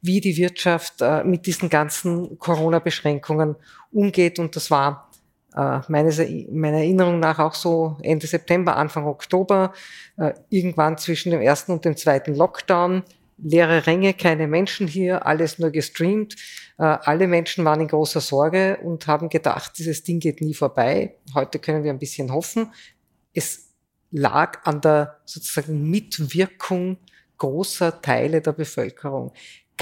wie 0.04 0.20
die 0.20 0.38
Wirtschaft 0.38 1.02
äh, 1.02 1.24
mit 1.24 1.46
diesen 1.46 1.70
ganzen 1.70 2.38
Corona-Beschränkungen 2.38 3.56
umgeht. 3.92 4.38
Und 4.38 4.56
das 4.56 4.70
war 4.70 5.10
äh, 5.56 5.80
meines, 5.88 6.20
meiner 6.52 6.78
Erinnerung 6.78 7.20
nach 7.20 7.40
auch 7.40 7.54
so 7.54 7.98
Ende 8.04 8.28
September, 8.28 8.76
Anfang 8.76 9.08
Oktober, 9.08 9.74
äh, 10.18 10.34
irgendwann 10.50 10.98
zwischen 10.98 11.32
dem 11.32 11.42
ersten 11.42 11.72
und 11.72 11.86
dem 11.86 11.96
zweiten 11.96 12.36
Lockdown. 12.36 13.04
Leere 13.38 13.88
Ränge, 13.88 14.14
keine 14.14 14.48
Menschen 14.48 14.88
hier, 14.88 15.26
alles 15.26 15.58
nur 15.58 15.72
gestreamt. 15.72 16.36
Äh, 16.78 16.84
alle 16.84 17.28
Menschen 17.28 17.64
waren 17.64 17.80
in 17.80 17.88
großer 17.88 18.20
Sorge 18.20 18.80
und 18.84 19.08
haben 19.08 19.30
gedacht, 19.30 19.78
dieses 19.78 20.04
Ding 20.04 20.20
geht 20.20 20.42
nie 20.42 20.54
vorbei. 20.54 21.16
Heute 21.34 21.60
können 21.60 21.86
wir 21.86 21.92
ein 21.92 22.00
bisschen 22.00 22.34
hoffen. 22.34 22.74
Es 23.34 23.70
lag 24.12 24.66
an 24.66 24.82
der 24.82 25.22
sozusagen 25.24 25.90
Mitwirkung 25.90 26.98
großer 27.38 28.02
Teile 28.02 28.42
der 28.42 28.54
Bevölkerung. 28.54 29.34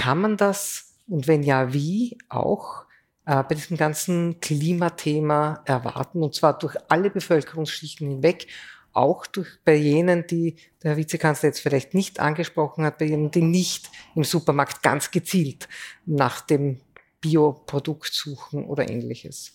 Kann 0.02 0.18
man 0.18 0.36
das 0.36 0.96
und 1.08 1.28
wenn 1.28 1.44
ja, 1.44 1.74
wie 1.74 2.18
auch 2.28 2.86
äh, 3.28 3.44
bei 3.44 3.54
diesem 3.54 3.78
ganzen 3.78 4.40
Klimathema 4.40 5.62
erwarten 5.66 6.24
und 6.24 6.34
zwar 6.34 6.58
durch 6.58 6.76
alle 6.90 7.12
Bevölkerungsschichten 7.12 8.10
hinweg, 8.10 8.48
auch 8.94 9.28
durch 9.28 9.60
bei 9.64 9.76
jenen, 9.76 10.26
die 10.26 10.56
der 10.82 10.98
Vizekanzler 10.98 11.50
jetzt 11.50 11.60
vielleicht 11.60 11.94
nicht 11.94 12.20
angesprochen 12.20 12.84
hat, 12.84 12.98
bei 12.98 13.06
jenen, 13.06 13.30
die 13.30 13.44
nicht 13.44 13.92
im 14.16 14.24
Supermarkt 14.24 14.82
ganz 14.82 15.12
gezielt 15.12 15.70
nach 16.08 16.42
dem 16.42 16.82
Bioprodukt 17.22 18.12
suchen 18.12 18.66
oder 18.66 18.90
ähnliches. 18.90 19.54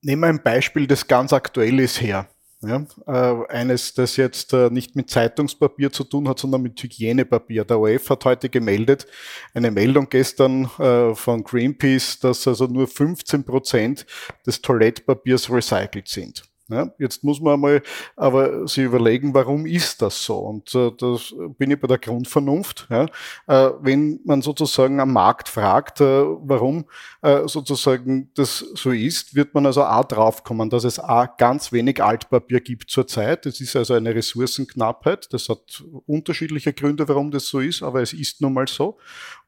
Nehmen 0.00 0.22
wir 0.22 0.28
ein 0.28 0.42
Beispiel, 0.42 0.86
das 0.86 1.06
ganz 1.06 1.34
aktuell 1.34 1.80
ist 1.80 2.00
her. 2.00 2.30
Ja, 2.66 2.86
äh, 3.06 3.46
eines, 3.48 3.94
das 3.94 4.16
jetzt 4.16 4.52
äh, 4.52 4.70
nicht 4.70 4.96
mit 4.96 5.10
Zeitungspapier 5.10 5.92
zu 5.92 6.04
tun 6.04 6.28
hat, 6.28 6.38
sondern 6.38 6.62
mit 6.62 6.82
Hygienepapier. 6.82 7.64
Der 7.64 7.78
OF 7.78 8.10
hat 8.10 8.24
heute 8.24 8.48
gemeldet, 8.48 9.06
eine 9.52 9.70
Meldung 9.70 10.08
gestern 10.08 10.70
äh, 10.78 11.14
von 11.14 11.44
Greenpeace, 11.44 12.20
dass 12.20 12.46
also 12.46 12.66
nur 12.66 12.86
15 12.86 13.44
Prozent 13.44 14.06
des 14.46 14.62
Toilettpapiers 14.62 15.50
recycelt 15.50 16.08
sind. 16.08 16.42
Ja, 16.68 16.90
jetzt 16.98 17.22
muss 17.22 17.42
man 17.42 17.60
mal 17.60 17.82
aber 18.16 18.66
sich 18.66 18.84
überlegen, 18.84 19.34
warum 19.34 19.66
ist 19.66 20.00
das 20.00 20.24
so? 20.24 20.38
Und 20.38 20.74
äh, 20.74 20.90
das 20.96 21.34
bin 21.58 21.70
ich 21.70 21.78
bei 21.78 21.86
der 21.86 21.98
Grundvernunft. 21.98 22.86
Ja? 22.88 23.04
Äh, 23.46 23.72
wenn 23.82 24.20
man 24.24 24.40
sozusagen 24.40 24.98
am 24.98 25.12
Markt 25.12 25.50
fragt, 25.50 26.00
äh, 26.00 26.04
warum 26.04 26.86
äh, 27.20 27.46
sozusagen 27.46 28.30
das 28.34 28.60
so 28.74 28.92
ist, 28.92 29.34
wird 29.34 29.52
man 29.52 29.66
also 29.66 29.84
auch 29.84 30.04
draufkommen, 30.04 30.70
dass 30.70 30.84
es 30.84 30.98
A, 30.98 31.26
ganz 31.26 31.70
wenig 31.70 32.02
Altpapier 32.02 32.60
gibt 32.60 32.90
zurzeit. 32.90 33.44
Es 33.44 33.60
ist 33.60 33.76
also 33.76 33.92
eine 33.92 34.14
Ressourcenknappheit. 34.14 35.34
Das 35.34 35.50
hat 35.50 35.84
unterschiedliche 36.06 36.72
Gründe, 36.72 37.06
warum 37.06 37.30
das 37.30 37.46
so 37.46 37.60
ist, 37.60 37.82
aber 37.82 38.00
es 38.00 38.14
ist 38.14 38.40
nun 38.40 38.54
mal 38.54 38.66
so. 38.68 38.96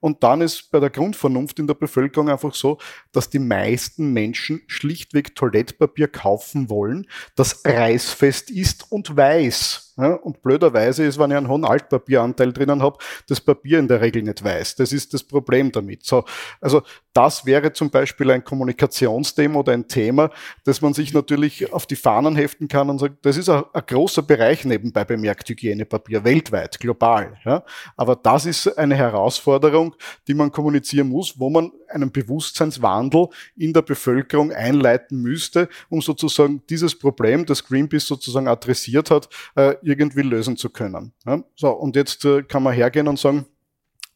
Und 0.07 0.22
dann 0.22 0.40
ist 0.40 0.70
bei 0.70 0.78
der 0.78 0.90
Grundvernunft 0.90 1.59
in 1.59 1.66
der 1.66 1.74
Bevölkerung 1.74 2.28
einfach 2.28 2.54
so, 2.54 2.78
dass 3.11 3.28
die 3.28 3.40
meisten 3.40 4.12
Menschen 4.12 4.62
schlichtweg 4.68 5.34
Toilettpapier 5.34 6.07
kaufen 6.07 6.70
wollen, 6.70 7.09
das 7.34 7.64
reißfest 7.64 8.52
ist 8.52 8.92
und 8.92 9.16
weiß. 9.16 9.86
Ja? 9.97 10.14
Und 10.14 10.42
blöderweise 10.42 11.05
ist, 11.05 11.18
wenn 11.18 11.30
ich 11.30 11.36
einen 11.36 11.49
hohen 11.49 11.64
Altpapieranteil 11.64 12.53
drinnen 12.53 12.82
habe, 12.82 12.99
das 13.28 13.40
Papier 13.40 13.78
in 13.78 13.88
der 13.88 14.01
Regel 14.01 14.22
nicht 14.22 14.44
weiß. 14.44 14.76
Das 14.76 14.92
ist 14.92 15.14
das 15.14 15.22
Problem 15.22 15.72
damit. 15.72 16.05
So, 16.05 16.24
also 16.61 16.82
das 17.12 17.47
wäre 17.47 17.72
zum 17.72 17.90
Beispiel 17.90 18.30
ein 18.30 18.44
Kommunikationsthema 18.44 19.61
oder 19.61 19.72
ein 19.72 19.88
Thema, 19.88 20.30
das 20.64 20.82
man 20.82 20.92
sich 20.92 21.14
natürlich 21.14 21.72
auf 21.72 21.86
die 21.86 21.97
Fahnen 21.97 22.36
heften 22.36 22.68
kann 22.68 22.90
und 22.90 22.99
sagt, 22.99 23.24
das 23.24 23.36
ist 23.36 23.49
ein, 23.49 23.64
ein 23.72 23.82
großer 23.86 24.22
Bereich 24.22 24.64
nebenbei 24.64 25.05
bemerkt 25.05 25.49
Hygienepapier, 25.49 26.24
weltweit, 26.24 26.78
global. 26.78 27.38
Ja? 27.44 27.64
Aber 27.97 28.16
das 28.16 28.47
ist 28.47 28.78
eine 28.78 28.97
Herausforderung, 28.97 29.94
die 30.28 30.34
man 30.34 30.53
kommunizieren 30.53 31.09
muss, 31.09 31.38
wo 31.38 31.49
man 31.49 31.72
einen 31.88 32.11
Bewusstseinswandel 32.11 33.28
in 33.57 33.72
der 33.72 33.82
Bevölkerung 33.82 34.53
einleiten 34.53 35.22
müsste, 35.22 35.68
um 35.88 36.03
sozusagen 36.03 36.62
dieses 36.68 36.99
Problem, 36.99 37.47
das 37.47 37.64
Greenpeace 37.64 38.07
sozusagen 38.07 38.49
adressiert 38.49 39.11
hat, 39.11 39.28
äh, 39.55 39.74
irgendwie 39.87 40.22
lösen 40.22 40.57
zu 40.57 40.70
können. 40.70 41.12
Ja? 41.24 41.43
So, 41.55 41.70
und 41.70 41.97
jetzt 41.97 42.24
äh, 42.24 42.43
kann 42.43 42.62
man 42.62 42.74
hergehen 42.74 43.09
und 43.09 43.18
sagen, 43.18 43.47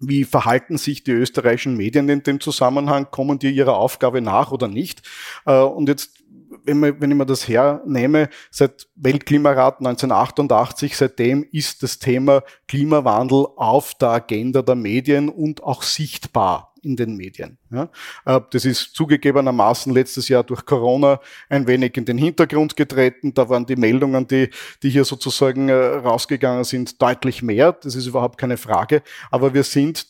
wie 0.01 0.25
verhalten 0.25 0.79
sich 0.79 1.05
die 1.05 1.13
österreichischen 1.13 1.77
Medien 1.77 2.09
in 2.09 2.23
dem 2.23 2.41
Zusammenhang? 2.41 3.11
Kommen 3.11 3.39
die 3.39 3.51
ihrer 3.51 3.77
Aufgabe 3.77 4.21
nach 4.21 4.51
oder 4.51 4.67
nicht? 4.67 5.03
Äh, 5.45 5.61
und 5.61 5.89
jetzt, 5.89 6.20
wenn, 6.65 6.81
man, 6.81 7.01
wenn 7.01 7.11
ich 7.11 7.17
mir 7.17 7.27
das 7.27 7.49
hernehme, 7.49 8.29
seit 8.51 8.89
Weltklimarat 8.97 9.79
1988, 9.79 10.97
seitdem 10.97 11.45
ist 11.51 11.83
das 11.83 11.99
Thema 11.99 12.43
Klimawandel 12.69 13.47
auf 13.57 13.95
der 13.95 14.11
Agenda 14.11 14.63
der 14.63 14.75
Medien 14.75 15.29
und 15.29 15.63
auch 15.63 15.83
sichtbar 15.83 16.71
in 16.83 16.97
den 16.97 17.17
Medien. 17.17 17.59
Ja. 17.71 17.89
Äh, 18.25 18.41
das 18.51 18.65
ist 18.65 18.95
zugegebenermaßen 18.95 19.93
letztes 19.93 20.29
Jahr 20.29 20.45
durch 20.45 20.65
Corona 20.65 21.21
ein 21.49 21.67
wenig 21.67 21.97
in 21.97 22.05
den 22.05 22.19
Hintergrund 22.19 22.77
getreten. 22.77 23.35
Da 23.35 23.49
waren 23.49 23.67
die 23.67 23.77
Meldungen, 23.77 24.27
die, 24.27 24.51
die 24.83 24.91
hier 24.91 25.05
sozusagen 25.05 25.69
äh, 25.69 25.75
rausgegangen 25.75 26.65
sind, 26.65 27.01
deutlich 27.01 27.43
mehr. 27.43 27.73
Das 27.73 27.95
ist 27.95 28.07
überhaupt 28.07 28.39
keine 28.39 28.57
Frage. 28.57 29.03
Aber 29.31 29.55
wir 29.55 29.65
sind 29.65 30.07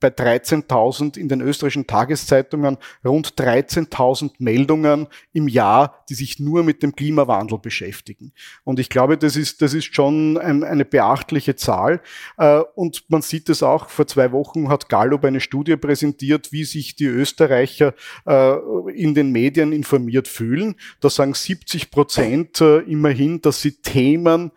bei 0.00 0.08
13.000 0.08 1.16
in 1.16 1.28
den 1.28 1.40
österreichischen 1.40 1.86
Tageszeitungen 1.86 2.76
rund 3.04 3.34
13.000 3.34 4.32
Meldungen 4.38 5.08
im 5.32 5.48
Jahr, 5.48 6.04
die 6.08 6.14
sich 6.14 6.38
nur 6.38 6.62
mit 6.62 6.82
dem 6.82 6.94
Klimawandel 6.94 7.58
beschäftigen. 7.58 8.32
Und 8.64 8.78
ich 8.78 8.88
glaube, 8.88 9.16
das 9.16 9.36
ist, 9.36 9.62
das 9.62 9.74
ist 9.74 9.94
schon 9.94 10.36
ein, 10.38 10.62
eine 10.64 10.84
beachtliche 10.84 11.56
Zahl. 11.56 12.00
Äh, 12.36 12.60
und 12.74 13.04
man 13.08 13.22
sieht 13.22 13.48
es 13.48 13.62
auch, 13.62 13.88
vor 13.88 14.06
zwei 14.06 14.32
Wochen 14.32 14.68
hat 14.68 14.88
Gallup 14.88 15.24
eine 15.24 15.40
Studie 15.40 15.76
präsentiert, 15.76 16.52
wie 16.52 16.64
sich 16.64 16.96
die 16.96 17.06
Österreicher 17.06 17.94
äh, 18.26 18.54
in 18.92 19.14
den 19.14 19.32
Medien 19.32 19.72
informiert 19.72 20.28
fühlen. 20.28 20.76
Da 21.00 21.10
sagen 21.10 21.34
70 21.34 21.90
Prozent 21.90 22.60
äh, 22.60 22.78
immerhin, 22.80 23.40
dass 23.40 23.62
sie 23.62 23.72
Themen 23.72 24.52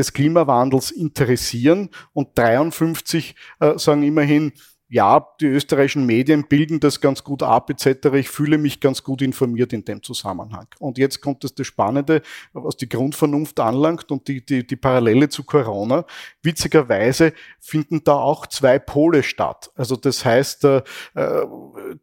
des 0.00 0.12
Klimawandels 0.12 0.90
interessieren. 0.90 1.90
Und 2.12 2.36
53 2.36 3.34
äh, 3.60 3.78
sagen 3.78 4.02
immerhin, 4.02 4.52
ja, 4.92 5.24
die 5.40 5.46
österreichischen 5.46 6.04
Medien 6.04 6.48
bilden 6.48 6.80
das 6.80 7.00
ganz 7.00 7.22
gut 7.22 7.44
ab 7.44 7.70
etc. 7.70 8.08
Ich 8.14 8.28
fühle 8.28 8.58
mich 8.58 8.80
ganz 8.80 9.04
gut 9.04 9.22
informiert 9.22 9.72
in 9.72 9.84
dem 9.84 10.02
Zusammenhang. 10.02 10.66
Und 10.80 10.98
jetzt 10.98 11.20
kommt 11.20 11.44
das, 11.44 11.54
das 11.54 11.68
Spannende, 11.68 12.22
was 12.52 12.76
die 12.76 12.88
Grundvernunft 12.88 13.60
anlangt 13.60 14.10
und 14.10 14.26
die, 14.26 14.44
die, 14.44 14.66
die 14.66 14.74
Parallele 14.74 15.28
zu 15.28 15.44
Corona. 15.44 16.04
Witzigerweise 16.42 17.34
finden 17.60 18.02
da 18.02 18.14
auch 18.14 18.48
zwei 18.48 18.80
Pole 18.80 19.22
statt. 19.22 19.70
Also 19.76 19.94
das 19.94 20.24
heißt, 20.24 20.64
äh, 20.64 20.82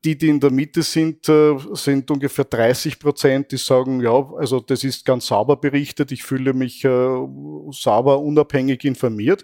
die, 0.05 0.17
die 0.17 0.29
in 0.29 0.39
der 0.39 0.51
Mitte 0.51 0.81
sind, 0.81 1.27
äh, 1.27 1.57
sind 1.73 2.09
ungefähr 2.09 2.45
30 2.45 2.99
Prozent, 2.99 3.51
die 3.51 3.57
sagen, 3.57 3.99
ja, 3.99 4.31
also 4.37 4.61
das 4.61 4.85
ist 4.85 5.03
ganz 5.03 5.27
sauber 5.27 5.57
berichtet, 5.57 6.13
ich 6.13 6.23
fühle 6.23 6.53
mich 6.53 6.85
äh, 6.85 7.27
sauber, 7.71 8.19
unabhängig 8.21 8.85
informiert. 8.85 9.43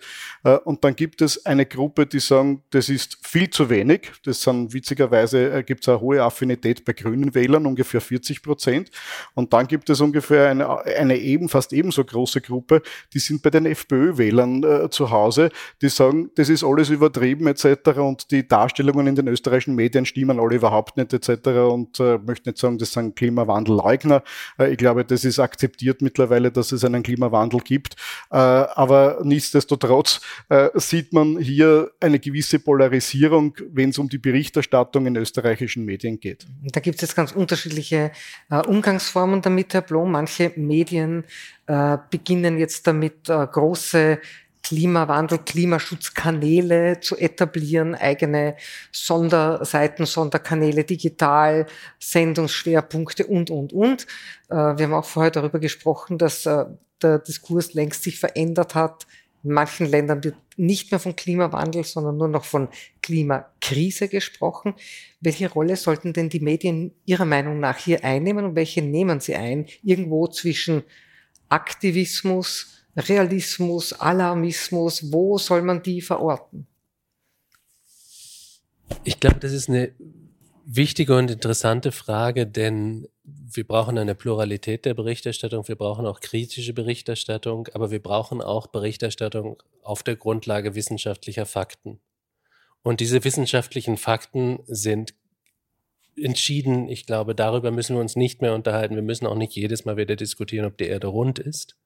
Und 0.66 0.84
dann 0.84 0.96
gibt 0.96 1.22
es 1.22 1.46
eine 1.46 1.66
Gruppe, 1.66 2.06
die 2.06 2.20
sagen, 2.20 2.64
das 2.70 2.90
ist 2.90 3.18
viel 3.34 3.50
zu 3.50 3.68
wenig. 3.68 4.12
Das 4.26 4.42
sind 4.42 4.76
witzigerweise 4.76 5.52
äh, 5.52 5.64
gibt 5.64 5.82
es 5.82 5.90
eine 5.90 6.00
hohe 6.00 6.22
Affinität 6.22 6.86
bei 6.86 6.94
grünen 6.94 7.34
Wählern, 7.34 7.66
ungefähr 7.66 8.00
40 8.00 8.44
Prozent. 8.44 8.92
Und 9.34 9.54
dann 9.54 9.66
gibt 9.66 9.90
es 9.90 10.02
ungefähr 10.02 10.50
eine, 10.50 10.86
eine 10.86 11.18
eben, 11.18 11.50
fast 11.50 11.74
ebenso 11.74 12.06
große 12.06 12.42
Gruppe, 12.42 12.84
die 13.12 13.18
sind 13.18 13.42
bei 13.42 13.50
den 13.50 13.66
FPÖ-Wählern 13.66 14.64
äh, 14.64 14.90
zu 14.92 15.10
Hause, 15.10 15.50
die 15.82 15.90
sagen, 15.90 16.30
das 16.36 16.48
ist 16.48 16.64
alles 16.64 16.92
übertrieben 16.92 17.48
etc. 17.48 17.98
Und 17.98 18.30
die 18.30 18.48
Darstellungen 18.48 19.08
in 19.08 19.16
den 19.16 19.28
österreichischen 19.28 19.74
Medien 19.74 20.06
stimmen 20.06 20.40
alle 20.40 20.58
überhaupt 20.58 20.98
nicht 20.98 21.12
etc. 21.12 21.48
Und 21.72 22.00
äh, 22.00 22.20
möchte 22.20 22.52
nicht 22.52 22.60
sagen, 22.60 22.78
das 22.78 22.92
sind 22.92 23.16
Klimawandelleugner. 23.16 24.22
Äh, 24.60 24.74
ich 24.74 24.78
glaube, 24.78 25.06
das 25.06 25.26
ist 25.26 25.40
akzeptiert 25.40 26.04
mittlerweile, 26.04 26.52
dass 26.52 26.72
es 26.72 26.86
einen 26.86 27.02
Klimawandel 27.02 27.62
gibt. 27.62 27.96
Äh, 28.30 28.36
aber 28.36 29.22
nichtsdestotrotz 29.24 30.22
äh, 30.50 30.70
sieht 30.76 31.14
man 31.14 31.40
hier 31.40 31.90
eine 32.00 32.20
gewisse 32.20 32.60
Polarisierung 32.60 33.23
Regierung, 33.24 33.56
wenn 33.72 33.90
es 33.90 33.98
um 33.98 34.10
die 34.10 34.18
Berichterstattung 34.18 35.06
in 35.06 35.16
österreichischen 35.16 35.86
Medien 35.86 36.20
geht. 36.20 36.46
Da 36.72 36.80
gibt 36.82 36.96
es 36.96 37.02
jetzt 37.02 37.16
ganz 37.16 37.32
unterschiedliche 37.32 38.12
äh, 38.50 38.68
Umgangsformen 38.68 39.42
damit, 39.42 39.74
Herr 39.74 39.82
Blom. 39.82 40.12
Manche 40.12 40.52
Medien 40.58 41.24
äh, 41.68 41.98
beginnen 42.10 42.58
jetzt 42.58 42.86
damit, 42.86 43.30
äh, 43.30 43.48
große 43.48 44.20
Klimawandel, 44.62 45.40
Klimaschutzkanäle 45.40 47.00
zu 47.00 47.18
etablieren, 47.18 47.96
eigene 47.96 48.56
Sonderseiten, 48.92 50.06
Sonderkanäle, 50.06 50.84
digital, 50.84 51.66
Sendungsschwerpunkte 52.00 53.26
und, 53.26 53.50
und, 53.50 53.72
und. 53.72 54.06
Äh, 54.50 54.56
wir 54.56 54.86
haben 54.86 54.94
auch 54.94 55.06
vorher 55.06 55.32
darüber 55.32 55.60
gesprochen, 55.60 56.18
dass 56.18 56.46
äh, 56.46 56.66
der 57.02 57.20
Diskurs 57.20 57.74
längst 57.74 58.04
sich 58.04 58.20
verändert 58.20 58.76
hat 58.76 59.06
in 59.44 59.52
manchen 59.52 59.88
Ländern 59.88 60.24
wird 60.24 60.36
nicht 60.56 60.92
mehr 60.92 61.00
von 61.00 61.16
Klimawandel, 61.16 61.84
sondern 61.84 62.18
nur 62.18 62.28
noch 62.28 62.46
von 62.46 62.70
Klimakrise 63.02 64.08
gesprochen. 64.08 64.74
Welche 65.20 65.52
Rolle 65.52 65.76
sollten 65.76 66.14
denn 66.14 66.30
die 66.30 66.40
Medien 66.40 66.94
Ihrer 67.06 67.26
Meinung 67.26 67.60
nach 67.60 67.78
hier 67.78 68.04
einnehmen 68.04 68.46
und 68.46 68.56
welche 68.56 68.82
nehmen 68.82 69.20
sie 69.20 69.36
ein? 69.36 69.66
Irgendwo 69.84 70.28
zwischen 70.28 70.84
Aktivismus, 71.50 72.86
Realismus, 72.96 73.94
Alarmismus, 73.94 75.12
wo 75.12 75.38
soll 75.38 75.62
man 75.62 75.84
die 75.84 76.02
verorten? 76.02 76.68
Ich 79.04 79.20
glaube, 79.20 79.40
das 79.40 79.52
ist 79.52 79.70
eine 79.70 79.92
wichtige 80.66 81.18
und 81.18 81.32
interessante 81.32 81.92
Frage, 81.92 82.48
denn 82.48 83.08
wir 83.24 83.66
brauchen 83.66 83.98
eine 83.98 84.16
Pluralität 84.16 84.86
der 84.86 84.94
Berichterstattung, 84.94 85.68
wir 85.68 85.78
brauchen 85.78 86.06
auch 86.06 86.20
kritische 86.20 86.74
Berichterstattung, 86.74 87.70
aber 87.74 87.90
wir 87.90 88.02
brauchen 88.02 88.42
auch 88.42 88.68
Berichterstattung 88.68 89.64
auf 89.82 90.04
der 90.04 90.18
Grundlage 90.18 90.76
wissenschaftlicher 90.76 91.46
Fakten. 91.46 92.00
Und 92.82 93.00
diese 93.00 93.24
wissenschaftlichen 93.24 93.96
Fakten 93.96 94.60
sind 94.68 95.14
entschieden. 96.18 96.90
Ich 96.90 97.06
glaube, 97.06 97.34
darüber 97.34 97.72
müssen 97.72 97.96
wir 97.96 98.02
uns 98.02 98.16
nicht 98.16 98.42
mehr 98.42 98.54
unterhalten. 98.54 98.96
Wir 98.96 99.02
müssen 99.02 99.26
auch 99.26 99.36
nicht 99.36 99.56
jedes 99.56 99.86
Mal 99.86 99.98
wieder 99.98 100.16
diskutieren, 100.16 100.66
ob 100.66 100.78
die 100.78 100.88
Erde 100.88 101.08
rund 101.08 101.40
ist. 101.40 101.78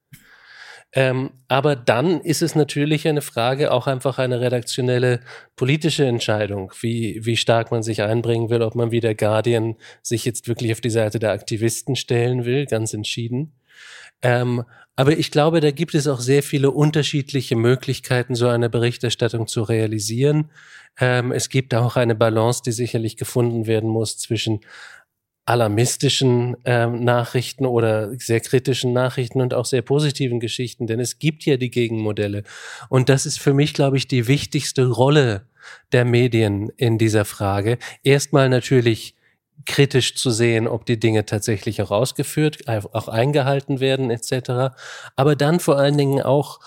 Ähm, 0.94 1.32
aber 1.48 1.76
dann 1.76 2.22
ist 2.22 2.42
es 2.42 2.56
natürlich 2.56 3.08
eine 3.08 3.22
Frage, 3.22 3.72
auch 3.72 3.88
einfach 3.88 4.20
eine 4.20 4.40
redaktionelle 4.40 5.20
politische 5.56 6.06
Entscheidung, 6.06 6.72
wie, 6.80 7.26
wie 7.26 7.38
stark 7.38 7.72
man 7.72 7.84
sich 7.84 8.02
einbringen 8.02 8.50
will, 8.50 8.62
ob 8.62 8.74
man 8.74 8.92
wie 8.92 9.02
der 9.02 9.16
Guardian 9.16 9.76
sich 10.02 10.24
jetzt 10.24 10.48
wirklich 10.48 10.72
auf 10.72 10.82
die 10.82 10.90
Seite 10.90 11.20
der 11.20 11.32
Aktivisten 11.32 11.96
stellen 11.96 12.46
will, 12.46 12.66
ganz 12.66 12.94
entschieden. 12.94 13.54
Ähm, 14.22 14.64
aber 14.96 15.12
ich 15.18 15.30
glaube, 15.30 15.60
da 15.60 15.70
gibt 15.70 15.94
es 15.94 16.08
auch 16.08 16.20
sehr 16.20 16.42
viele 16.42 16.72
unterschiedliche 16.72 17.56
Möglichkeiten, 17.56 18.34
so 18.34 18.48
eine 18.48 18.70
Berichterstattung 18.70 19.46
zu 19.46 19.62
realisieren. 19.62 20.50
Ähm, 21.00 21.32
es 21.32 21.50
gibt 21.50 21.76
auch 21.76 21.98
eine 21.98 22.16
Balance, 22.16 22.64
die 22.66 22.72
sicherlich 22.72 23.18
gefunden 23.18 23.68
werden 23.68 23.90
muss 23.90 24.18
zwischen 24.18 24.62
alarmistischen 25.48 26.58
ähm, 26.66 27.04
Nachrichten 27.06 27.66
oder 27.66 28.12
sehr 28.20 28.42
kritischen 28.42 28.92
Nachrichten 28.92 29.40
und 29.40 29.54
auch 29.54 29.66
sehr 29.66 29.82
positiven 29.82 30.42
Geschichten, 30.42 30.88
denn 30.88 31.00
es 31.00 31.20
gibt 31.20 31.46
ja 31.46 31.56
die 31.56 31.72
Gegenmodelle. 31.72 32.44
Und 32.90 33.08
das 33.08 33.26
ist 33.26 33.40
für 33.40 33.54
mich, 33.54 33.74
glaube 33.74 33.96
ich, 33.96 34.10
die 34.10 34.28
wichtigste 34.28 34.86
Rolle 34.88 35.48
der 35.94 36.04
Medien 36.04 36.70
in 36.76 36.98
dieser 36.98 37.24
Frage. 37.24 37.78
Erstmal 38.04 38.50
natürlich 38.50 39.16
kritisch 39.66 40.16
zu 40.16 40.32
sehen, 40.32 40.68
ob 40.68 40.86
die 40.86 41.00
Dinge 41.00 41.26
tatsächlich 41.26 41.82
auch 41.82 41.92
ausgeführt, 41.92 42.68
auch 42.68 43.08
eingehalten 43.08 43.80
werden 43.80 44.12
etc. 44.12 44.76
Aber 45.16 45.36
dann 45.38 45.62
vor 45.62 45.78
allen 45.78 45.98
Dingen 45.98 46.22
auch 46.22 46.60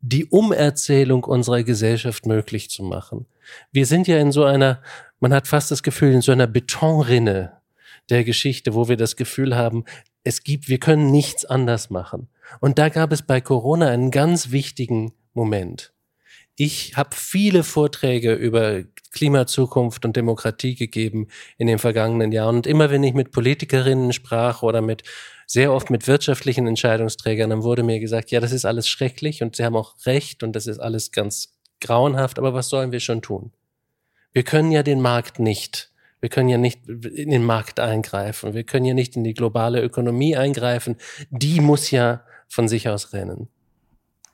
die 0.00 0.26
Umerzählung 0.26 1.24
unserer 1.24 1.62
Gesellschaft 1.62 2.26
möglich 2.26 2.68
zu 2.68 2.82
machen. 2.82 3.26
Wir 3.72 3.86
sind 3.86 4.06
ja 4.06 4.18
in 4.18 4.30
so 4.30 4.44
einer, 4.44 4.82
man 5.20 5.32
hat 5.32 5.48
fast 5.48 5.70
das 5.70 5.82
Gefühl, 5.82 6.12
in 6.12 6.20
so 6.20 6.32
einer 6.32 6.46
Betonrinne 6.46 7.55
der 8.10 8.24
Geschichte, 8.24 8.74
wo 8.74 8.88
wir 8.88 8.96
das 8.96 9.16
Gefühl 9.16 9.56
haben, 9.56 9.84
es 10.24 10.42
gibt, 10.42 10.68
wir 10.68 10.78
können 10.78 11.10
nichts 11.10 11.44
anders 11.44 11.90
machen. 11.90 12.28
Und 12.60 12.78
da 12.78 12.88
gab 12.88 13.12
es 13.12 13.22
bei 13.22 13.40
Corona 13.40 13.88
einen 13.88 14.10
ganz 14.10 14.50
wichtigen 14.50 15.12
Moment. 15.34 15.92
Ich 16.56 16.96
habe 16.96 17.10
viele 17.14 17.62
Vorträge 17.62 18.32
über 18.32 18.82
Klimazukunft 19.12 20.04
und 20.04 20.16
Demokratie 20.16 20.74
gegeben 20.74 21.28
in 21.58 21.66
den 21.66 21.78
vergangenen 21.78 22.32
Jahren. 22.32 22.56
Und 22.56 22.66
immer 22.66 22.90
wenn 22.90 23.02
ich 23.02 23.14
mit 23.14 23.30
Politikerinnen 23.30 24.12
sprach 24.12 24.62
oder 24.62 24.80
mit 24.80 25.02
sehr 25.46 25.72
oft 25.72 25.90
mit 25.90 26.08
wirtschaftlichen 26.08 26.66
Entscheidungsträgern, 26.66 27.50
dann 27.50 27.62
wurde 27.62 27.82
mir 27.82 28.00
gesagt, 28.00 28.30
ja, 28.30 28.40
das 28.40 28.52
ist 28.52 28.64
alles 28.64 28.88
schrecklich 28.88 29.42
und 29.42 29.56
sie 29.56 29.64
haben 29.64 29.76
auch 29.76 29.94
recht 30.06 30.42
und 30.42 30.54
das 30.54 30.66
ist 30.66 30.78
alles 30.78 31.12
ganz 31.12 31.56
grauenhaft, 31.80 32.38
aber 32.38 32.52
was 32.52 32.68
sollen 32.68 32.90
wir 32.90 33.00
schon 33.00 33.22
tun? 33.22 33.52
Wir 34.32 34.42
können 34.42 34.72
ja 34.72 34.82
den 34.82 35.00
Markt 35.00 35.38
nicht 35.38 35.92
wir 36.26 36.30
können 36.30 36.48
ja 36.48 36.58
nicht 36.58 36.88
in 36.88 37.30
den 37.30 37.44
Markt 37.44 37.78
eingreifen. 37.78 38.52
Wir 38.52 38.64
können 38.64 38.84
ja 38.84 38.94
nicht 38.94 39.14
in 39.14 39.22
die 39.22 39.32
globale 39.32 39.80
Ökonomie 39.80 40.36
eingreifen. 40.36 40.96
Die 41.30 41.60
muss 41.60 41.92
ja 41.92 42.24
von 42.48 42.66
sich 42.66 42.88
aus 42.88 43.12
rennen. 43.12 43.46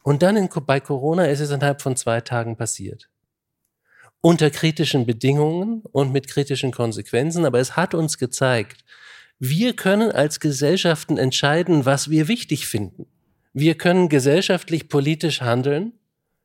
Und 0.03 0.23
dann 0.23 0.39
in, 0.39 0.49
bei 0.67 0.81
Corona 0.81 1.27
ist 1.27 1.41
es 1.41 1.51
innerhalb 1.51 1.83
von 1.83 1.95
zwei 1.95 2.23
Tagen 2.23 2.57
passiert. 2.57 3.11
Unter 4.23 4.49
kritischen 4.49 5.05
Bedingungen 5.05 5.83
und 5.93 6.15
mit 6.15 6.29
kritischen 6.29 6.73
Konsequenzen, 6.73 7.45
aber 7.45 7.61
es 7.61 7.77
hat 7.77 7.93
uns 7.93 8.17
gezeigt, 8.17 8.87
wir 9.39 9.77
können 9.77 10.13
als 10.13 10.41
Gesellschaften 10.41 11.19
entscheiden, 11.19 11.85
was 11.85 12.09
wir 12.09 12.27
wichtig 12.27 12.67
finden. 12.67 13.05
Wir 13.53 13.77
können 13.77 14.09
gesellschaftlich 14.09 14.89
politisch 14.89 15.43
handeln 15.43 15.93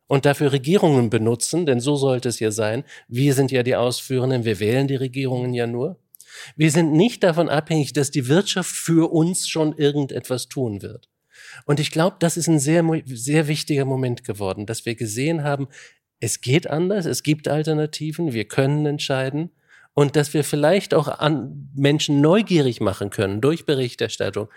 und 0.08 0.26
dafür 0.26 0.51
Regierungen 0.51 1.10
benutzen, 1.10 1.66
denn 1.66 1.80
so 1.80 1.95
sollte 1.95 2.30
es 2.30 2.39
ja 2.39 2.51
sein. 2.51 2.84
Wir 3.08 3.34
sind 3.34 3.51
ja 3.51 3.64
die 3.64 3.76
Ausführenden, 3.76 4.45
wir 4.45 4.60
wählen 4.60 4.88
die 4.88 4.95
Regierungen 4.95 5.53
ja 5.53 5.68
nur. 5.68 5.99
Wir 6.55 6.72
sind 6.72 6.93
nicht 6.93 7.24
davon 7.24 7.49
abhängig, 7.49 7.93
dass 7.93 8.12
die 8.12 8.28
Wirtschaft 8.28 8.72
für 8.72 9.12
uns 9.12 9.47
schon 9.47 9.78
irgendetwas 9.78 10.47
tun 10.47 10.82
wird. 10.82 11.10
Und 11.66 11.80
ich 11.80 11.91
glaube, 11.91 12.18
das 12.20 12.38
ist 12.38 12.47
ein 12.47 12.60
sehr, 12.60 12.84
sehr 13.05 13.47
wichtiger 13.47 13.86
Moment 13.86 14.24
geworden, 14.24 14.66
dass 14.66 14.86
wir 14.86 14.95
gesehen 14.95 15.43
haben, 15.43 15.68
es 16.20 16.41
geht 16.41 16.68
anders, 16.68 17.05
es 17.05 17.22
gibt 17.22 17.47
Alternativen, 17.47 18.34
wir 18.34 18.45
können 18.45 18.86
entscheiden 18.86 19.51
und 19.93 20.16
dass 20.16 20.34
wir 20.34 20.43
vielleicht 20.43 20.93
auch 20.93 21.08
an 21.08 21.70
Menschen 21.76 22.22
neugierig 22.22 22.82
machen 22.82 23.10
können 23.10 23.41
durch 23.41 23.66
Berichterstattung. 23.66 24.49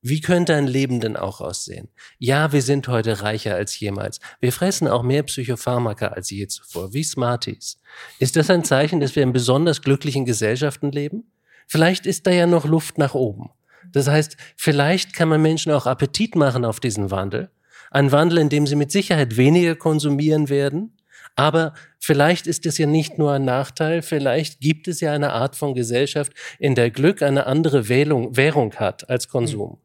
Wie 0.00 0.20
könnte 0.20 0.54
ein 0.54 0.68
Leben 0.68 1.00
denn 1.00 1.16
auch 1.16 1.40
aussehen? 1.40 1.88
Ja, 2.18 2.52
wir 2.52 2.62
sind 2.62 2.86
heute 2.86 3.22
reicher 3.22 3.56
als 3.56 3.78
jemals. 3.80 4.20
Wir 4.38 4.52
fressen 4.52 4.86
auch 4.86 5.02
mehr 5.02 5.24
Psychopharmaka 5.24 6.08
als 6.08 6.30
je 6.30 6.46
zuvor, 6.46 6.92
wie 6.92 7.02
Smarties. 7.02 7.80
Ist 8.20 8.36
das 8.36 8.48
ein 8.48 8.62
Zeichen, 8.62 9.00
dass 9.00 9.16
wir 9.16 9.24
in 9.24 9.32
besonders 9.32 9.82
glücklichen 9.82 10.24
Gesellschaften 10.24 10.92
leben? 10.92 11.32
Vielleicht 11.66 12.06
ist 12.06 12.28
da 12.28 12.30
ja 12.30 12.46
noch 12.46 12.64
Luft 12.64 12.96
nach 12.96 13.14
oben. 13.14 13.50
Das 13.90 14.06
heißt, 14.06 14.36
vielleicht 14.56 15.14
kann 15.14 15.28
man 15.28 15.42
Menschen 15.42 15.72
auch 15.72 15.86
Appetit 15.86 16.36
machen 16.36 16.64
auf 16.64 16.78
diesen 16.78 17.10
Wandel. 17.10 17.50
Ein 17.90 18.12
Wandel, 18.12 18.38
in 18.38 18.50
dem 18.50 18.66
sie 18.66 18.76
mit 18.76 18.92
Sicherheit 18.92 19.36
weniger 19.36 19.74
konsumieren 19.74 20.48
werden. 20.48 20.96
Aber 21.34 21.74
vielleicht 21.98 22.46
ist 22.46 22.66
es 22.66 22.78
ja 22.78 22.86
nicht 22.86 23.18
nur 23.18 23.32
ein 23.32 23.44
Nachteil, 23.44 24.02
vielleicht 24.02 24.60
gibt 24.60 24.88
es 24.88 25.00
ja 25.00 25.12
eine 25.12 25.32
Art 25.32 25.56
von 25.56 25.74
Gesellschaft, 25.74 26.32
in 26.58 26.74
der 26.74 26.90
Glück 26.90 27.22
eine 27.22 27.46
andere 27.46 27.88
Wählung, 27.88 28.36
Währung 28.36 28.74
hat 28.74 29.08
als 29.08 29.28
Konsum. 29.28 29.78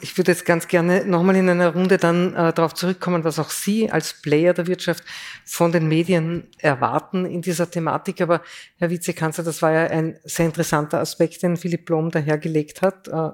Ich 0.00 0.16
würde 0.16 0.30
jetzt 0.30 0.46
ganz 0.46 0.68
gerne 0.68 1.04
nochmal 1.04 1.36
in 1.36 1.48
einer 1.48 1.72
Runde 1.72 1.98
dann 1.98 2.34
äh, 2.34 2.52
darauf 2.52 2.74
zurückkommen, 2.74 3.24
was 3.24 3.40
auch 3.40 3.50
Sie 3.50 3.90
als 3.90 4.22
Player 4.22 4.54
der 4.54 4.68
Wirtschaft 4.68 5.02
von 5.44 5.72
den 5.72 5.88
Medien 5.88 6.48
erwarten 6.58 7.26
in 7.26 7.42
dieser 7.42 7.68
Thematik. 7.68 8.20
Aber 8.20 8.42
Herr 8.76 8.90
Vizekanzler, 8.90 9.42
das 9.42 9.62
war 9.62 9.72
ja 9.72 9.86
ein 9.88 10.18
sehr 10.24 10.46
interessanter 10.46 11.00
Aspekt, 11.00 11.42
den 11.42 11.56
Philipp 11.56 11.86
Blom 11.86 12.10
dahergelegt 12.10 12.80
hat. 12.82 13.08
Äh, 13.08 13.30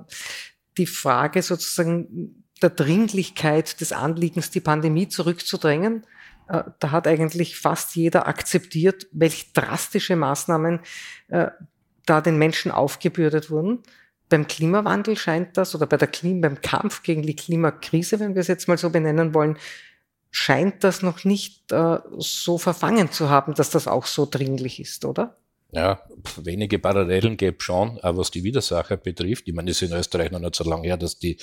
die 0.78 0.86
Frage 0.86 1.42
sozusagen 1.42 2.44
der 2.62 2.70
Dringlichkeit 2.70 3.80
des 3.80 3.92
Anliegens, 3.92 4.50
die 4.50 4.60
Pandemie 4.60 5.08
zurückzudrängen. 5.08 6.06
Äh, 6.48 6.62
da 6.78 6.90
hat 6.90 7.06
eigentlich 7.06 7.58
fast 7.58 7.94
jeder 7.94 8.26
akzeptiert, 8.26 9.06
welche 9.12 9.46
drastische 9.52 10.16
Maßnahmen 10.16 10.80
äh, 11.28 11.48
da 12.06 12.20
den 12.20 12.38
Menschen 12.38 12.72
aufgebürdet 12.72 13.50
wurden. 13.50 13.82
Beim 14.32 14.46
Klimawandel 14.46 15.14
scheint 15.18 15.58
das, 15.58 15.74
oder 15.74 15.86
bei 15.86 15.98
der 15.98 16.08
Klima, 16.08 16.48
beim 16.48 16.62
Kampf 16.62 17.02
gegen 17.02 17.20
die 17.20 17.36
Klimakrise, 17.36 18.18
wenn 18.18 18.34
wir 18.34 18.40
es 18.40 18.48
jetzt 18.48 18.66
mal 18.66 18.78
so 18.78 18.88
benennen 18.88 19.34
wollen, 19.34 19.58
scheint 20.30 20.82
das 20.84 21.02
noch 21.02 21.24
nicht 21.24 21.70
äh, 21.70 21.98
so 22.16 22.56
verfangen 22.56 23.12
zu 23.12 23.28
haben, 23.28 23.52
dass 23.52 23.68
das 23.68 23.86
auch 23.86 24.06
so 24.06 24.24
dringlich 24.24 24.80
ist, 24.80 25.04
oder? 25.04 25.36
Ja, 25.70 26.00
wenige 26.36 26.78
Parallelen 26.78 27.36
gäbe 27.36 27.60
schon, 27.60 28.00
auch 28.00 28.16
was 28.16 28.30
die 28.30 28.42
Widersacher 28.42 28.96
betrifft. 28.96 29.48
Ich 29.48 29.54
meine, 29.54 29.70
es 29.70 29.82
ist 29.82 29.90
in 29.90 29.98
Österreich 29.98 30.30
noch 30.30 30.38
nicht 30.38 30.54
so 30.54 30.64
lange 30.64 30.86
her, 30.86 30.96
dass 30.96 31.18
die 31.18 31.36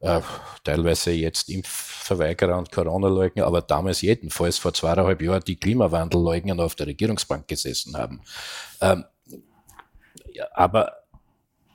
äh, 0.00 0.20
teilweise 0.64 1.12
jetzt 1.12 1.48
Impfverweigerer 1.48 2.58
und 2.58 2.72
Corona-Leugner, 2.72 3.46
aber 3.46 3.62
damals 3.62 4.00
jedenfalls 4.02 4.58
vor 4.58 4.74
zweieinhalb 4.74 5.22
Jahren 5.22 5.44
die 5.46 5.54
Klimawandelleugner 5.54 6.58
auf 6.58 6.74
der 6.74 6.88
Regierungsbank 6.88 7.46
gesessen 7.46 7.96
haben. 7.96 8.22
Ähm, 8.80 9.04
ja, 10.32 10.48
aber 10.52 11.03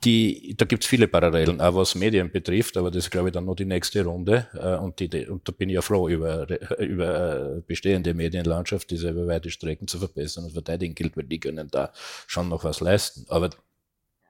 die, 0.04 0.54
da 0.56 0.64
gibt's 0.64 0.86
viele 0.86 1.08
Parallelen, 1.08 1.60
auch 1.60 1.74
was 1.74 1.94
Medien 1.94 2.30
betrifft, 2.30 2.76
aber 2.76 2.90
das 2.90 3.04
ist, 3.04 3.10
glaube 3.10 3.28
ich, 3.28 3.32
dann 3.32 3.44
noch 3.44 3.54
die 3.54 3.64
nächste 3.66 4.04
Runde. 4.04 4.48
Äh, 4.54 4.76
und, 4.76 4.98
die, 4.98 5.26
und 5.26 5.46
da 5.46 5.52
bin 5.52 5.68
ich 5.68 5.74
ja 5.74 5.82
froh 5.82 6.08
über, 6.08 6.46
über 6.78 7.56
äh, 7.56 7.60
bestehende 7.66 8.14
Medienlandschaft, 8.14 8.90
diese 8.90 9.10
über 9.10 9.26
weite 9.26 9.50
Strecken 9.50 9.88
zu 9.88 9.98
verbessern 9.98 10.44
und 10.44 10.52
verteidigen 10.52 10.94
gilt, 10.94 11.16
weil 11.16 11.24
die 11.24 11.40
können 11.40 11.68
da 11.70 11.92
schon 12.26 12.48
noch 12.48 12.64
was 12.64 12.80
leisten. 12.80 13.26
Aber 13.28 13.50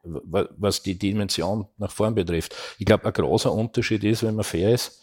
was 0.02 0.82
die 0.82 0.98
Dimension 0.98 1.66
nach 1.76 1.90
vorn 1.92 2.14
betrifft, 2.14 2.54
ich 2.78 2.86
glaube, 2.86 3.04
ein 3.04 3.12
großer 3.12 3.52
Unterschied 3.52 4.02
ist, 4.02 4.22
wenn 4.22 4.34
man 4.34 4.44
fair 4.44 4.74
ist, 4.74 5.02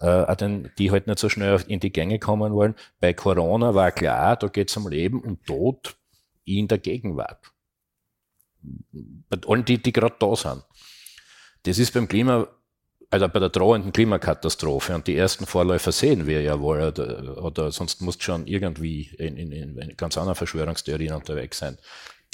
äh, 0.00 0.36
den, 0.36 0.70
die 0.78 0.90
halt 0.90 1.06
nicht 1.06 1.18
so 1.18 1.28
schnell 1.28 1.60
in 1.68 1.80
die 1.80 1.92
Gänge 1.92 2.18
kommen 2.18 2.52
wollen. 2.54 2.74
Bei 2.98 3.12
Corona 3.12 3.74
war 3.74 3.92
klar, 3.92 4.36
da 4.36 4.48
geht's 4.48 4.76
um 4.76 4.88
Leben 4.88 5.20
und 5.20 5.44
Tod 5.46 5.96
in 6.44 6.66
der 6.66 6.78
Gegenwart 6.78 7.52
bei 8.92 9.38
allen, 9.46 9.64
die, 9.64 9.78
die 9.78 9.92
gerade 9.92 10.16
da 10.18 10.34
sind. 10.36 10.64
Das 11.64 11.78
ist 11.78 11.92
beim 11.92 12.08
Klima, 12.08 12.48
also 13.10 13.28
bei 13.28 13.38
der 13.40 13.48
drohenden 13.48 13.92
Klimakatastrophe 13.92 14.94
und 14.94 15.06
die 15.06 15.16
ersten 15.16 15.46
Vorläufer 15.46 15.92
sehen 15.92 16.26
wir 16.26 16.42
ja 16.42 16.60
wohl, 16.60 16.80
oder, 16.80 17.42
oder 17.42 17.72
sonst 17.72 18.00
muss 18.00 18.16
schon 18.20 18.46
irgendwie 18.46 19.10
in, 19.18 19.36
in, 19.36 19.52
in 19.52 19.96
ganz 19.96 20.16
anderen 20.16 20.36
Verschwörungstheorien 20.36 21.14
unterwegs 21.14 21.58
sein. 21.58 21.78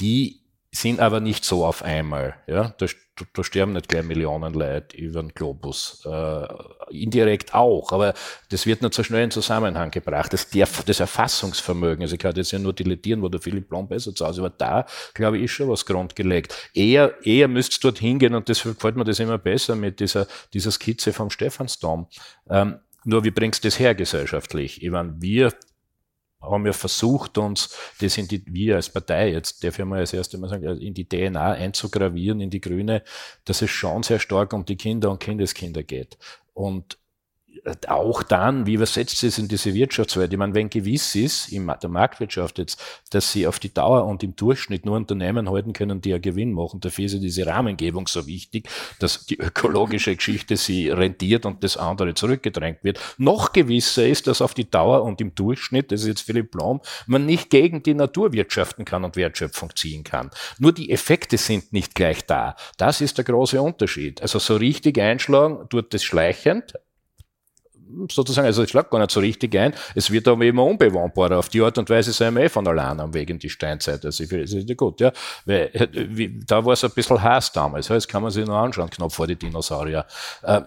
Die 0.01 0.44
sind 0.75 1.01
aber 1.01 1.21
nicht 1.21 1.45
so 1.45 1.65
auf 1.65 1.83
einmal. 1.83 2.35
Ja? 2.47 2.75
Da, 2.79 2.87
da 3.33 3.45
sterben 3.45 3.75
nicht 3.75 3.89
gleich 3.89 4.03
Millionen 4.03 4.55
Leute 4.55 4.97
über 4.97 5.23
den 5.23 5.29
Globus. 5.33 6.05
Äh, 6.05 6.47
indirekt 6.91 7.55
auch, 7.55 7.93
aber 7.93 8.15
das 8.51 8.67
wird 8.67 8.83
nicht 8.83 8.95
so 8.95 9.05
schnell 9.05 9.25
in 9.25 9.31
Zusammenhang 9.31 9.91
gebracht. 9.91 10.33
Das, 10.33 10.49
das 10.51 11.01
Erfassungsvermögen, 11.01 12.03
also 12.03 12.15
ich 12.15 12.21
kann 12.21 12.35
jetzt 12.35 12.51
ja 12.51 12.59
nur 12.59 12.73
dilettieren, 12.73 13.23
wo 13.23 13.29
der 13.29 13.41
Philipp 13.41 13.69
Blom 13.69 13.89
besser 13.89 14.15
zu 14.15 14.27
Hause 14.27 14.41
aber 14.41 14.51
da, 14.51 14.85
glaube 15.15 15.39
ich, 15.39 15.45
ist 15.45 15.53
schon 15.53 15.69
was 15.69 15.87
grundgelegt. 15.87 16.71
Eher, 16.75 17.15
eher 17.25 17.47
müsste 17.47 17.75
es 17.75 17.81
dort 17.81 17.99
hingehen 17.99 18.35
und 18.35 18.49
das 18.49 18.63
gefällt 18.63 18.97
mir 18.97 19.05
das 19.05 19.21
immer 19.21 19.39
besser 19.39 19.77
mit 19.77 20.01
dieser, 20.01 20.27
dieser 20.53 20.73
Skizze 20.73 21.13
vom 21.13 21.31
Stephansdom. 21.31 22.09
Ähm, 22.51 22.81
nur 23.05 23.23
wie 23.23 23.31
bringst 23.31 23.63
du 23.63 23.69
das 23.69 23.79
her 23.79 23.95
gesellschaftlich? 23.95 24.83
Ich 24.83 24.91
meine, 24.91 25.15
wir 25.21 25.53
haben 26.51 26.67
ja 26.67 26.73
versucht, 26.73 27.39
uns 27.39 27.77
das 28.01 28.19
in 28.19 28.29
die, 28.29 28.43
wir 28.47 28.77
als 28.77 28.91
Partei, 28.91 29.31
jetzt 29.31 29.63
darf 29.65 29.79
ich 29.79 29.85
mal 29.85 30.01
als 30.01 30.13
erstes 30.13 30.39
mal 30.39 30.49
sagen, 30.49 30.65
in 30.79 30.95
die 30.95 31.09
DNA 31.09 31.53
einzugravieren, 31.53 32.41
in 32.41 32.51
die 32.51 32.61
Grüne, 32.61 33.03
dass 33.45 33.63
es 33.63 33.71
schon 33.71 34.03
sehr 34.03 34.19
stark 34.19 34.53
um 34.53 34.65
die 34.65 34.77
Kinder 34.77 35.11
und 35.11 35.21
Kindeskinder 35.21 35.83
geht. 35.83 36.19
Und 36.53 36.99
auch 37.89 38.23
dann, 38.23 38.67
wie 38.67 38.75
übersetzt 38.75 39.23
es 39.25 39.39
in 39.39 39.49
diese 39.49 39.75
Wirtschaftswelt? 39.75 40.33
Ich 40.33 40.39
meine, 40.39 40.55
wenn 40.55 40.71
gewiss 40.71 41.15
ist, 41.15 41.51
in 41.51 41.67
der 41.67 41.91
Marktwirtschaft 41.91 42.59
jetzt, 42.59 42.83
dass 43.11 43.33
sie 43.33 43.47
auf 43.47 43.59
die 43.59 43.73
Dauer 43.73 44.05
und 44.05 44.23
im 44.23 44.37
Durchschnitt 44.37 44.85
nur 44.85 44.97
Unternehmen 44.97 45.51
halten 45.51 45.73
können, 45.73 46.01
die 46.01 46.11
ja 46.11 46.19
Gewinn 46.19 46.53
machen, 46.53 46.81
dafür 46.81 47.07
ist 47.07 47.15
ja 47.15 47.21
diese 47.21 47.47
Rahmengebung 47.47 48.07
so 48.07 48.27
wichtig, 48.27 48.69
dass 48.99 49.27
die 49.27 49.39
ökologische 49.39 50.15
Geschichte 50.15 50.57
sie 50.57 50.91
rentiert 50.91 51.47
und 51.47 51.65
das 51.65 51.77
andere 51.77 52.15
zurückgedrängt 52.15 52.83
wird. 52.83 53.01
Noch 53.19 53.53
gewisser 53.53 54.07
ist, 54.07 54.27
dass 54.27 54.43
auf 54.43 54.55
die 54.55 54.71
Dauer 54.71 55.03
und 55.03 55.21
im 55.21 55.35
Durchschnitt, 55.35 55.93
das 55.93 56.03
ist 56.03 56.09
jetzt 56.09 56.23
Philipp 56.23 56.51
Blom, 56.51 56.81
man 57.07 57.27
nicht 57.27 57.51
gegen 57.51 57.83
die 57.83 57.95
Natur 57.95 58.33
wirtschaften 58.33 58.85
kann 58.85 59.05
und 59.05 59.17
Wertschöpfung 59.17 59.75
ziehen 59.75 60.05
kann. 60.05 60.31
Nur 60.59 60.73
die 60.73 60.91
Effekte 60.91 61.39
sind 61.39 61.73
nicht 61.73 61.95
gleich 61.95 62.27
da. 62.27 62.57
Das 62.77 63.01
ist 63.01 63.19
der 63.19 63.25
große 63.25 63.61
Unterschied. 63.61 64.21
Also 64.23 64.39
so 64.39 64.57
richtig 64.57 64.99
einschlagen 64.99 65.69
tut 65.69 65.95
es 65.95 66.05
schleichend, 66.05 66.75
sozusagen, 68.11 68.47
also 68.47 68.63
ich 68.63 68.71
schlage 68.71 68.89
gar 68.91 68.99
nicht 68.99 69.11
so 69.11 69.21
richtig 69.21 69.57
ein, 69.57 69.75
es 69.95 70.11
wird 70.11 70.29
aber 70.29 70.45
immer 70.45 70.65
unbewohnbarer. 70.65 71.39
Auf 71.39 71.49
die 71.49 71.61
Art 71.61 71.79
und 71.79 71.89
Weise 71.91 72.13
sind 72.13 72.35
wir 72.35 72.45
eh 72.45 72.49
von 72.49 72.67
allein 72.67 73.01
am 73.01 73.15
Weg 73.15 73.31
in 73.31 73.39
die 73.39 73.51
Steinzeit. 73.51 74.05
Also 74.05 74.25
ich 74.25 74.29
finde, 74.29 74.77
gut, 74.77 75.01
ja. 75.01 75.13
Weil, 75.45 75.71
äh, 75.73 75.89
wie, 75.93 76.41
da 76.47 76.65
war 76.65 76.73
es 76.73 76.85
ein 76.85 76.91
bisschen 76.91 77.23
heiß 77.23 77.53
damals, 77.53 77.89
das 77.89 78.09
kann 78.09 78.23
man 78.23 78.31
sich 78.31 78.47
noch 78.47 78.57
anschauen, 78.57 78.91
knapp 78.91 79.13
vor 79.13 79.27
die 79.27 79.37
Dinosaurier. 79.37 80.07
Äh, 80.43 80.63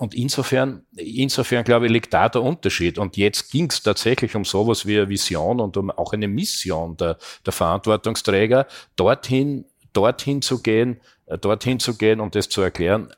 und 0.00 0.14
insofern, 0.14 0.86
insofern 0.96 1.62
glaube 1.62 1.84
ich, 1.84 1.92
liegt 1.92 2.14
da 2.14 2.30
der 2.30 2.42
Unterschied. 2.42 2.96
Und 2.98 3.18
jetzt 3.18 3.50
ging 3.50 3.68
es 3.68 3.82
tatsächlich 3.82 4.34
um 4.34 4.46
sowas 4.46 4.86
wie 4.86 4.96
eine 4.96 5.10
Vision 5.10 5.60
und 5.60 5.76
um 5.76 5.90
auch 5.90 6.14
eine 6.14 6.26
Mission 6.26 6.96
der, 6.96 7.18
der 7.44 7.52
Verantwortungsträger, 7.52 8.66
dorthin, 8.96 9.66
dorthin 9.92 10.40
zu 10.40 10.62
gehen, 10.62 11.02
äh, 11.26 11.36
dorthin 11.36 11.80
zu 11.80 11.98
gehen, 11.98 12.20
um 12.20 12.30
das 12.30 12.48
zu 12.48 12.62
erklären, 12.62 13.12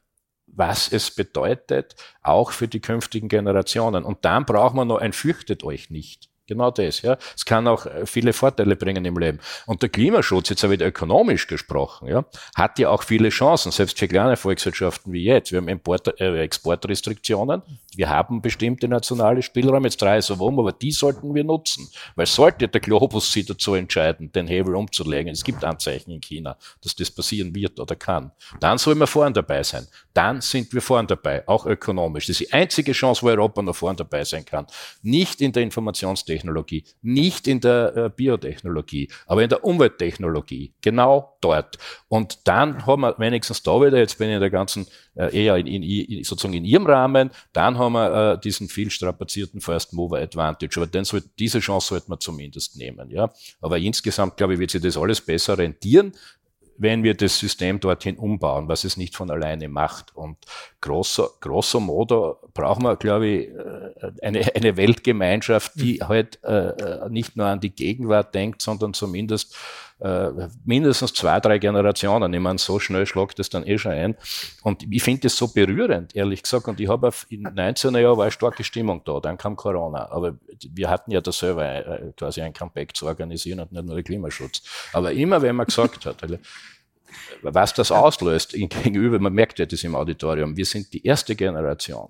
was 0.53 0.93
es 0.93 1.11
bedeutet, 1.11 1.97
auch 2.23 2.53
für 2.53 2.69
die 2.69 2.81
künftigen 2.81 3.29
Generationen. 3.29 4.05
Und 4.05 4.25
dann 4.25 4.45
braucht 4.45 4.75
man 4.75 4.89
noch 4.89 4.99
ein 4.99 5.13
Fürchtet 5.13 5.65
euch 5.65 5.91
nicht. 5.91 6.32
Genau 6.53 6.71
das, 6.71 7.01
ja. 7.01 7.17
Es 7.35 7.45
kann 7.45 7.67
auch 7.67 7.87
äh, 7.87 8.05
viele 8.05 8.33
Vorteile 8.33 8.77
bringen 8.77 9.05
im 9.05 9.17
Leben. 9.17 9.39
Und 9.67 9.81
der 9.83 9.89
Klimaschutz, 9.89 10.51
jetzt 10.51 10.69
wieder 10.69 10.87
ökonomisch 10.87 11.47
gesprochen, 11.47 12.09
ja, 12.09 12.25
hat 12.55 12.79
ja 12.79 12.91
auch 12.91 13.03
viele 13.03 13.31
Chancen, 13.31 13.73
selbst 13.73 13.99
für 13.99 14.07
kleine 14.07 14.37
Volkswirtschaften 14.37 15.13
wie 15.13 15.25
jetzt. 15.25 15.51
Wir 15.51 15.59
haben 15.59 15.69
Import, 15.69 16.21
äh, 16.21 16.43
Exportrestriktionen, 16.43 17.63
wir 17.97 18.11
haben 18.11 18.43
bestimmte 18.43 18.87
nationale 18.87 19.43
Spielräume, 19.43 19.87
jetzt 19.87 20.01
drei 20.01 20.21
so 20.21 20.35
rum, 20.35 20.59
aber 20.59 20.73
die 20.73 20.93
sollten 20.93 21.35
wir 21.35 21.45
nutzen. 21.45 21.89
Weil 22.17 22.27
sollte 22.27 22.69
der 22.69 22.81
Globus 22.81 23.33
sich 23.33 23.47
dazu 23.47 23.75
entscheiden, 23.75 24.31
den 24.33 24.47
Hebel 24.47 24.75
umzulegen, 24.75 25.33
es 25.33 25.45
gibt 25.45 25.65
Anzeichen 25.65 26.11
in 26.11 26.21
China, 26.21 26.57
dass 26.83 26.95
das 26.95 27.11
passieren 27.11 27.55
wird 27.55 27.81
oder 27.81 27.97
kann, 27.97 28.33
dann 28.61 28.77
sollen 28.77 28.99
wir 28.99 29.07
vorn 29.07 29.33
dabei 29.33 29.63
sein. 29.63 29.87
Dann 30.13 30.43
sind 30.43 30.73
wir 30.75 30.83
vorn 30.83 31.07
dabei, 31.07 31.47
auch 31.49 31.65
ökonomisch. 31.65 32.27
Das 32.27 32.41
ist 32.41 32.49
die 32.49 32.53
einzige 32.53 32.93
Chance, 32.93 33.23
wo 33.23 33.29
Europa 33.29 33.63
noch 33.63 33.75
vorn 33.75 33.97
dabei 33.97 34.25
sein 34.25 34.45
kann. 34.45 34.67
Nicht 35.03 35.41
in 35.41 35.53
der 35.53 35.63
Informationstechnik 35.63 36.42
Nanotechnologie, 36.45 36.85
nicht 37.03 37.47
in 37.49 37.61
der 37.61 37.97
äh, 37.97 38.11
Biotechnologie, 38.11 39.09
aber 39.27 39.43
in 39.43 39.49
der 39.49 39.65
Umwelttechnologie, 39.65 40.75
genau 40.81 41.37
dort. 41.41 41.79
Und 42.09 42.47
dann 42.47 42.87
haben 42.87 43.03
wir 43.03 43.19
wenigstens 43.19 43.63
da 43.63 43.81
wieder, 43.81 43.99
jetzt 43.99 44.19
bin 44.19 44.29
ich 44.29 44.35
in 44.35 44.41
der 44.41 44.51
ganzen, 44.51 44.87
äh, 45.15 45.45
eher 45.45 45.57
in, 45.57 45.67
in, 45.67 46.25
sozusagen 46.25 46.55
in 46.55 46.65
ihrem 46.65 46.87
Rahmen, 46.87 47.31
dann 47.53 47.79
haben 47.79 47.93
wir 47.93 48.33
äh, 48.33 48.41
diesen 48.41 48.69
viel 48.69 48.91
strapazierten 48.91 49.61
First 49.61 49.93
Mover 49.93 50.19
Advantage. 50.19 50.77
Aber 50.77 50.87
den 50.87 51.05
soll, 51.05 51.23
diese 51.39 51.61
Chance 51.61 51.89
sollte 51.89 52.09
man 52.09 52.21
zumindest 52.21 52.77
nehmen. 52.77 53.11
Ja. 53.11 53.33
Aber 53.61 53.79
insgesamt, 53.79 54.37
glaube 54.37 54.55
ich, 54.55 54.59
wird 54.59 54.71
sich 54.71 54.83
das 54.83 54.97
alles 54.97 55.21
besser 55.21 55.59
rentieren 55.59 56.13
wenn 56.83 57.05
wir 57.05 57.15
das 57.15 57.39
System 57.39 57.81
dorthin 57.81 58.19
umbauen, 58.19 58.69
was 58.69 58.85
es 58.85 58.97
nicht 58.97 59.17
von 59.17 59.31
alleine 59.31 59.69
macht. 59.69 60.15
Und 60.15 60.37
grosso, 60.81 61.31
grosso 61.41 61.81
modo 61.81 62.39
brauchen 62.55 62.83
wir, 62.83 62.97
glaube 62.97 63.27
ich, 63.29 63.49
äh, 63.49 64.13
eine, 64.21 64.55
eine 64.55 64.77
Weltgemeinschaft, 64.77 65.73
die 65.77 66.01
mhm. 66.03 66.09
halt 66.09 66.43
äh, 66.45 66.69
äh, 66.69 67.09
nicht 67.09 67.37
nur 67.37 67.47
an 67.47 67.61
die 67.61 67.75
Gegenwart 67.75 68.35
denkt, 68.35 68.63
sondern 68.63 68.95
zumindest 68.95 69.57
äh, 70.03 70.49
mindestens 70.65 71.13
zwei, 71.13 71.39
drei 71.39 71.59
Generationen. 71.59 72.33
Ich 72.35 72.41
meine, 72.41 72.59
so 72.59 72.81
schnell 72.81 73.07
schlagt 73.07 73.39
das 73.39 73.51
dann 73.51 73.65
eh 73.65 73.79
schon 73.79 73.93
ein. 73.93 74.17
Und 74.63 74.83
ich 74.91 75.03
finde 75.03 75.23
das 75.23 75.37
so 75.37 75.49
berührend, 75.49 76.17
ehrlich 76.17 76.43
gesagt. 76.43 76.67
Und 76.67 76.81
ich 76.81 76.89
habe 76.89 77.11
in 77.29 77.45
19er 77.45 78.01
Jahren 78.01 78.17
war 78.17 78.25
eine 78.25 78.33
starke 78.33 78.65
Stimmung 78.65 79.03
da, 79.05 79.21
dann 79.21 79.39
kam 79.39 79.55
Corona. 79.55 80.11
Aber 80.11 80.37
wir 80.71 80.91
hatten 80.91 81.13
ja 81.13 81.21
da 81.21 81.31
selber 81.31 81.65
äh, 81.65 82.13
quasi 82.17 82.43
ein 82.43 82.53
Comeback 82.53 82.97
zu 82.97 83.07
organisieren 83.07 83.61
und 83.61 83.71
nicht 83.71 83.85
nur 83.85 83.95
den 83.95 84.05
Klimaschutz. 84.05 84.63
Aber 84.93 85.13
immer, 85.13 85.41
wenn 85.41 85.55
man 85.55 85.67
gesagt 85.67 86.05
hat, 86.05 86.17
was 87.43 87.75
das 87.75 87.93
auslöst 87.93 88.53
gegenüber, 88.53 89.21
man 89.21 89.33
merkt 89.33 89.59
ja 89.59 89.67
das 89.67 89.85
im 89.85 89.95
Auditorium, 89.95 90.57
wir 90.57 90.67
sind 90.67 90.93
die 90.93 91.07
erste 91.07 91.37
Generation, 91.37 92.09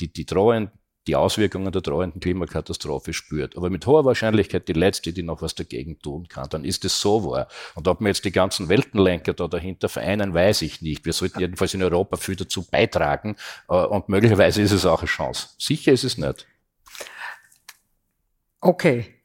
die 0.00 0.12
die 0.12 0.26
drohen, 0.26 0.70
die 1.06 1.16
Auswirkungen 1.16 1.72
der 1.72 1.82
drohenden 1.82 2.20
Klimakatastrophe 2.20 3.12
spürt, 3.12 3.56
aber 3.56 3.70
mit 3.70 3.86
hoher 3.86 4.04
Wahrscheinlichkeit 4.04 4.68
die 4.68 4.72
letzte, 4.72 5.12
die 5.12 5.22
noch 5.22 5.42
was 5.42 5.54
dagegen 5.54 5.98
tun 6.00 6.28
kann, 6.28 6.48
dann 6.50 6.64
ist 6.64 6.84
es 6.84 7.00
so 7.00 7.24
wahr. 7.30 7.48
Und 7.74 7.88
ob 7.88 8.00
wir 8.00 8.08
jetzt 8.08 8.24
die 8.24 8.32
ganzen 8.32 8.68
Weltenlenker 8.68 9.34
da 9.34 9.48
dahinter 9.48 9.88
vereinen, 9.88 10.34
weiß 10.34 10.62
ich 10.62 10.82
nicht. 10.82 11.04
Wir 11.04 11.12
sollten 11.12 11.40
jedenfalls 11.40 11.74
in 11.74 11.82
Europa 11.82 12.16
viel 12.16 12.36
dazu 12.36 12.64
beitragen 12.68 13.36
äh, 13.68 13.74
und 13.74 14.08
möglicherweise 14.08 14.62
ist 14.62 14.72
es 14.72 14.86
auch 14.86 15.00
eine 15.00 15.08
Chance. 15.08 15.48
Sicher 15.58 15.92
ist 15.92 16.04
es 16.04 16.18
nicht. 16.18 16.46
Okay. 18.60 19.15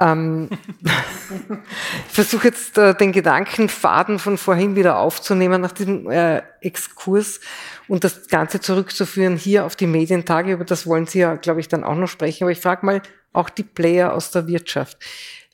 Ähm, 0.00 0.48
ich 0.80 2.08
versuche 2.08 2.48
jetzt 2.48 2.78
äh, 2.78 2.94
den 2.94 3.12
Gedankenfaden 3.12 4.18
von 4.18 4.38
vorhin 4.38 4.76
wieder 4.76 4.98
aufzunehmen 4.98 5.60
nach 5.60 5.72
diesem 5.72 6.08
äh, 6.08 6.42
Exkurs 6.60 7.40
und 7.88 8.04
das 8.04 8.28
Ganze 8.28 8.60
zurückzuführen 8.60 9.36
hier 9.36 9.64
auf 9.66 9.74
die 9.74 9.86
Medientage. 9.86 10.52
Über 10.52 10.64
das 10.64 10.86
wollen 10.86 11.06
Sie 11.06 11.20
ja, 11.20 11.34
glaube 11.34 11.60
ich, 11.60 11.68
dann 11.68 11.84
auch 11.84 11.96
noch 11.96 12.08
sprechen. 12.08 12.44
Aber 12.44 12.52
ich 12.52 12.60
frage 12.60 12.86
mal 12.86 13.02
auch 13.32 13.50
die 13.50 13.64
Player 13.64 14.12
aus 14.12 14.30
der 14.30 14.46
Wirtschaft. 14.46 14.98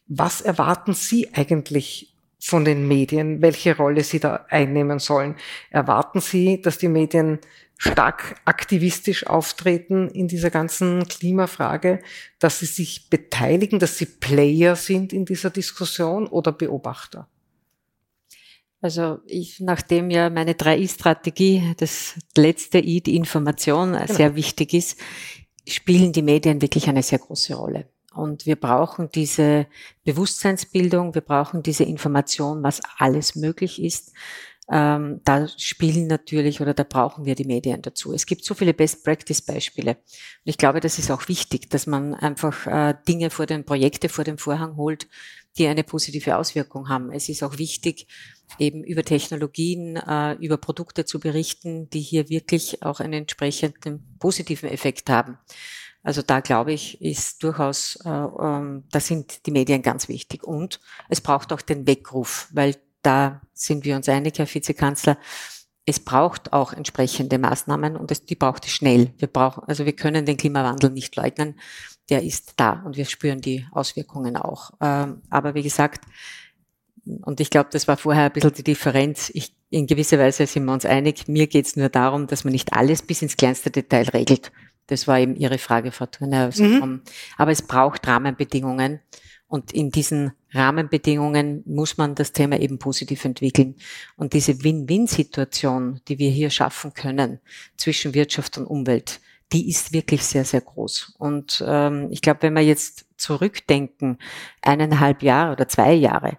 Was 0.07 0.41
erwarten 0.41 0.93
Sie 0.93 1.33
eigentlich 1.35 2.15
von 2.39 2.67
den 2.67 2.87
Medien, 2.87 3.41
welche 3.41 3.75
Rolle 3.75 4.05
sie 4.05 4.21
da 4.21 4.45
einnehmen 4.51 4.99
sollen? 4.99 5.37
Erwarten 5.71 6.21
Sie, 6.21 6.61
dass 6.61 6.77
die 6.77 6.89
Medien 6.89 7.39
stark 7.77 8.41
aktivistisch 8.45 9.27
auftreten 9.27 10.09
in 10.09 10.29
dieser 10.29 10.51
ganzen 10.51 11.07
Klimafrage, 11.09 12.01
dass 12.39 12.61
sie 12.61 12.67
sich 12.67 13.11
beteiligen, 13.11 13.79
dass 13.79 13.99
sie 13.99 14.07
Player 14.07 14.77
sind 14.77 15.13
in 15.13 15.25
dieser 15.25 15.51
Diskussion 15.51 16.27
oder 16.27 16.53
Beobachter? 16.53 17.29
Also 18.81 19.21
ich, 19.27 19.61
nachdem 19.61 20.11
ja 20.11 20.29
meine 20.29 20.53
3I-Strategie, 20.53 21.75
das 21.79 22.15
letzte 22.37 22.79
I, 22.79 23.01
die 23.01 23.17
Information, 23.17 23.93
genau. 23.93 24.13
sehr 24.13 24.37
wichtig 24.37 24.75
ist, 24.75 25.01
spielen 25.67 26.13
die 26.13 26.23
Medien 26.23 26.61
wirklich 26.61 26.89
eine 26.89 27.03
sehr 27.03 27.19
große 27.19 27.55
Rolle. 27.55 27.89
Und 28.15 28.47
wir 28.47 28.57
brauchen 28.57 29.09
diese 29.11 29.67
Bewusstseinsbildung, 30.05 31.15
wir 31.15 31.23
brauchen 31.23 31.63
diese 31.63 31.85
Information, 31.85 32.63
was 32.63 32.81
alles 32.99 33.35
möglich 33.35 33.83
ist 33.83 34.13
ähm, 34.71 35.21
da 35.25 35.47
spielen 35.49 36.07
natürlich 36.07 36.61
oder 36.61 36.73
da 36.73 36.85
brauchen 36.85 37.27
wir 37.27 37.35
die 37.35 37.45
Medien 37.45 37.83
dazu. 37.83 38.15
Es 38.15 38.25
gibt 38.25 38.45
so 38.45 38.55
viele 38.55 38.73
Best-Practice-Beispiele. 38.73 39.91
Und 39.91 39.99
ich 40.45 40.57
glaube, 40.57 40.81
das 40.81 40.99
ist 40.99 41.11
auch 41.11 41.29
wichtig, 41.29 41.69
dass 41.71 41.87
man 41.87 42.15
einfach 42.15 42.67
äh, 42.67 42.95
Dinge 43.07 43.31
vor 43.31 43.47
den 43.47 43.65
Projekte 43.65 44.09
vor 44.09 44.25
den 44.25 44.39
Vorhang 44.39 44.77
holt, 44.77 45.07
die 45.59 45.67
eine 45.67 45.85
positive 45.85 46.37
Auswirkung 46.37 46.89
haben. 46.89 47.13
Es 47.13 47.29
ist 47.29 47.43
auch 47.43 47.59
wichtig, 47.59 48.09
eben 48.59 48.83
über 48.83 49.05
Technologien, 49.05 49.97
äh, 49.97 50.33
über 50.35 50.57
Produkte 50.57 51.05
zu 51.05 51.21
berichten, 51.21 51.91
die 51.91 52.01
hier 52.01 52.29
wirklich 52.29 52.83
auch 52.83 53.01
einen 53.01 53.13
entsprechenden 53.13 54.17
positiven 54.19 54.69
Effekt 54.71 55.11
haben. 55.11 55.39
Also 56.03 56.21
da 56.21 56.41
glaube 56.41 56.73
ich, 56.73 57.01
ist 57.01 57.43
durchaus, 57.43 57.97
äh, 58.05 58.09
ähm, 58.09 58.85
da 58.91 59.01
sind 59.01 59.47
die 59.47 59.51
Medien 59.51 59.81
ganz 59.81 60.09
wichtig. 60.09 60.45
Und 60.45 60.81
es 61.09 61.23
braucht 61.23 61.53
auch 61.53 61.63
den 61.63 61.87
Weckruf, 61.87 62.49
weil 62.53 62.77
da 63.05 63.41
sind 63.53 63.85
wir 63.85 63.97
uns 63.97 64.09
einig, 64.09 64.39
Herr 64.39 64.53
Vizekanzler. 64.53 65.19
Es 65.87 66.01
braucht 66.01 66.53
auch 66.53 66.73
entsprechende 66.73 67.39
Maßnahmen 67.39 67.97
und 67.97 68.11
es, 68.11 68.25
die 68.25 68.37
braucht 68.37 68.65
es 68.65 68.71
schnell. 68.71 69.13
Wir 69.19 69.29
brauchen, 69.29 69.65
also 69.67 69.85
wir 69.85 69.95
können 69.95 70.25
den 70.25 70.37
Klimawandel 70.37 70.91
nicht 70.91 71.15
leugnen. 71.17 71.59
Der 72.09 72.23
ist 72.23 72.55
da 72.57 72.83
und 72.85 72.97
wir 72.97 73.05
spüren 73.05 73.41
die 73.41 73.67
Auswirkungen 73.73 74.37
auch. 74.37 74.73
Ähm, 74.81 75.23
aber 75.31 75.55
wie 75.55 75.63
gesagt, 75.63 76.05
und 77.05 77.41
ich 77.41 77.51
glaube, 77.51 77.69
das 77.71 77.87
war 77.87 77.97
vorher 77.97 78.25
ein 78.25 78.33
bisschen 78.33 78.55
die 78.55 78.65
Differenz. 78.65 79.31
Ich, 79.35 79.55
in 79.71 79.87
gewisser 79.87 80.19
Weise 80.19 80.47
sind 80.47 80.65
wir 80.65 80.73
uns 80.73 80.87
einig. 80.87 81.29
Mir 81.29 81.47
geht 81.47 81.67
es 81.67 81.77
nur 81.77 81.91
darum, 81.91 82.27
dass 82.27 82.45
man 82.45 82.53
nicht 82.53 82.73
alles 82.73 83.03
bis 83.03 83.21
ins 83.21 83.37
kleinste 83.37 83.71
Detail 83.71 84.09
regelt. 84.09 84.53
Das 84.87 85.07
war 85.07 85.19
eben 85.19 85.37
Ihre 85.37 85.59
Frage, 85.59 85.93
Frau 85.93 86.07
Turner. 86.07 86.51
Mhm. 86.57 87.03
Aber 87.37 87.51
es 87.51 87.63
braucht 87.63 88.07
Rahmenbedingungen. 88.07 89.01
Und 89.47 89.73
in 89.73 89.91
diesen 89.91 90.33
Rahmenbedingungen 90.53 91.63
muss 91.67 91.97
man 91.97 92.15
das 92.15 92.33
Thema 92.33 92.59
eben 92.59 92.79
positiv 92.79 93.25
entwickeln. 93.25 93.77
Und 94.17 94.33
diese 94.33 94.65
Win-Win-Situation, 94.65 96.01
die 96.09 96.19
wir 96.19 96.31
hier 96.31 96.51
schaffen 96.51 96.95
können 96.95 97.41
zwischen 97.77 98.15
Wirtschaft 98.15 98.59
und 98.59 98.67
Umwelt, 98.67 99.21
die 99.53 99.69
ist 99.69 99.93
wirklich 99.93 100.25
sehr, 100.25 100.45
sehr 100.45 100.63
groß. 100.63 101.15
Und 101.19 101.63
ähm, 101.67 102.09
ich 102.11 102.23
glaube, 102.23 102.43
wenn 102.43 102.55
wir 102.55 102.63
jetzt 102.63 103.07
zurückdenken, 103.17 104.19
eineinhalb 104.63 105.23
Jahre 105.23 105.53
oder 105.53 105.69
zwei 105.69 105.93
Jahre, 105.93 106.39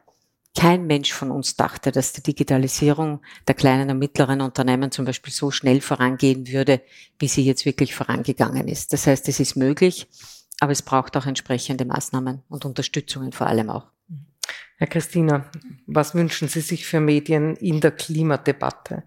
kein 0.57 0.87
Mensch 0.87 1.11
von 1.11 1.31
uns 1.31 1.57
dachte, 1.57 1.91
dass 1.91 2.13
die 2.13 2.23
Digitalisierung 2.23 3.21
der 3.47 3.55
kleinen 3.55 3.89
und 3.89 3.99
mittleren 3.99 4.39
Unternehmen 4.41 4.89
zum 4.89 5.03
Beispiel 5.03 5.33
so 5.33 5.51
schnell 5.51 5.81
vorangehen 5.81 6.47
würde, 6.47 6.81
wie 7.19 7.27
sie 7.27 7.43
jetzt 7.43 7.65
wirklich 7.65 7.93
vorangegangen 7.93 8.67
ist. 8.69 8.93
Das 8.93 9.05
heißt, 9.05 9.27
es 9.27 9.41
ist 9.41 9.57
möglich, 9.57 10.07
aber 10.59 10.71
es 10.71 10.81
braucht 10.81 11.17
auch 11.17 11.25
entsprechende 11.25 11.85
Maßnahmen 11.85 12.41
und 12.49 12.65
Unterstützungen 12.65 13.31
vor 13.31 13.47
allem 13.47 13.69
auch. 13.69 13.87
Herr 14.77 14.87
Christina, 14.87 15.49
was 15.85 16.15
wünschen 16.15 16.47
Sie 16.47 16.61
sich 16.61 16.85
für 16.85 16.99
Medien 16.99 17.55
in 17.55 17.79
der 17.79 17.91
Klimadebatte? 17.91 19.03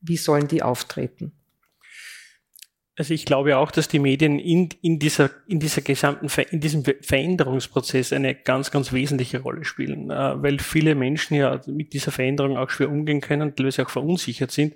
Wie 0.00 0.16
sollen 0.16 0.48
die 0.48 0.62
auftreten? 0.62 1.32
Also 2.96 3.14
ich 3.14 3.24
glaube 3.24 3.56
auch, 3.56 3.70
dass 3.70 3.88
die 3.88 3.98
Medien 3.98 4.38
in, 4.38 4.68
in 4.82 4.98
dieser, 4.98 5.30
in 5.46 5.60
dieser 5.60 5.80
gesamten, 5.80 6.28
in 6.50 6.60
diesem 6.60 6.84
Veränderungsprozess 6.84 8.12
eine 8.12 8.34
ganz, 8.34 8.70
ganz 8.70 8.92
wesentliche 8.92 9.40
Rolle 9.40 9.64
spielen, 9.64 10.10
äh, 10.10 10.42
weil 10.42 10.58
viele 10.58 10.94
Menschen 10.94 11.36
ja 11.36 11.60
mit 11.66 11.94
dieser 11.94 12.12
Veränderung 12.12 12.58
auch 12.58 12.68
schwer 12.68 12.90
umgehen 12.90 13.22
können 13.22 13.42
und 13.42 13.56
teilweise 13.56 13.86
auch 13.86 13.90
verunsichert 13.90 14.50
sind. 14.50 14.74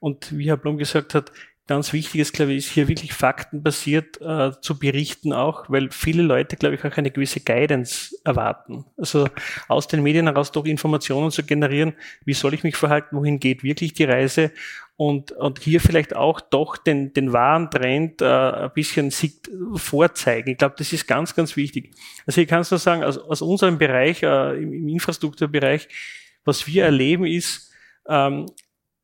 Und 0.00 0.36
wie 0.36 0.48
Herr 0.48 0.56
Blum 0.56 0.76
gesagt 0.76 1.14
hat, 1.14 1.30
ganz 1.66 1.92
wichtig 1.92 2.20
ist, 2.20 2.32
glaube 2.32 2.52
ich, 2.52 2.66
ist 2.66 2.72
hier 2.72 2.88
wirklich 2.88 3.12
faktenbasiert 3.12 4.20
äh, 4.20 4.50
zu 4.60 4.78
berichten 4.78 5.32
auch, 5.32 5.64
weil 5.68 5.90
viele 5.90 6.22
Leute, 6.22 6.56
glaube 6.56 6.74
ich, 6.74 6.84
auch 6.84 6.96
eine 6.96 7.10
gewisse 7.10 7.40
Guidance 7.40 8.16
erwarten. 8.24 8.84
Also 8.96 9.28
aus 9.68 9.86
den 9.86 10.02
Medien 10.02 10.26
heraus 10.26 10.50
doch 10.52 10.64
Informationen 10.64 11.30
zu 11.30 11.44
generieren, 11.44 11.94
wie 12.24 12.34
soll 12.34 12.54
ich 12.54 12.64
mich 12.64 12.76
verhalten, 12.76 13.16
wohin 13.16 13.38
geht 13.38 13.62
wirklich 13.62 13.92
die 13.92 14.04
Reise 14.04 14.50
und, 14.96 15.32
und 15.32 15.60
hier 15.60 15.80
vielleicht 15.80 16.14
auch 16.14 16.40
doch 16.40 16.76
den, 16.76 17.12
den 17.12 17.32
wahren 17.32 17.70
Trend 17.70 18.22
äh, 18.22 18.26
ein 18.26 18.72
bisschen 18.74 19.12
vorzeigen. 19.74 20.50
Ich 20.50 20.58
glaube, 20.58 20.74
das 20.78 20.92
ist 20.92 21.06
ganz, 21.06 21.34
ganz 21.34 21.56
wichtig. 21.56 21.94
Also 22.26 22.40
ich 22.40 22.48
kann 22.48 22.60
es 22.60 22.70
nur 22.70 22.78
sagen, 22.78 23.02
aus, 23.02 23.18
aus 23.18 23.40
unserem 23.40 23.78
Bereich, 23.78 24.22
äh, 24.22 24.62
im, 24.62 24.72
im 24.72 24.88
Infrastrukturbereich, 24.88 25.88
was 26.44 26.66
wir 26.66 26.84
erleben 26.84 27.24
ist, 27.24 27.72
ähm, 28.08 28.46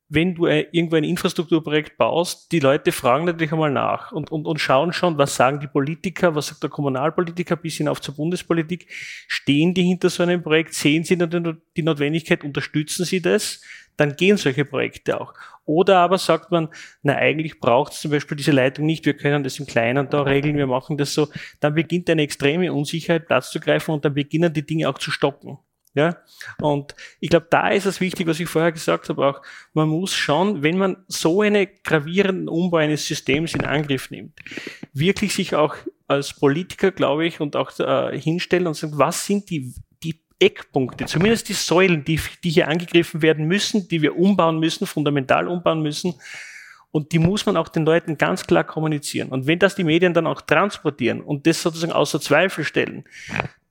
wenn 0.09 0.33
du 0.33 0.47
irgendwo 0.47 0.95
ein 0.95 1.03
Infrastrukturprojekt 1.03 1.97
baust, 1.97 2.51
die 2.51 2.59
Leute 2.59 2.91
fragen 2.91 3.25
natürlich 3.25 3.51
einmal 3.51 3.71
nach 3.71 4.11
und, 4.11 4.31
und, 4.31 4.47
und 4.47 4.59
schauen 4.59 4.91
schon, 4.91 5.19
was 5.19 5.35
sagen 5.35 5.59
die 5.59 5.67
Politiker, 5.67 6.33
was 6.33 6.47
sagt 6.47 6.63
der 6.63 6.71
Kommunalpolitiker 6.71 7.55
bis 7.55 7.75
hinauf 7.75 8.01
zur 8.01 8.15
Bundespolitik. 8.15 8.87
Stehen 9.27 9.75
die 9.75 9.83
hinter 9.83 10.09
so 10.09 10.23
einem 10.23 10.41
Projekt? 10.41 10.73
Sehen 10.73 11.03
sie 11.03 11.15
die 11.15 11.83
Notwendigkeit? 11.83 12.43
Unterstützen 12.43 13.05
sie 13.05 13.21
das? 13.21 13.61
Dann 13.97 14.15
gehen 14.15 14.37
solche 14.37 14.65
Projekte 14.65 15.21
auch. 15.21 15.33
Oder 15.65 15.97
aber 15.97 16.17
sagt 16.17 16.49
man, 16.49 16.69
na 17.03 17.15
eigentlich 17.15 17.59
braucht 17.59 17.93
es 17.93 17.99
zum 17.99 18.09
Beispiel 18.09 18.37
diese 18.37 18.51
Leitung 18.51 18.87
nicht, 18.87 19.05
wir 19.05 19.13
können 19.13 19.43
das 19.43 19.59
im 19.59 19.67
Kleinen 19.67 20.09
da 20.09 20.23
regeln, 20.23 20.57
wir 20.57 20.65
machen 20.65 20.97
das 20.97 21.13
so. 21.13 21.27
Dann 21.59 21.75
beginnt 21.75 22.09
eine 22.09 22.23
extreme 22.23 22.73
Unsicherheit 22.73 23.27
Platz 23.27 23.51
zu 23.51 23.59
greifen 23.59 23.91
und 23.91 24.03
dann 24.05 24.15
beginnen 24.15 24.51
die 24.51 24.65
Dinge 24.65 24.89
auch 24.89 24.97
zu 24.97 25.11
stocken. 25.11 25.59
Ja, 25.95 26.17
und 26.61 26.93
ich 27.19 27.29
glaube, 27.29 27.47
da 27.49 27.69
ist 27.69 27.85
es 27.85 27.99
wichtig, 27.99 28.27
was 28.27 28.39
ich 28.39 28.47
vorher 28.47 28.71
gesagt 28.71 29.09
habe, 29.09 29.25
auch, 29.25 29.41
man 29.73 29.89
muss 29.89 30.13
schon, 30.13 30.61
wenn 30.61 30.77
man 30.77 30.97
so 31.07 31.41
einen 31.41 31.67
gravierenden 31.83 32.47
Umbau 32.47 32.77
eines 32.77 33.07
Systems 33.07 33.55
in 33.55 33.65
Angriff 33.65 34.11
nimmt, 34.11 34.39
wirklich 34.93 35.33
sich 35.33 35.55
auch 35.55 35.75
als 36.07 36.33
Politiker, 36.33 36.91
glaube 36.91 37.25
ich, 37.25 37.39
und 37.39 37.55
auch 37.55 37.77
äh, 37.79 38.17
hinstellen 38.19 38.67
und 38.67 38.75
sagen, 38.75 38.97
was 38.97 39.25
sind 39.25 39.49
die, 39.49 39.73
die 40.03 40.21
Eckpunkte, 40.39 41.05
zumindest 41.05 41.49
die 41.49 41.53
Säulen, 41.53 42.05
die, 42.05 42.19
die 42.43 42.51
hier 42.51 42.67
angegriffen 42.67 43.23
werden 43.23 43.45
müssen, 43.45 43.87
die 43.87 44.03
wir 44.03 44.15
umbauen 44.15 44.59
müssen, 44.59 44.85
fundamental 44.85 45.47
umbauen 45.47 45.81
müssen, 45.81 46.15
und 46.91 47.11
die 47.11 47.19
muss 47.19 47.45
man 47.45 47.55
auch 47.55 47.69
den 47.69 47.85
Leuten 47.85 48.17
ganz 48.17 48.47
klar 48.47 48.63
kommunizieren. 48.63 49.29
Und 49.29 49.45
wenn 49.45 49.59
das 49.59 49.75
die 49.75 49.83
Medien 49.83 50.13
dann 50.13 50.25
auch 50.25 50.41
transportieren 50.41 51.21
und 51.21 51.45
das 51.45 51.61
sozusagen 51.61 51.93
außer 51.93 52.19
Zweifel 52.19 52.63
stellen, 52.63 53.05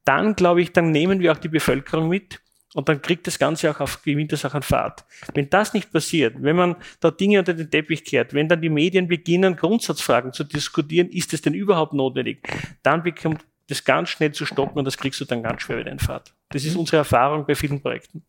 dann 0.09 0.34
glaube 0.34 0.62
ich, 0.62 0.72
dann 0.72 0.90
nehmen 0.90 1.20
wir 1.20 1.32
auch 1.32 1.36
die 1.36 1.50
Bevölkerung 1.50 2.09
mit 2.09 2.40
und 2.72 2.88
dann 2.88 3.02
kriegt 3.02 3.26
das 3.26 3.38
Ganze 3.38 3.70
auch 3.70 3.80
auf, 3.80 4.02
gewinnt 4.02 4.32
das 4.32 4.42
auch 4.46 4.54
an 4.54 4.62
Fahrt. 4.62 5.04
Wenn 5.34 5.50
das 5.50 5.74
nicht 5.74 5.92
passiert, 5.92 6.36
wenn 6.40 6.56
man 6.56 6.76
da 7.00 7.11
Dinge 7.11 7.40
unter 7.40 7.52
den 7.52 7.70
Teppich 7.70 8.04
kehrt, 8.04 8.32
wenn 8.32 8.48
dann 8.48 8.62
die 8.62 8.70
Medien 8.70 9.06
beginnen, 9.06 9.54
Grundsatzfragen 9.54 10.32
zu 10.32 10.44
diskutieren, 10.44 11.11
ist 11.11 11.34
es 11.34 11.42
denn 11.42 11.52
überhaupt 11.52 11.92
notwendig, 11.92 12.42
dann 12.82 13.02
bekommt 13.02 13.44
das 13.68 13.84
ganz 13.84 14.09
schnell 14.09 14.32
zu 14.32 14.46
stoppen 14.46 14.78
und 14.78 14.86
das 14.86 14.96
kriegst 14.96 15.20
du 15.20 15.26
dann 15.26 15.42
ganz 15.42 15.61
schwer 15.61 15.78
wieder 15.78 15.92
in 15.92 15.98
Fahrt. 15.98 16.32
Das 16.48 16.64
ist 16.64 16.74
unsere 16.74 16.96
Erfahrung 16.96 17.44
bei 17.44 17.54
vielen 17.54 17.82
Projekten. 17.82 18.24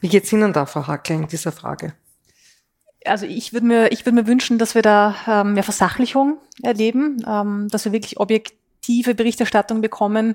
Wie 0.00 0.08
geht's 0.08 0.32
Ihnen 0.32 0.52
da, 0.52 0.66
Frau 0.66 0.86
Hackel, 0.86 1.16
in 1.16 1.26
dieser 1.26 1.50
Frage? 1.50 1.94
Also 3.04 3.26
ich 3.26 3.52
würde 3.52 3.66
mir, 3.66 3.90
ich 3.90 4.06
würde 4.06 4.14
mir 4.14 4.28
wünschen, 4.28 4.58
dass 4.58 4.76
wir 4.76 4.82
da 4.82 5.16
ähm, 5.26 5.54
mehr 5.54 5.64
Versachlichung 5.64 6.38
erleben, 6.62 7.24
ähm, 7.28 7.66
dass 7.70 7.84
wir 7.84 7.92
wirklich 7.92 8.18
objektiv 8.20 8.56
tiefe 8.84 9.14
Berichterstattung 9.14 9.80
bekommen. 9.80 10.34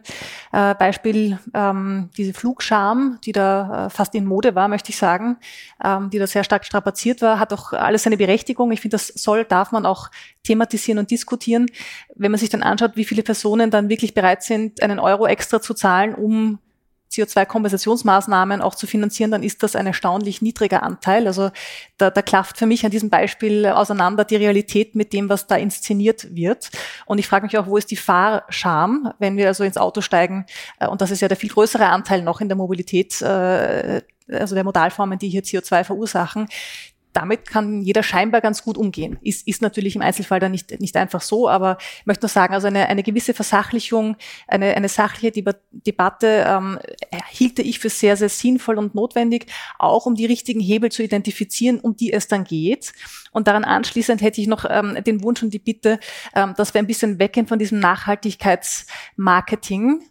Äh, 0.52 0.76
Beispiel 0.76 1.40
ähm, 1.54 2.10
diese 2.18 2.34
Flugscham, 2.34 3.20
die 3.24 3.32
da 3.32 3.86
äh, 3.86 3.90
fast 3.90 4.16
in 4.16 4.26
Mode 4.26 4.56
war, 4.56 4.68
möchte 4.68 4.90
ich 4.90 4.98
sagen, 4.98 5.38
ähm, 5.84 6.10
die 6.10 6.20
da 6.20 6.28
sehr 6.28 6.44
stark 6.44 6.66
strapaziert 6.66 7.22
war, 7.22 7.40
hat 7.40 7.54
auch 7.54 7.74
alles 7.74 8.04
seine 8.04 8.18
Berechtigung. 8.18 8.72
Ich 8.72 8.82
finde, 8.82 8.96
das 8.96 9.08
soll, 9.08 9.46
darf 9.46 9.72
man 9.72 9.86
auch 9.86 10.10
thematisieren 10.44 11.00
und 11.00 11.12
diskutieren. 11.12 11.68
Wenn 12.16 12.32
man 12.32 12.40
sich 12.40 12.50
dann 12.50 12.64
anschaut, 12.64 12.96
wie 12.96 13.06
viele 13.06 13.24
Personen 13.24 13.72
dann 13.72 13.90
wirklich 13.90 14.14
bereit 14.14 14.44
sind, 14.44 14.82
einen 14.82 15.00
Euro 15.00 15.28
extra 15.28 15.62
zu 15.62 15.74
zahlen, 15.74 16.16
um 16.16 16.60
CO2-Kompensationsmaßnahmen 17.12 18.62
auch 18.62 18.76
zu 18.76 18.88
finanzieren, 18.88 19.32
dann 19.32 19.44
ist 19.44 19.64
das 19.64 19.76
ein 19.76 19.88
erstaunlich 19.88 20.42
niedriger 20.42 20.84
Anteil. 20.84 21.28
Also 21.28 21.52
da, 21.98 22.10
da 22.10 22.22
klafft 22.22 22.58
für 22.58 22.66
mich 22.66 22.86
an 22.86 22.92
diesem 22.92 23.10
Beispiel 23.10 23.66
auseinander 23.66 24.26
die 24.26 24.36
Realität 24.36 24.96
mit 24.96 25.14
dem, 25.14 25.30
was 25.30 25.48
da 25.48 25.56
inszeniert 25.56 26.36
wird. 26.36 26.70
Und 27.06 27.18
ich 27.18 27.28
frage 27.28 27.46
mich 27.46 27.58
auch, 27.58 27.68
wo 27.68 27.78
ist 27.78 27.92
die 27.92 27.96
Fahrscham, 27.96 29.12
wenn 29.20 29.38
wir 29.38 29.48
also 29.48 29.64
ins 29.64 29.78
Auto 29.78 30.02
steigen? 30.02 30.46
Äh, 30.80 30.88
und 30.88 31.02
das 31.02 31.12
ist 31.12 31.22
ja 31.22 31.28
der 31.28 31.38
viel 31.38 31.50
größere 31.50 31.88
Anteil 31.88 32.22
noch 32.22 32.42
in 32.42 32.50
der 32.50 32.58
Mobilität, 32.58 33.22
äh, 33.22 34.02
also 34.32 34.54
der 34.54 34.64
Modalformen, 34.64 35.18
die 35.18 35.30
hier 35.30 35.44
CO2 35.44 35.84
verursachen 35.84 36.48
damit 37.14 37.48
kann 37.48 37.82
jeder 37.82 38.04
scheinbar 38.04 38.42
ganz 38.42 38.64
gut 38.64 38.78
umgehen. 38.78 39.18
Ist, 39.22 39.48
ist 39.48 39.62
natürlich 39.62 39.96
im 39.96 40.02
Einzelfall 40.02 40.40
dann 40.40 40.52
nicht, 40.52 40.80
nicht 40.80 40.96
einfach 40.96 41.22
so, 41.22 41.50
aber 41.50 41.78
ich 42.00 42.06
möchte 42.06 42.26
nur 42.26 42.30
sagen, 42.30 42.54
also 42.54 42.68
eine, 42.68 42.88
eine 42.88 43.04
gewisse 43.04 43.34
Versachlichung, 43.34 44.16
eine, 44.48 44.76
eine 44.76 44.90
sachliche 44.90 45.32
Debatte 45.72 46.46
ähm, 46.48 46.78
hielte 47.30 47.64
ich 47.64 47.80
für 47.80 47.90
sehr, 47.90 48.16
sehr 48.16 48.30
sinnvoll 48.30 48.78
und 48.78 48.94
notwendig, 48.94 49.48
auch 49.80 50.06
um 50.06 50.14
die 50.16 50.28
richtigen 50.28 50.60
Hebel 50.60 50.92
zu 50.92 51.02
identifizieren, 51.04 51.80
um 51.80 51.96
die 51.96 52.14
es 52.14 52.28
dann 52.28 52.44
geht. 52.44 52.94
Und 53.32 53.48
daran 53.48 53.64
anschließend 53.64 54.22
hätte 54.22 54.42
ich 54.42 54.48
noch 54.48 54.66
ähm, 54.70 55.02
den 55.04 55.24
Wunsch 55.24 55.42
und 55.42 55.52
die 55.54 55.60
Bitte, 55.60 56.00
ähm, 56.36 56.54
dass 56.58 56.74
wir 56.74 56.80
ein 56.80 56.88
bisschen 56.88 57.20
weggehen 57.20 57.48
von 57.48 57.60
diesem 57.60 57.80
Nachhaltigkeitsmarketing, 57.80 60.04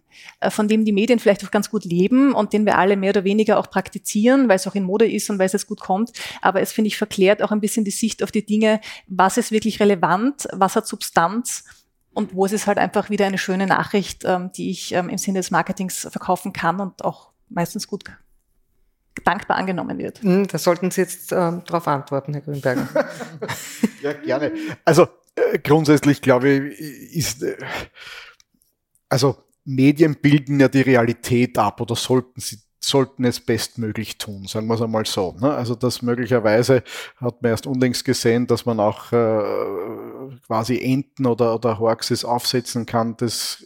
von 0.51 0.69
dem 0.69 0.85
die 0.85 0.93
Medien 0.93 1.19
vielleicht 1.19 1.45
auch 1.45 1.51
ganz 1.51 1.71
gut 1.71 1.85
leben 1.85 2.33
und 2.33 2.53
den 2.53 2.67
wir 2.67 2.79
alle 2.79 2.97
mehr 2.97 3.11
oder 3.11 3.25
weniger 3.25 3.59
auch 3.59 3.71
praktizieren, 3.71 4.49
weil 4.49 4.57
es 4.57 4.67
auch 4.67 4.75
in 4.75 4.85
Mode 4.85 5.11
ist 5.11 5.31
und 5.31 5.39
weil 5.39 5.47
es 5.47 5.53
jetzt 5.53 5.67
gut 5.67 5.81
kommt. 5.81 6.13
Aber 6.43 6.61
es 6.61 6.73
finde 6.73 6.89
ich 6.89 6.97
verklärt 6.97 7.43
auch 7.43 7.51
ein 7.51 7.61
bisschen 7.61 7.85
die 7.85 7.91
Sicht 7.91 8.23
auf 8.23 8.31
die 8.31 8.45
Dinge, 8.45 8.81
was 9.07 9.37
ist 9.37 9.51
wirklich 9.51 9.81
relevant, 9.81 10.49
was 10.53 10.77
hat 10.77 10.87
Substanz 10.87 11.65
und 12.13 12.35
wo 12.35 12.45
ist 12.47 12.53
es 12.53 12.67
halt 12.67 12.79
einfach 12.79 13.11
wieder 13.11 13.27
eine 13.27 13.39
schöne 13.39 13.67
Nachricht, 13.67 14.25
ähm, 14.25 14.51
die 14.53 14.71
ich 14.71 14.93
ähm, 14.93 15.09
im 15.09 15.19
Sinne 15.19 15.39
des 15.39 15.51
Marketings 15.51 16.09
verkaufen 16.11 16.53
kann 16.53 16.81
und 16.81 17.05
auch 17.05 17.31
meistens 17.49 17.87
gut 17.87 18.05
dankbar 19.25 19.57
angenommen 19.57 19.99
wird. 19.99 20.23
Hm, 20.23 20.47
da 20.47 20.59
sollten 20.59 20.91
Sie 20.91 21.01
jetzt 21.01 21.33
ähm, 21.33 21.63
darauf 21.67 21.87
antworten, 21.89 22.33
Herr 22.33 22.43
Grünberger. 22.43 22.89
ja, 24.03 24.13
gerne. 24.13 24.53
Also 24.85 25.09
äh, 25.35 25.59
grundsätzlich 25.59 26.23
glaube 26.23 26.49
ich, 26.49 27.17
ist, 27.17 27.43
äh, 27.43 27.57
also 29.09 29.37
Medien 29.69 30.17
bilden 30.21 30.61
ja 30.61 30.69
die 30.69 30.81
Realität 30.81 31.59
ab 31.59 31.81
oder 31.81 31.95
sollten 31.95 32.41
sie 32.41 32.59
sollten 32.81 33.25
es 33.25 33.41
bestmöglich 33.41 34.19
tun, 34.19 34.47
sagen 34.47 34.67
wir 34.69 34.75
es 34.75 34.83
einmal 34.83 35.05
so. 35.05 35.35
Ne? 35.41 35.53
Also 35.53 35.75
das 35.75 36.01
möglicherweise 36.01 36.83
hat 37.17 37.43
man 37.43 37.51
erst 37.51 37.67
unlängst 37.67 38.05
gesehen, 38.05 38.47
dass 38.47 38.67
man 38.67 38.79
auch 38.81 39.13
äh, 39.13 39.17
quasi 40.47 40.81
Enten 40.81 41.27
oder, 41.27 41.55
oder 41.55 41.79
Horxes 41.79 42.25
aufsetzen 42.25 42.87
kann. 42.87 43.17
Das 43.17 43.65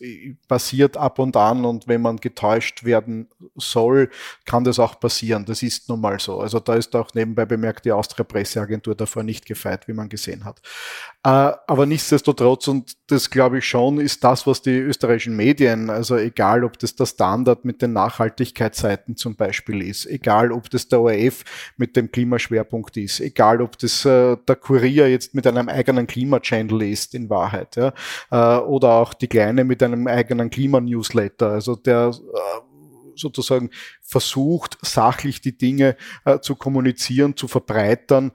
passiert 0.48 0.96
ab 0.96 1.18
und 1.18 1.36
an 1.36 1.64
und 1.64 1.88
wenn 1.88 2.02
man 2.02 2.16
getäuscht 2.16 2.84
werden 2.84 3.28
soll, 3.56 4.10
kann 4.44 4.64
das 4.64 4.78
auch 4.78 4.98
passieren. 4.98 5.44
Das 5.44 5.62
ist 5.62 5.88
nun 5.88 6.00
mal 6.00 6.18
so. 6.20 6.40
Also 6.40 6.60
da 6.60 6.74
ist 6.74 6.94
auch 6.96 7.14
nebenbei 7.14 7.44
bemerkt 7.44 7.84
die 7.84 7.92
Austria 7.92 8.24
Presseagentur 8.24 8.94
davor 8.94 9.22
nicht 9.22 9.46
gefeit, 9.46 9.88
wie 9.88 9.92
man 9.92 10.08
gesehen 10.08 10.44
hat. 10.44 10.60
Äh, 11.24 11.28
aber 11.66 11.86
nichtsdestotrotz, 11.86 12.68
und 12.68 12.96
das 13.06 13.30
glaube 13.30 13.58
ich 13.58 13.66
schon, 13.66 14.00
ist 14.00 14.24
das, 14.24 14.46
was 14.46 14.62
die 14.62 14.78
österreichischen 14.78 15.36
Medien, 15.36 15.90
also 15.90 16.16
egal 16.16 16.64
ob 16.64 16.78
das 16.78 16.96
der 16.96 17.06
Standard 17.06 17.64
mit 17.64 17.82
den 17.82 17.92
Nachhaltigkeitsseiten 17.92 19.16
zum 19.16 19.36
Beispiel 19.36 19.82
ist, 19.82 20.06
egal 20.06 20.50
ob 20.50 20.70
das 20.70 20.88
der 20.88 21.00
ORF 21.00 21.44
mit 21.76 21.96
dem 21.96 22.10
Klimaschwerpunkt 22.10 22.96
ist, 22.96 23.20
egal 23.20 23.60
ob 23.62 23.78
das 23.78 24.04
äh, 24.04 24.36
der 24.36 24.56
Kurier 24.56 25.08
jetzt 25.08 25.34
mit 25.34 25.46
einem 25.46 25.68
eigenen 25.68 26.06
Klimachannel 26.52 26.82
ist 26.82 27.14
in 27.14 27.30
Wahrheit, 27.30 27.76
ja, 27.76 27.92
äh, 28.30 28.60
oder 28.60 28.92
auch 28.92 29.14
die 29.14 29.28
Kleine 29.28 29.64
mit 29.64 29.82
einem 29.82 30.06
eigenen 30.06 30.50
Klimanewsletter, 30.50 31.50
also 31.50 31.76
der 31.76 32.10
äh, 32.10 32.60
sozusagen 33.14 33.70
versucht, 34.00 34.78
sachlich 34.82 35.40
die 35.40 35.56
Dinge 35.56 35.96
äh, 36.24 36.40
zu 36.40 36.56
kommunizieren, 36.56 37.36
zu 37.36 37.46
verbreitern, 37.46 38.32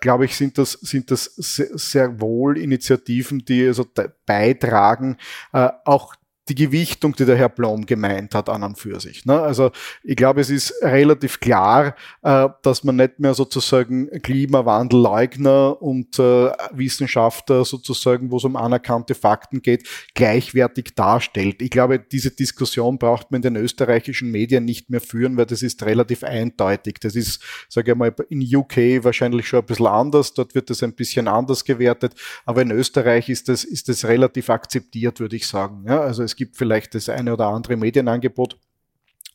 glaube 0.00 0.24
ich, 0.24 0.36
sind 0.36 0.58
das, 0.58 0.72
sind 0.72 1.12
das 1.12 1.24
sehr, 1.36 1.78
sehr 1.78 2.20
wohl 2.20 2.58
Initiativen, 2.58 3.44
die 3.44 3.66
also 3.66 3.86
beitragen, 4.26 5.16
äh, 5.52 5.68
auch 5.84 6.16
die 6.48 6.54
Gewichtung, 6.54 7.14
die 7.16 7.24
der 7.24 7.36
Herr 7.36 7.48
Blom 7.48 7.86
gemeint 7.86 8.34
hat, 8.34 8.48
an 8.48 8.62
und 8.62 8.78
für 8.78 9.00
sich. 9.00 9.24
Ne? 9.24 9.40
Also 9.40 9.72
ich 10.04 10.16
glaube, 10.16 10.40
es 10.40 10.50
ist 10.50 10.74
relativ 10.82 11.40
klar, 11.40 11.96
äh, 12.22 12.48
dass 12.62 12.84
man 12.84 12.96
nicht 12.96 13.18
mehr 13.18 13.34
sozusagen 13.34 14.08
Klimawandelleugner 14.22 15.80
und 15.82 16.18
äh, 16.18 16.50
Wissenschaftler 16.72 17.64
sozusagen, 17.64 18.30
wo 18.30 18.36
es 18.36 18.44
um 18.44 18.56
anerkannte 18.56 19.14
Fakten 19.14 19.60
geht, 19.60 19.88
gleichwertig 20.14 20.94
darstellt. 20.94 21.62
Ich 21.62 21.70
glaube, 21.70 21.98
diese 21.98 22.30
Diskussion 22.30 22.98
braucht 22.98 23.30
man 23.30 23.42
in 23.42 23.54
den 23.54 23.56
österreichischen 23.56 24.30
Medien 24.30 24.64
nicht 24.64 24.88
mehr 24.88 25.00
führen, 25.00 25.36
weil 25.36 25.46
das 25.46 25.62
ist 25.62 25.82
relativ 25.84 26.22
eindeutig. 26.22 27.00
Das 27.00 27.16
ist, 27.16 27.42
sage 27.68 27.92
ich 27.92 27.96
mal, 27.96 28.14
in 28.28 28.42
UK 28.42 29.02
wahrscheinlich 29.02 29.48
schon 29.48 29.60
ein 29.60 29.66
bisschen 29.66 29.86
anders. 29.86 30.32
Dort 30.34 30.54
wird 30.54 30.70
das 30.70 30.82
ein 30.82 30.94
bisschen 30.94 31.26
anders 31.28 31.64
gewertet. 31.64 32.14
Aber 32.44 32.62
in 32.62 32.70
Österreich 32.70 33.28
ist 33.28 33.48
das, 33.48 33.64
ist 33.64 33.88
das 33.88 34.04
relativ 34.04 34.50
akzeptiert, 34.50 35.18
würde 35.18 35.36
ich 35.36 35.46
sagen. 35.46 35.88
Also 35.88 36.22
es 36.22 36.35
gibt 36.36 36.56
vielleicht 36.56 36.94
das 36.94 37.08
eine 37.08 37.32
oder 37.32 37.46
andere 37.46 37.76
Medienangebot. 37.76 38.58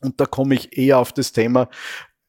Und 0.00 0.20
da 0.20 0.26
komme 0.26 0.54
ich 0.54 0.76
eher 0.76 0.98
auf 0.98 1.12
das 1.12 1.32
Thema, 1.32 1.68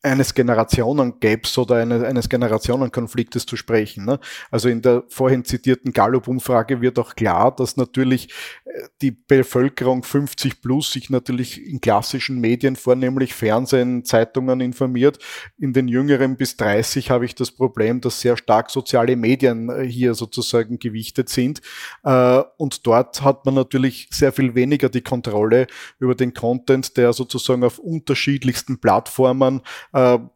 eines 0.03 0.33
Generationengaps 0.33 1.57
oder 1.57 1.77
eines, 1.77 2.27
Generationenkonfliktes 2.27 3.45
zu 3.45 3.55
sprechen. 3.55 4.05
Ne? 4.05 4.19
Also 4.51 4.67
in 4.67 4.81
der 4.81 5.03
vorhin 5.07 5.45
zitierten 5.45 5.93
Gallup-Umfrage 5.93 6.81
wird 6.81 6.99
auch 6.99 7.15
klar, 7.15 7.55
dass 7.55 7.77
natürlich 7.77 8.29
äh, 8.65 8.83
die 9.01 9.11
Bevölkerung 9.11 10.03
50 10.03 10.61
plus 10.61 10.91
sich 10.91 11.09
natürlich 11.09 11.65
in 11.65 11.79
klassischen 11.79 12.39
Medien, 12.39 12.75
vornehmlich 12.75 13.33
Fernsehen, 13.33 14.03
Zeitungen 14.03 14.59
informiert. 14.59 15.19
In 15.57 15.71
den 15.71 15.87
jüngeren 15.87 16.35
bis 16.35 16.57
30 16.57 17.09
habe 17.09 17.23
ich 17.23 17.33
das 17.33 17.51
Problem, 17.51 18.01
dass 18.01 18.19
sehr 18.19 18.35
stark 18.35 18.71
soziale 18.71 19.15
Medien 19.15 19.69
äh, 19.69 19.87
hier 19.87 20.15
sozusagen 20.15 20.79
gewichtet 20.79 21.29
sind. 21.29 21.61
Äh, 22.03 22.43
und 22.57 22.85
dort 22.85 23.21
hat 23.21 23.45
man 23.45 23.55
natürlich 23.55 24.09
sehr 24.11 24.33
viel 24.33 24.53
weniger 24.53 24.89
die 24.89 25.01
Kontrolle 25.01 25.67
über 25.99 26.13
den 26.13 26.33
Content, 26.33 26.97
der 26.97 27.13
sozusagen 27.13 27.63
auf 27.63 27.79
unterschiedlichsten 27.79 28.81
Plattformen 28.81 29.61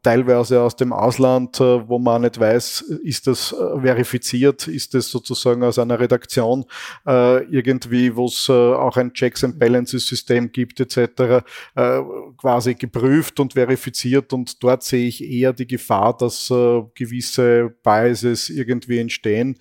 teilweise 0.03 0.61
aus 0.61 0.75
dem 0.75 0.93
Ausland, 0.93 1.59
äh, 1.59 1.87
wo 1.87 1.97
man 1.97 2.21
nicht 2.21 2.39
weiß, 2.39 2.81
ist 3.03 3.25
das 3.25 3.53
äh, 3.53 3.81
verifiziert, 3.81 4.67
ist 4.67 4.93
das 4.93 5.09
sozusagen 5.09 5.63
aus 5.63 5.79
einer 5.79 5.99
Redaktion 5.99 6.65
äh, 7.07 7.43
irgendwie, 7.45 8.15
wo 8.15 8.25
es 8.25 8.47
äh, 8.49 8.51
auch 8.51 8.97
ein 8.97 9.13
Checks 9.13 9.43
and 9.43 9.57
Balances 9.57 10.07
System 10.07 10.51
gibt 10.51 10.79
etc., 10.79 11.43
äh, 11.75 12.01
quasi 12.37 12.75
geprüft 12.75 13.39
und 13.39 13.53
verifiziert 13.53 14.31
und 14.31 14.61
dort 14.63 14.83
sehe 14.83 15.07
ich 15.07 15.23
eher 15.23 15.53
die 15.53 15.67
Gefahr, 15.67 16.15
dass 16.15 16.47
gewisse 16.95 17.73
Biases 17.83 18.49
irgendwie 18.49 18.99
entstehen, 18.99 19.57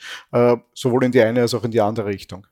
sowohl 0.75 1.05
in 1.05 1.13
die 1.13 1.21
eine 1.21 1.41
als 1.41 1.55
auch 1.55 1.65
in 1.65 1.71
die 1.71 1.81
andere 1.81 2.07
Richtung. 2.07 2.47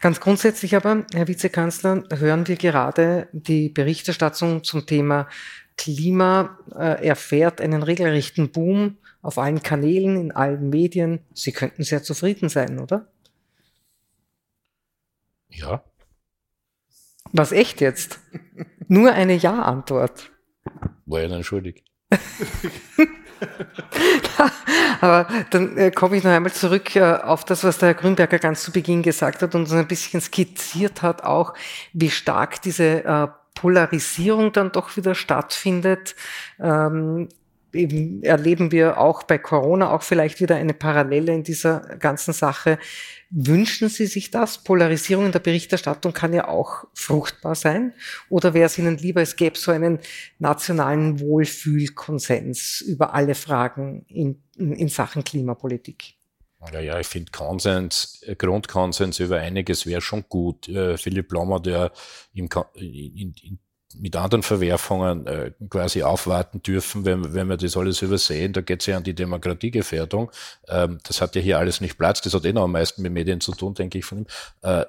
Ganz 0.00 0.20
grundsätzlich 0.20 0.76
aber, 0.76 1.04
Herr 1.12 1.28
Vizekanzler, 1.28 2.04
hören 2.10 2.48
wir 2.48 2.56
gerade 2.56 3.28
die 3.32 3.68
Berichterstattung 3.68 4.64
zum 4.64 4.86
Thema 4.86 5.28
Klima 5.80 6.58
äh, 6.74 7.06
erfährt 7.06 7.62
einen 7.62 7.82
regelrechten 7.82 8.50
Boom 8.50 8.98
auf 9.22 9.38
allen 9.38 9.62
Kanälen, 9.62 10.20
in 10.20 10.30
allen 10.30 10.68
Medien. 10.68 11.20
Sie 11.32 11.52
könnten 11.52 11.84
sehr 11.84 12.02
zufrieden 12.02 12.50
sein, 12.50 12.78
oder? 12.78 13.08
Ja. 15.48 15.82
Was 17.32 17.52
echt 17.52 17.80
jetzt? 17.80 18.20
Nur 18.88 19.14
eine 19.14 19.34
Ja-Antwort. 19.34 20.30
War 21.06 21.22
ja 21.22 21.28
dann 21.28 21.44
schuldig. 21.44 21.82
Aber 25.00 25.26
dann 25.48 25.78
äh, 25.78 25.90
komme 25.90 26.18
ich 26.18 26.24
noch 26.24 26.30
einmal 26.30 26.52
zurück 26.52 26.94
äh, 26.94 27.14
auf 27.14 27.46
das, 27.46 27.64
was 27.64 27.78
der 27.78 27.88
Herr 27.88 27.94
Grünberger 27.94 28.38
ganz 28.38 28.62
zu 28.62 28.70
Beginn 28.70 29.02
gesagt 29.02 29.40
hat 29.40 29.54
und 29.54 29.62
uns 29.62 29.72
ein 29.72 29.88
bisschen 29.88 30.20
skizziert 30.20 31.00
hat, 31.00 31.24
auch 31.24 31.54
wie 31.94 32.10
stark 32.10 32.60
diese 32.60 33.02
äh, 33.04 33.28
Polarisierung 33.60 34.52
dann 34.52 34.72
doch 34.72 34.96
wieder 34.96 35.14
stattfindet. 35.14 36.16
Ähm, 36.58 37.28
eben 37.74 38.22
erleben 38.22 38.72
wir 38.72 38.98
auch 38.98 39.22
bei 39.22 39.36
Corona 39.36 39.90
auch 39.90 40.02
vielleicht 40.02 40.40
wieder 40.40 40.56
eine 40.56 40.72
Parallele 40.72 41.34
in 41.34 41.42
dieser 41.42 41.80
ganzen 41.98 42.32
Sache. 42.32 42.78
Wünschen 43.28 43.90
Sie 43.90 44.06
sich 44.06 44.30
das? 44.30 44.64
Polarisierung 44.64 45.26
in 45.26 45.32
der 45.32 45.40
Berichterstattung 45.40 46.14
kann 46.14 46.32
ja 46.32 46.48
auch 46.48 46.84
fruchtbar 46.94 47.54
sein. 47.54 47.92
Oder 48.30 48.54
wäre 48.54 48.64
es 48.64 48.78
Ihnen 48.78 48.96
lieber, 48.96 49.20
es 49.20 49.36
gäbe 49.36 49.58
so 49.58 49.72
einen 49.72 49.98
nationalen 50.38 51.20
Wohlfühlkonsens 51.20 52.80
über 52.80 53.12
alle 53.12 53.34
Fragen 53.34 54.06
in, 54.08 54.42
in 54.56 54.88
Sachen 54.88 55.22
Klimapolitik? 55.22 56.14
Ja, 56.72 56.80
ja, 56.80 57.00
ich 57.00 57.06
finde 57.06 57.32
Konsens, 57.32 58.22
Grundkonsens 58.36 59.18
über 59.18 59.38
einiges 59.38 59.86
wäre 59.86 60.02
schon 60.02 60.24
gut. 60.28 60.68
Äh, 60.68 60.98
Philipp 60.98 61.32
Lommer, 61.32 61.58
der 61.58 61.90
im, 62.34 62.48
in, 62.74 63.34
in, 63.42 63.58
mit 63.96 64.14
anderen 64.14 64.42
Verwerfungen 64.42 65.26
äh, 65.26 65.52
quasi 65.68 66.02
aufwarten 66.02 66.62
dürfen, 66.62 67.04
wenn, 67.04 67.34
wenn 67.34 67.48
wir 67.48 67.56
das 67.56 67.76
alles 67.76 68.02
übersehen. 68.02 68.52
Da 68.52 68.60
geht 68.60 68.80
es 68.80 68.86
ja 68.86 68.98
an 68.98 69.04
die 69.04 69.14
Demokratiegefährdung. 69.14 70.30
Ähm, 70.68 70.98
das 71.02 71.20
hat 71.20 71.34
ja 71.34 71.40
hier 71.40 71.58
alles 71.58 71.80
nicht 71.80 71.98
Platz. 71.98 72.20
Das 72.20 72.34
hat 72.34 72.44
eh 72.44 72.52
noch 72.52 72.64
am 72.64 72.72
meisten 72.72 73.02
mit 73.02 73.12
Medien 73.12 73.40
zu 73.40 73.52
tun, 73.52 73.74
denke 73.74 73.98
ich 73.98 74.04
von 74.04 74.18
ihm. 74.18 74.26
Äh, 74.62 74.84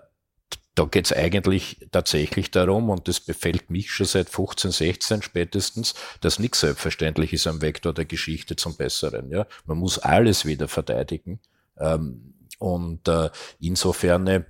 da 0.75 0.85
geht 0.85 1.05
es 1.05 1.13
eigentlich 1.13 1.87
tatsächlich 1.91 2.51
darum, 2.51 2.89
und 2.89 3.07
das 3.07 3.19
befällt 3.19 3.69
mich 3.69 3.91
schon 3.91 4.05
seit 4.05 4.29
15, 4.29 4.71
16 4.71 5.21
spätestens, 5.21 5.95
dass 6.21 6.39
nichts 6.39 6.61
selbstverständlich 6.61 7.33
ist 7.33 7.47
am 7.47 7.61
Vektor 7.61 7.93
der 7.93 8.05
Geschichte 8.05 8.55
zum 8.55 8.77
Besseren. 8.77 9.29
Ja? 9.31 9.47
Man 9.65 9.77
muss 9.77 9.99
alles 9.99 10.45
wieder 10.45 10.67
verteidigen. 10.67 11.39
Ähm, 11.81 12.35
und 12.59 13.07
äh, 13.07 13.29
insofern 13.59 14.27
äh, 14.27 14.43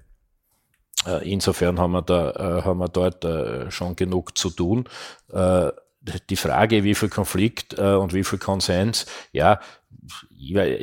Insofern 1.23 1.79
haben 1.79 1.93
wir, 1.93 2.01
da, 2.03 2.31
äh, 2.31 2.61
haben 2.63 2.79
wir 2.79 2.87
dort 2.87 3.25
äh, 3.25 3.71
schon 3.71 3.95
genug 3.95 4.37
zu 4.37 4.49
tun. 4.51 4.87
Äh, 5.31 5.71
die 6.29 6.35
Frage, 6.35 6.83
wie 6.83 6.95
viel 6.95 7.09
Konflikt 7.09 7.75
und 7.77 8.13
wie 8.15 8.23
viel 8.23 8.39
Konsens, 8.39 9.05
ja, 9.33 9.59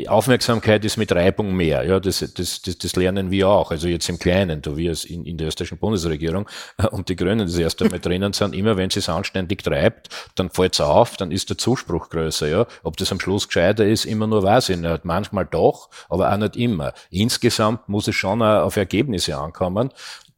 Aufmerksamkeit 0.06 0.84
ist 0.84 0.96
mit 0.96 1.10
Reibung 1.12 1.54
mehr. 1.54 1.84
Ja, 1.84 1.98
das, 1.98 2.20
das, 2.34 2.62
das, 2.62 2.78
das 2.78 2.96
lernen 2.96 3.30
wir 3.30 3.48
auch. 3.48 3.70
Also 3.70 3.88
jetzt 3.88 4.08
im 4.08 4.18
Kleinen, 4.18 4.62
da 4.62 4.76
wir 4.76 4.96
in, 5.06 5.24
in 5.24 5.36
der 5.36 5.48
österreichischen 5.48 5.78
Bundesregierung 5.78 6.48
und 6.92 7.08
die 7.08 7.16
Grünen 7.16 7.40
das 7.40 7.58
erste 7.58 7.88
Mal 7.88 7.98
drinnen 7.98 8.32
sind, 8.32 8.54
immer 8.54 8.76
wenn 8.76 8.90
sie 8.90 9.00
es 9.00 9.08
anständig 9.08 9.64
treibt, 9.64 10.08
dann 10.36 10.50
fällt 10.50 10.74
es 10.74 10.80
auf, 10.80 11.16
dann 11.16 11.32
ist 11.32 11.50
der 11.50 11.58
Zuspruch 11.58 12.08
größer. 12.08 12.48
Ja, 12.48 12.66
ob 12.84 12.96
das 12.96 13.10
am 13.10 13.18
Schluss 13.20 13.48
gescheiter 13.48 13.84
ist, 13.84 14.04
immer 14.04 14.26
nur 14.26 14.42
weiß 14.42 14.68
ich 14.68 14.78
nicht. 14.78 15.04
Manchmal 15.04 15.46
doch, 15.46 15.90
aber 16.08 16.32
auch 16.32 16.36
nicht 16.36 16.56
immer. 16.56 16.92
Insgesamt 17.10 17.88
muss 17.88 18.06
es 18.06 18.14
schon 18.14 18.40
auf 18.42 18.76
Ergebnisse 18.76 19.36
ankommen. 19.36 19.90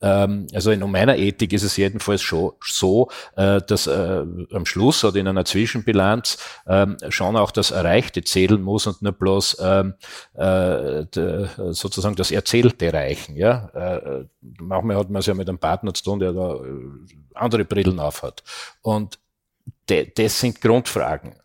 Ähm, 0.02 0.46
also 0.54 0.70
in 0.70 0.80
meiner 0.90 1.16
Ethik 1.16 1.52
ist 1.52 1.62
es 1.62 1.76
jedenfalls 1.76 2.22
schon 2.22 2.52
so, 2.64 3.10
äh, 3.36 3.60
dass 3.60 3.86
äh, 3.86 4.24
am 4.52 4.66
Schluss 4.66 5.04
oder 5.04 5.18
in 5.18 5.28
einer 5.28 5.44
Zwischenbilanz 5.44 6.38
ähm, 6.66 6.96
schon 7.08 7.36
auch 7.36 7.50
das 7.50 7.70
Erreichte 7.70 8.22
zählen 8.22 8.60
muss 8.62 8.86
und 8.86 9.02
nicht 9.02 9.18
bloß 9.18 9.58
ähm, 9.60 9.94
äh, 10.34 11.04
sozusagen 11.72 12.16
das 12.16 12.30
Erzählte 12.30 12.92
reichen. 12.92 13.36
Ja? 13.36 13.70
Manchmal 14.58 14.96
hat 14.96 15.10
man 15.10 15.20
es 15.20 15.26
ja 15.26 15.34
mit 15.34 15.48
einem 15.48 15.58
Partner 15.58 15.94
zu 15.94 16.04
tun, 16.04 16.20
der 16.20 16.32
da 16.32 16.58
andere 17.34 17.64
Brillen 17.64 17.98
aufhat. 17.98 18.42
Und 18.82 19.18
das 19.86 20.40
sind 20.40 20.60
Grundfragen 20.60 21.39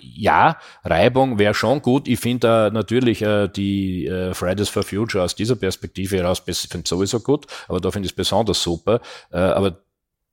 ja, 0.00 0.58
Reibung 0.84 1.38
wäre 1.38 1.54
schon 1.54 1.82
gut. 1.82 2.08
Ich 2.08 2.20
finde 2.20 2.68
äh, 2.68 2.70
natürlich 2.70 3.22
äh, 3.22 3.48
die 3.48 4.06
äh, 4.06 4.34
Fridays 4.34 4.68
for 4.68 4.82
Future 4.82 5.24
aus 5.24 5.34
dieser 5.34 5.56
Perspektive 5.56 6.16
heraus 6.16 6.42
sowieso 6.84 7.20
gut, 7.20 7.46
aber 7.68 7.80
da 7.80 7.90
finde 7.90 8.06
ich 8.06 8.12
es 8.12 8.16
besonders 8.16 8.62
super. 8.62 9.00
Äh, 9.30 9.38
aber 9.38 9.82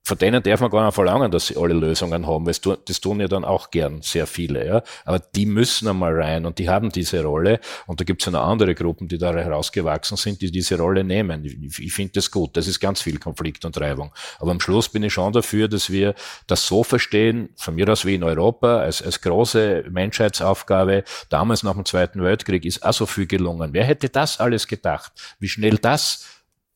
von 0.09 0.17
denen 0.17 0.41
darf 0.41 0.59
man 0.59 0.71
gar 0.71 0.85
nicht 0.85 0.95
verlangen, 0.95 1.29
dass 1.29 1.45
sie 1.45 1.55
alle 1.55 1.75
Lösungen 1.75 2.25
haben, 2.25 2.43
weil 2.47 2.55
das 2.85 2.99
tun 2.99 3.19
ja 3.19 3.27
dann 3.27 3.45
auch 3.45 3.69
gern 3.69 4.01
sehr 4.01 4.25
viele. 4.25 4.65
Ja? 4.65 4.83
Aber 5.05 5.19
die 5.19 5.45
müssen 5.45 5.87
einmal 5.87 6.19
rein 6.19 6.47
und 6.47 6.57
die 6.57 6.67
haben 6.67 6.91
diese 6.91 7.23
Rolle. 7.23 7.59
Und 7.85 7.99
da 7.99 8.03
gibt 8.03 8.23
es 8.23 8.25
ja 8.25 8.31
noch 8.31 8.47
andere 8.47 8.73
Gruppen, 8.73 9.07
die 9.07 9.19
da 9.19 9.31
herausgewachsen 9.31 10.17
sind, 10.17 10.41
die 10.41 10.49
diese 10.49 10.79
Rolle 10.79 11.03
nehmen. 11.03 11.45
Ich, 11.45 11.77
ich 11.77 11.93
finde 11.93 12.13
das 12.13 12.31
gut. 12.31 12.57
Das 12.57 12.65
ist 12.65 12.79
ganz 12.79 13.03
viel 13.03 13.19
Konflikt 13.19 13.65
und 13.65 13.79
Reibung. 13.79 14.11
Aber 14.39 14.49
am 14.49 14.59
Schluss 14.59 14.89
bin 14.89 15.03
ich 15.03 15.13
schon 15.13 15.31
dafür, 15.31 15.67
dass 15.67 15.91
wir 15.91 16.15
das 16.47 16.65
so 16.65 16.83
verstehen, 16.83 17.49
von 17.55 17.75
mir 17.75 17.87
aus 17.87 18.03
wie 18.03 18.15
in 18.15 18.23
Europa, 18.23 18.77
als, 18.79 19.03
als 19.03 19.21
große 19.21 19.85
Menschheitsaufgabe. 19.91 21.03
Damals 21.29 21.61
nach 21.61 21.75
dem 21.75 21.85
Zweiten 21.85 22.23
Weltkrieg 22.23 22.65
ist 22.65 22.83
auch 22.83 22.93
so 22.93 23.05
viel 23.05 23.27
gelungen. 23.27 23.73
Wer 23.73 23.83
hätte 23.83 24.09
das 24.09 24.39
alles 24.39 24.67
gedacht? 24.67 25.11
Wie 25.37 25.49
schnell 25.49 25.77
das 25.77 26.25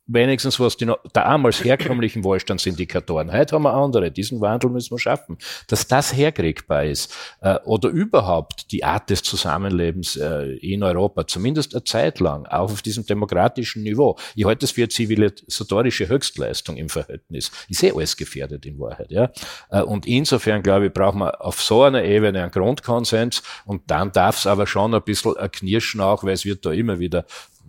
wenigstens 0.05 0.59
was 0.59 0.75
die 0.77 0.91
damals 1.13 1.63
herkömmlichen 1.63 2.23
Wohlstandsindikatoren. 2.23 3.31
Heute 3.31 3.55
haben 3.55 3.63
wir 3.63 3.73
andere. 3.73 4.11
Diesen 4.11 4.41
Wandel 4.41 4.69
müssen 4.69 4.91
wir 4.91 4.99
schaffen. 4.99 5.37
Dass 5.67 5.87
das 5.87 6.13
herkriegbar 6.13 6.83
ist 6.83 7.13
äh, 7.41 7.57
oder 7.63 7.89
überhaupt 7.89 8.71
die 8.71 8.83
Art 8.83 9.09
des 9.09 9.23
Zusammenlebens 9.23 10.17
äh, 10.17 10.55
in 10.57 10.83
Europa, 10.83 11.25
zumindest 11.27 11.73
eine 11.73 11.83
Zeit 11.83 12.19
lang, 12.19 12.45
auch 12.47 12.71
auf 12.71 12.81
diesem 12.81 13.05
demokratischen 13.05 13.83
Niveau. 13.83 14.17
Ich 14.35 14.45
halte 14.45 14.61
das 14.61 14.71
für 14.71 14.81
eine 14.81 14.89
zivilisatorische 14.89 16.09
Höchstleistung 16.09 16.75
im 16.75 16.89
Verhältnis. 16.89 17.51
Ich 17.69 17.77
sehe 17.77 17.93
alles 17.93 18.17
gefährdet 18.17 18.65
in 18.65 18.79
Wahrheit. 18.79 19.09
Ja? 19.09 19.31
Äh, 19.69 19.81
und 19.81 20.05
insofern, 20.05 20.63
glaube 20.63 20.87
ich, 20.87 20.93
brauchen 20.93 21.19
wir 21.19 21.41
auf 21.43 21.61
so 21.61 21.83
einer 21.83 22.03
Ebene 22.03 22.43
einen 22.43 22.51
Grundkonsens 22.51 23.41
und 23.65 23.83
dann 23.89 24.11
darf 24.11 24.37
es 24.37 24.47
aber 24.47 24.67
schon 24.67 24.93
ein 24.93 25.01
bisschen 25.01 25.33
knirschen 25.51 26.01
auch, 26.01 26.23
weil 26.23 26.33
es 26.33 26.43
wird 26.43 26.65
da 26.65 26.71
immer 26.71 26.99
wieder 26.99 27.25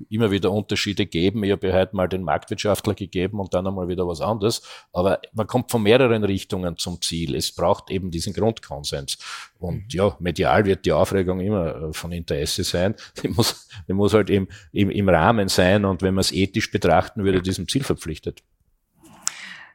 immer 0.08 0.30
wieder 0.30 0.50
Unterschiede 0.50 1.06
geben. 1.06 1.44
Ich 1.44 1.52
habe 1.52 1.68
ja 1.68 1.74
heute 1.74 1.96
mal 1.96 2.08
den 2.08 2.22
Marktwirtschaftler 2.22 2.94
gegeben 2.94 3.40
und 3.40 3.54
dann 3.54 3.66
einmal 3.66 3.88
wieder 3.88 4.06
was 4.06 4.20
anderes. 4.20 4.62
Aber 4.92 5.20
man 5.32 5.46
kommt 5.46 5.70
von 5.70 5.82
mehreren 5.82 6.24
Richtungen 6.24 6.76
zum 6.76 7.00
Ziel. 7.00 7.34
Es 7.34 7.52
braucht 7.52 7.90
eben 7.90 8.10
diesen 8.10 8.32
Grundkonsens. 8.32 9.18
Und 9.58 9.76
mhm. 9.76 9.84
ja, 9.90 10.16
medial 10.18 10.64
wird 10.64 10.84
die 10.84 10.92
Aufregung 10.92 11.40
immer 11.40 11.76
äh, 11.76 11.92
von 11.92 12.12
Interesse 12.12 12.64
sein. 12.64 12.94
Die 13.22 13.28
muss, 13.28 13.68
die 13.88 13.92
muss 13.92 14.12
halt 14.12 14.28
im, 14.28 14.48
im, 14.72 14.90
im 14.90 15.08
Rahmen 15.08 15.48
sein 15.48 15.84
und 15.84 16.02
wenn 16.02 16.14
man 16.14 16.20
es 16.20 16.32
ethisch 16.32 16.70
betrachten 16.70 17.24
würde, 17.24 17.40
diesem 17.40 17.68
Ziel 17.68 17.82
verpflichtet. 17.82 18.42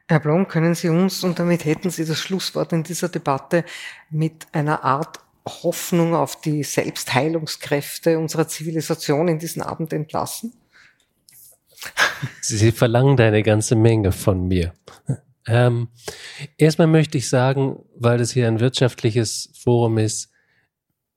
Herr 0.08 0.20
Blom, 0.20 0.48
können 0.48 0.74
Sie 0.74 0.88
uns, 0.88 1.22
und 1.22 1.38
damit 1.38 1.64
hätten 1.64 1.90
Sie 1.90 2.04
das 2.04 2.18
Schlusswort 2.18 2.72
in 2.72 2.82
dieser 2.82 3.08
Debatte, 3.08 3.64
mit 4.10 4.46
einer 4.52 4.82
Art 4.82 5.20
Hoffnung 5.62 6.14
auf 6.14 6.40
die 6.40 6.62
Selbstheilungskräfte 6.62 8.18
unserer 8.18 8.48
Zivilisation 8.48 9.28
in 9.28 9.38
diesen 9.38 9.62
Abend 9.62 9.92
entlassen? 9.92 10.52
Sie 12.40 12.72
verlangen 12.72 13.16
da 13.16 13.26
eine 13.26 13.42
ganze 13.42 13.76
Menge 13.76 14.12
von 14.12 14.46
mir. 14.46 14.72
Ähm, 15.46 15.88
erstmal 16.58 16.86
möchte 16.86 17.18
ich 17.18 17.28
sagen, 17.28 17.82
weil 17.96 18.18
das 18.18 18.32
hier 18.32 18.46
ein 18.46 18.60
wirtschaftliches 18.60 19.50
Forum 19.54 19.98
ist, 19.98 20.30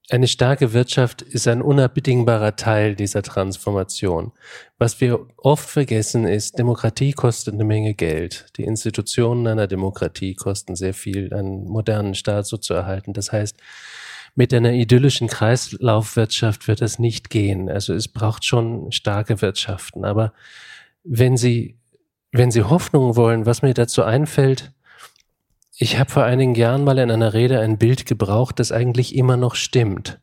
eine 0.10 0.28
starke 0.28 0.74
Wirtschaft 0.74 1.22
ist 1.22 1.48
ein 1.48 1.62
unabdingbarer 1.62 2.58
Teil 2.58 2.96
dieser 2.96 3.22
Transformation. 3.22 4.34
Was 4.78 5.00
wir 5.00 5.28
oft 5.38 5.68
vergessen 5.70 6.26
ist, 6.26 6.60
Demokratie 6.60 7.14
kostet 7.14 7.54
eine 7.54 7.64
Menge 7.64 7.94
Geld. 7.94 8.48
Die 8.58 8.64
Institutionen 8.64 9.48
einer 9.48 9.68
Demokratie 9.68 10.36
kosten 10.36 10.76
sehr 10.76 10.94
viel, 10.94 11.34
einen 11.34 11.64
modernen 11.64 12.16
Staat 12.16 12.48
so 12.48 12.58
zu 12.58 12.74
erhalten. 12.74 13.14
Das 13.14 13.32
heißt, 13.32 13.56
mit 14.36 14.54
einer 14.54 14.74
idyllischen 14.74 15.28
Kreislaufwirtschaft 15.28 16.68
wird 16.68 16.82
es 16.82 16.98
nicht 17.00 17.30
gehen. 17.30 17.70
Also 17.70 17.94
es 17.94 18.08
braucht 18.08 18.46
schon 18.46 18.92
starke 18.92 19.42
Wirtschaften. 19.42 20.06
Aber 20.06 20.34
wenn 21.04 21.38
Sie, 21.38 21.78
wenn 22.32 22.52
Sie 22.52 22.64
Hoffnung 22.64 23.16
wollen, 23.16 23.46
was 23.46 23.62
mir 23.62 23.74
dazu 23.74 24.04
einfällt, 24.04 24.72
ich 25.78 26.00
habe 26.00 26.10
vor 26.10 26.24
einigen 26.24 26.56
Jahren 26.56 26.84
mal 26.84 26.98
in 27.00 27.12
einer 27.12 27.34
Rede 27.34 27.60
ein 27.60 27.78
Bild 27.78 28.06
gebraucht, 28.06 28.60
das 28.60 28.72
eigentlich 28.72 29.16
immer 29.16 29.38
noch 29.38 29.56
stimmt. 29.56 30.20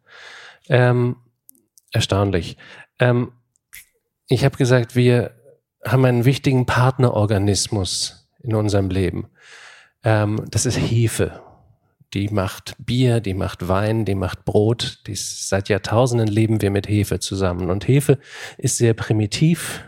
Ähm, 0.68 1.16
erstaunlich. 1.92 2.56
Ähm, 2.98 3.32
ich 4.28 4.44
habe 4.44 4.56
gesagt, 4.56 4.94
wir 4.94 5.32
haben 5.84 6.04
einen 6.04 6.24
wichtigen 6.24 6.66
Partnerorganismus 6.66 8.28
in 8.42 8.54
unserem 8.54 8.90
Leben. 8.90 9.28
Ähm, 10.04 10.44
das 10.50 10.66
ist 10.66 10.76
Hefe. 10.76 11.42
Die 12.14 12.28
macht 12.28 12.74
Bier, 12.78 13.20
die 13.20 13.34
macht 13.34 13.68
Wein, 13.68 14.04
die 14.04 14.16
macht 14.16 14.44
Brot. 14.44 15.06
Die 15.06 15.14
seit 15.14 15.68
Jahrtausenden 15.68 16.26
leben 16.26 16.60
wir 16.60 16.70
mit 16.70 16.88
Hefe 16.88 17.20
zusammen. 17.20 17.70
Und 17.70 17.86
Hefe 17.86 18.18
ist 18.58 18.78
sehr 18.78 18.94
primitiv. 18.94 19.84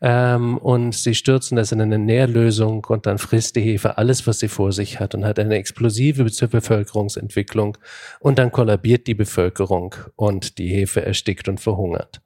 Ähm, 0.00 0.58
und 0.58 0.94
sie 0.94 1.14
stürzen 1.14 1.56
das 1.56 1.70
in 1.70 1.80
eine 1.80 1.98
Nährlösung 1.98 2.84
und 2.86 3.06
dann 3.06 3.18
frisst 3.18 3.56
die 3.56 3.60
Hefe 3.60 3.98
alles, 3.98 4.26
was 4.26 4.40
sie 4.40 4.48
vor 4.48 4.72
sich 4.72 4.98
hat 4.98 5.14
und 5.14 5.24
hat 5.24 5.38
eine 5.38 5.56
explosive 5.56 6.24
Bevölkerungsentwicklung. 6.24 7.78
Und 8.18 8.38
dann 8.38 8.50
kollabiert 8.50 9.06
die 9.06 9.14
Bevölkerung 9.14 9.94
und 10.16 10.58
die 10.58 10.68
Hefe 10.68 11.04
erstickt 11.04 11.48
und 11.48 11.60
verhungert, 11.60 12.20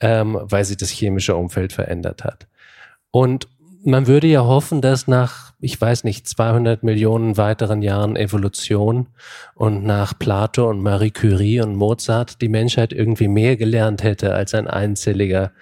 ähm, 0.00 0.38
weil 0.40 0.64
sie 0.64 0.76
das 0.76 0.90
chemische 0.90 1.36
Umfeld 1.36 1.72
verändert 1.72 2.24
hat. 2.24 2.46
Und 3.10 3.48
man 3.84 4.06
würde 4.06 4.26
ja 4.26 4.44
hoffen, 4.44 4.80
dass 4.80 5.06
nach, 5.06 5.52
ich 5.60 5.80
weiß 5.80 6.04
nicht, 6.04 6.26
200 6.26 6.82
Millionen 6.82 7.36
weiteren 7.36 7.82
Jahren 7.82 8.16
Evolution 8.16 9.08
und 9.54 9.84
nach 9.84 10.18
Plato 10.18 10.68
und 10.68 10.80
Marie 10.80 11.10
Curie 11.10 11.60
und 11.60 11.76
Mozart 11.76 12.40
die 12.40 12.48
Menschheit 12.48 12.92
irgendwie 12.92 13.28
mehr 13.28 13.56
gelernt 13.56 14.02
hätte 14.02 14.34
als 14.34 14.54
ein 14.54 14.66
einzelliger 14.66 15.52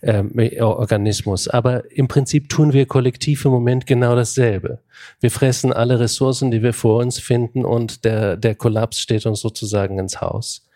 äh, 0.00 0.60
Organismus. 0.60 1.48
Aber 1.48 1.90
im 1.90 2.08
Prinzip 2.08 2.48
tun 2.48 2.72
wir 2.72 2.86
kollektiv 2.86 3.44
im 3.44 3.50
Moment 3.50 3.86
genau 3.86 4.14
dasselbe. 4.14 4.78
Wir 5.20 5.30
fressen 5.30 5.72
alle 5.72 5.98
Ressourcen, 5.98 6.50
die 6.50 6.62
wir 6.62 6.72
vor 6.72 7.00
uns 7.00 7.18
finden 7.18 7.64
und 7.64 8.04
der, 8.04 8.36
der 8.36 8.54
Kollaps 8.54 9.00
steht 9.00 9.26
uns 9.26 9.40
sozusagen 9.40 9.98
ins 9.98 10.20
Haus. 10.20 10.68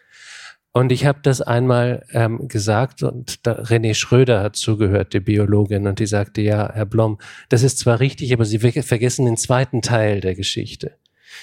Und 0.77 0.93
ich 0.93 1.07
habe 1.07 1.21
das 1.23 1.41
einmal 1.41 2.05
ähm, 2.13 2.49
gesagt 2.49 3.03
und 3.03 3.47
da, 3.47 3.53
René 3.53 3.95
Schröder 3.95 4.43
hat 4.43 4.57
zugehört, 4.57 5.15
die 5.15 5.21
Biologin, 5.21 5.87
und 5.87 6.01
die 6.01 6.07
sagte, 6.07 6.43
ja, 6.43 6.71
Herr 6.71 6.85
Blom, 6.85 7.17
das 7.49 7.63
ist 7.63 7.79
zwar 7.79 7.99
richtig, 7.99 8.35
aber 8.35 8.45
Sie 8.45 8.59
vergessen 8.59 9.25
den 9.25 9.39
zweiten 9.39 9.81
Teil 9.81 10.21
der 10.21 10.35
Geschichte. 10.35 10.99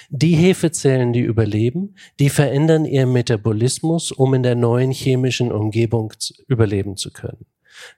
Die 0.08 0.36
Hefezellen, 0.36 1.12
die 1.12 1.22
überleben, 1.22 1.96
die 2.20 2.28
verändern 2.30 2.84
ihren 2.84 3.12
Metabolismus, 3.12 4.12
um 4.12 4.34
in 4.34 4.44
der 4.44 4.54
neuen 4.54 4.92
chemischen 4.92 5.50
Umgebung 5.50 6.12
zu, 6.16 6.32
überleben 6.46 6.96
zu 6.96 7.10
können. 7.10 7.44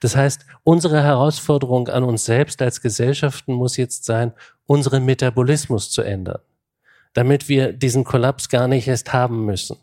Das 0.01 0.17
heißt, 0.17 0.47
unsere 0.65 1.03
Herausforderung 1.03 1.89
an 1.89 2.05
uns 2.05 2.25
selbst 2.25 2.63
als 2.63 2.81
Gesellschaften 2.81 3.53
muss 3.53 3.77
jetzt 3.77 4.07
sein, 4.07 4.33
unseren 4.65 5.05
Metabolismus 5.05 5.91
zu 5.91 6.01
ändern, 6.01 6.41
damit 7.13 7.51
wir 7.51 7.75
diesen 7.75 8.05
Kollaps 8.05 8.49
gar 8.49 8.69
nicht 8.69 8.89
erst 8.89 9.13
haben 9.13 9.45
müssen 9.45 9.77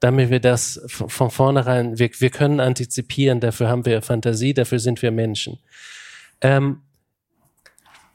damit 0.00 0.30
wir 0.30 0.40
das 0.40 0.80
von 0.88 1.30
vornherein, 1.30 1.98
wir, 1.98 2.10
wir 2.18 2.30
können 2.30 2.60
antizipieren, 2.60 3.40
dafür 3.40 3.68
haben 3.68 3.86
wir 3.86 4.02
Fantasie, 4.02 4.54
dafür 4.54 4.78
sind 4.78 5.02
wir 5.02 5.10
Menschen. 5.10 5.58
Ähm, 6.40 6.82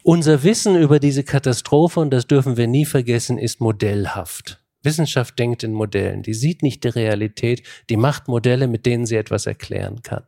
unser 0.03 0.43
Wissen 0.43 0.75
über 0.75 0.99
diese 0.99 1.23
Katastrophe, 1.23 1.99
und 1.99 2.11
das 2.11 2.27
dürfen 2.27 2.57
wir 2.57 2.67
nie 2.67 2.85
vergessen, 2.85 3.37
ist 3.37 3.61
modellhaft. 3.61 4.63
Wissenschaft 4.83 5.37
denkt 5.37 5.63
in 5.63 5.73
Modellen, 5.73 6.23
die 6.23 6.33
sieht 6.33 6.63
nicht 6.63 6.83
die 6.83 6.89
Realität, 6.89 7.63
die 7.89 7.97
macht 7.97 8.27
Modelle, 8.27 8.67
mit 8.67 8.85
denen 8.85 9.05
sie 9.05 9.15
etwas 9.15 9.45
erklären 9.45 10.01
kann. 10.01 10.23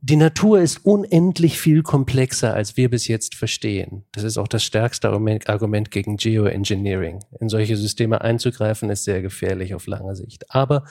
Die 0.00 0.16
Natur 0.16 0.60
ist 0.60 0.84
unendlich 0.84 1.58
viel 1.58 1.82
komplexer, 1.82 2.54
als 2.54 2.76
wir 2.76 2.88
bis 2.88 3.08
jetzt 3.08 3.34
verstehen. 3.34 4.04
Das 4.12 4.22
ist 4.22 4.38
auch 4.38 4.46
das 4.46 4.62
stärkste 4.62 5.08
Argument 5.08 5.90
gegen 5.90 6.16
Geoengineering. 6.16 7.24
In 7.40 7.48
solche 7.48 7.76
Systeme 7.76 8.20
einzugreifen 8.20 8.90
ist 8.90 9.02
sehr 9.02 9.22
gefährlich 9.22 9.74
auf 9.74 9.88
lange 9.88 10.14
Sicht. 10.14 10.54
Aber 10.54 10.84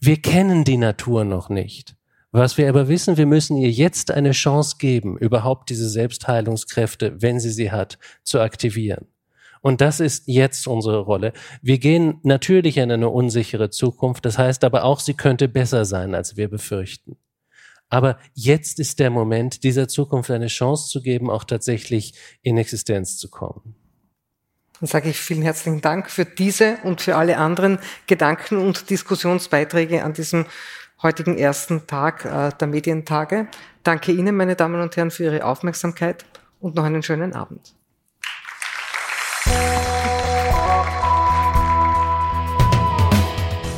wir 0.00 0.16
kennen 0.16 0.64
die 0.64 0.78
Natur 0.78 1.24
noch 1.24 1.48
nicht. 1.48 1.94
Was 2.32 2.58
wir 2.58 2.68
aber 2.68 2.88
wissen, 2.88 3.16
wir 3.16 3.26
müssen 3.26 3.56
ihr 3.56 3.70
jetzt 3.70 4.10
eine 4.10 4.32
Chance 4.32 4.76
geben, 4.78 5.16
überhaupt 5.16 5.70
diese 5.70 5.88
Selbstheilungskräfte, 5.88 7.22
wenn 7.22 7.38
sie 7.38 7.50
sie 7.50 7.70
hat, 7.70 7.98
zu 8.24 8.40
aktivieren. 8.40 9.06
Und 9.62 9.80
das 9.80 10.00
ist 10.00 10.26
jetzt 10.26 10.66
unsere 10.66 11.00
Rolle. 11.00 11.32
Wir 11.62 11.78
gehen 11.78 12.18
natürlich 12.22 12.78
in 12.78 12.90
eine 12.90 13.10
unsichere 13.10 13.70
Zukunft. 13.70 14.24
Das 14.24 14.38
heißt 14.38 14.64
aber 14.64 14.84
auch, 14.84 14.98
sie 14.98 15.14
könnte 15.14 15.48
besser 15.48 15.84
sein, 15.84 16.14
als 16.14 16.36
wir 16.36 16.48
befürchten. 16.48 17.16
Aber 17.90 18.18
jetzt 18.34 18.78
ist 18.78 19.00
der 19.00 19.10
Moment, 19.10 19.64
dieser 19.64 19.88
Zukunft 19.88 20.30
eine 20.30 20.46
Chance 20.46 20.88
zu 20.88 21.02
geben, 21.02 21.28
auch 21.28 21.44
tatsächlich 21.44 22.14
in 22.40 22.56
Existenz 22.56 23.18
zu 23.18 23.28
kommen. 23.28 23.74
Dann 24.80 24.88
sage 24.88 25.10
ich 25.10 25.18
vielen 25.18 25.42
herzlichen 25.42 25.82
Dank 25.82 26.10
für 26.10 26.24
diese 26.24 26.78
und 26.84 27.02
für 27.02 27.16
alle 27.16 27.36
anderen 27.36 27.78
Gedanken 28.06 28.56
und 28.56 28.88
Diskussionsbeiträge 28.88 30.02
an 30.04 30.14
diesem 30.14 30.46
heutigen 31.02 31.36
ersten 31.36 31.86
Tag 31.86 32.24
äh, 32.24 32.50
der 32.58 32.68
Medientage. 32.68 33.48
Danke 33.82 34.12
Ihnen, 34.12 34.36
meine 34.36 34.56
Damen 34.56 34.80
und 34.80 34.96
Herren, 34.96 35.10
für 35.10 35.24
Ihre 35.24 35.44
Aufmerksamkeit 35.44 36.24
und 36.60 36.76
noch 36.76 36.84
einen 36.84 37.02
schönen 37.02 37.34
Abend. 37.34 37.74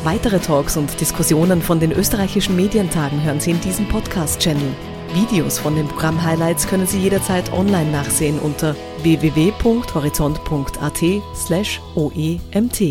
Weitere 0.04 0.38
Talks 0.40 0.76
und 0.76 1.00
Diskussionen 1.00 1.62
von 1.62 1.78
den 1.78 1.92
österreichischen 1.92 2.56
Medientagen 2.56 3.22
hören 3.22 3.38
Sie 3.38 3.52
in 3.52 3.60
diesem 3.60 3.88
Podcast-Channel. 3.88 4.74
Videos 5.14 5.60
von 5.60 5.76
den 5.76 5.86
Programm-Highlights 5.86 6.66
können 6.66 6.88
Sie 6.88 6.98
jederzeit 6.98 7.52
online 7.52 7.92
nachsehen 7.92 8.40
unter 8.40 8.74
www.horizont.at 9.02 11.04
slash 11.36 11.80
oemt. 11.94 12.82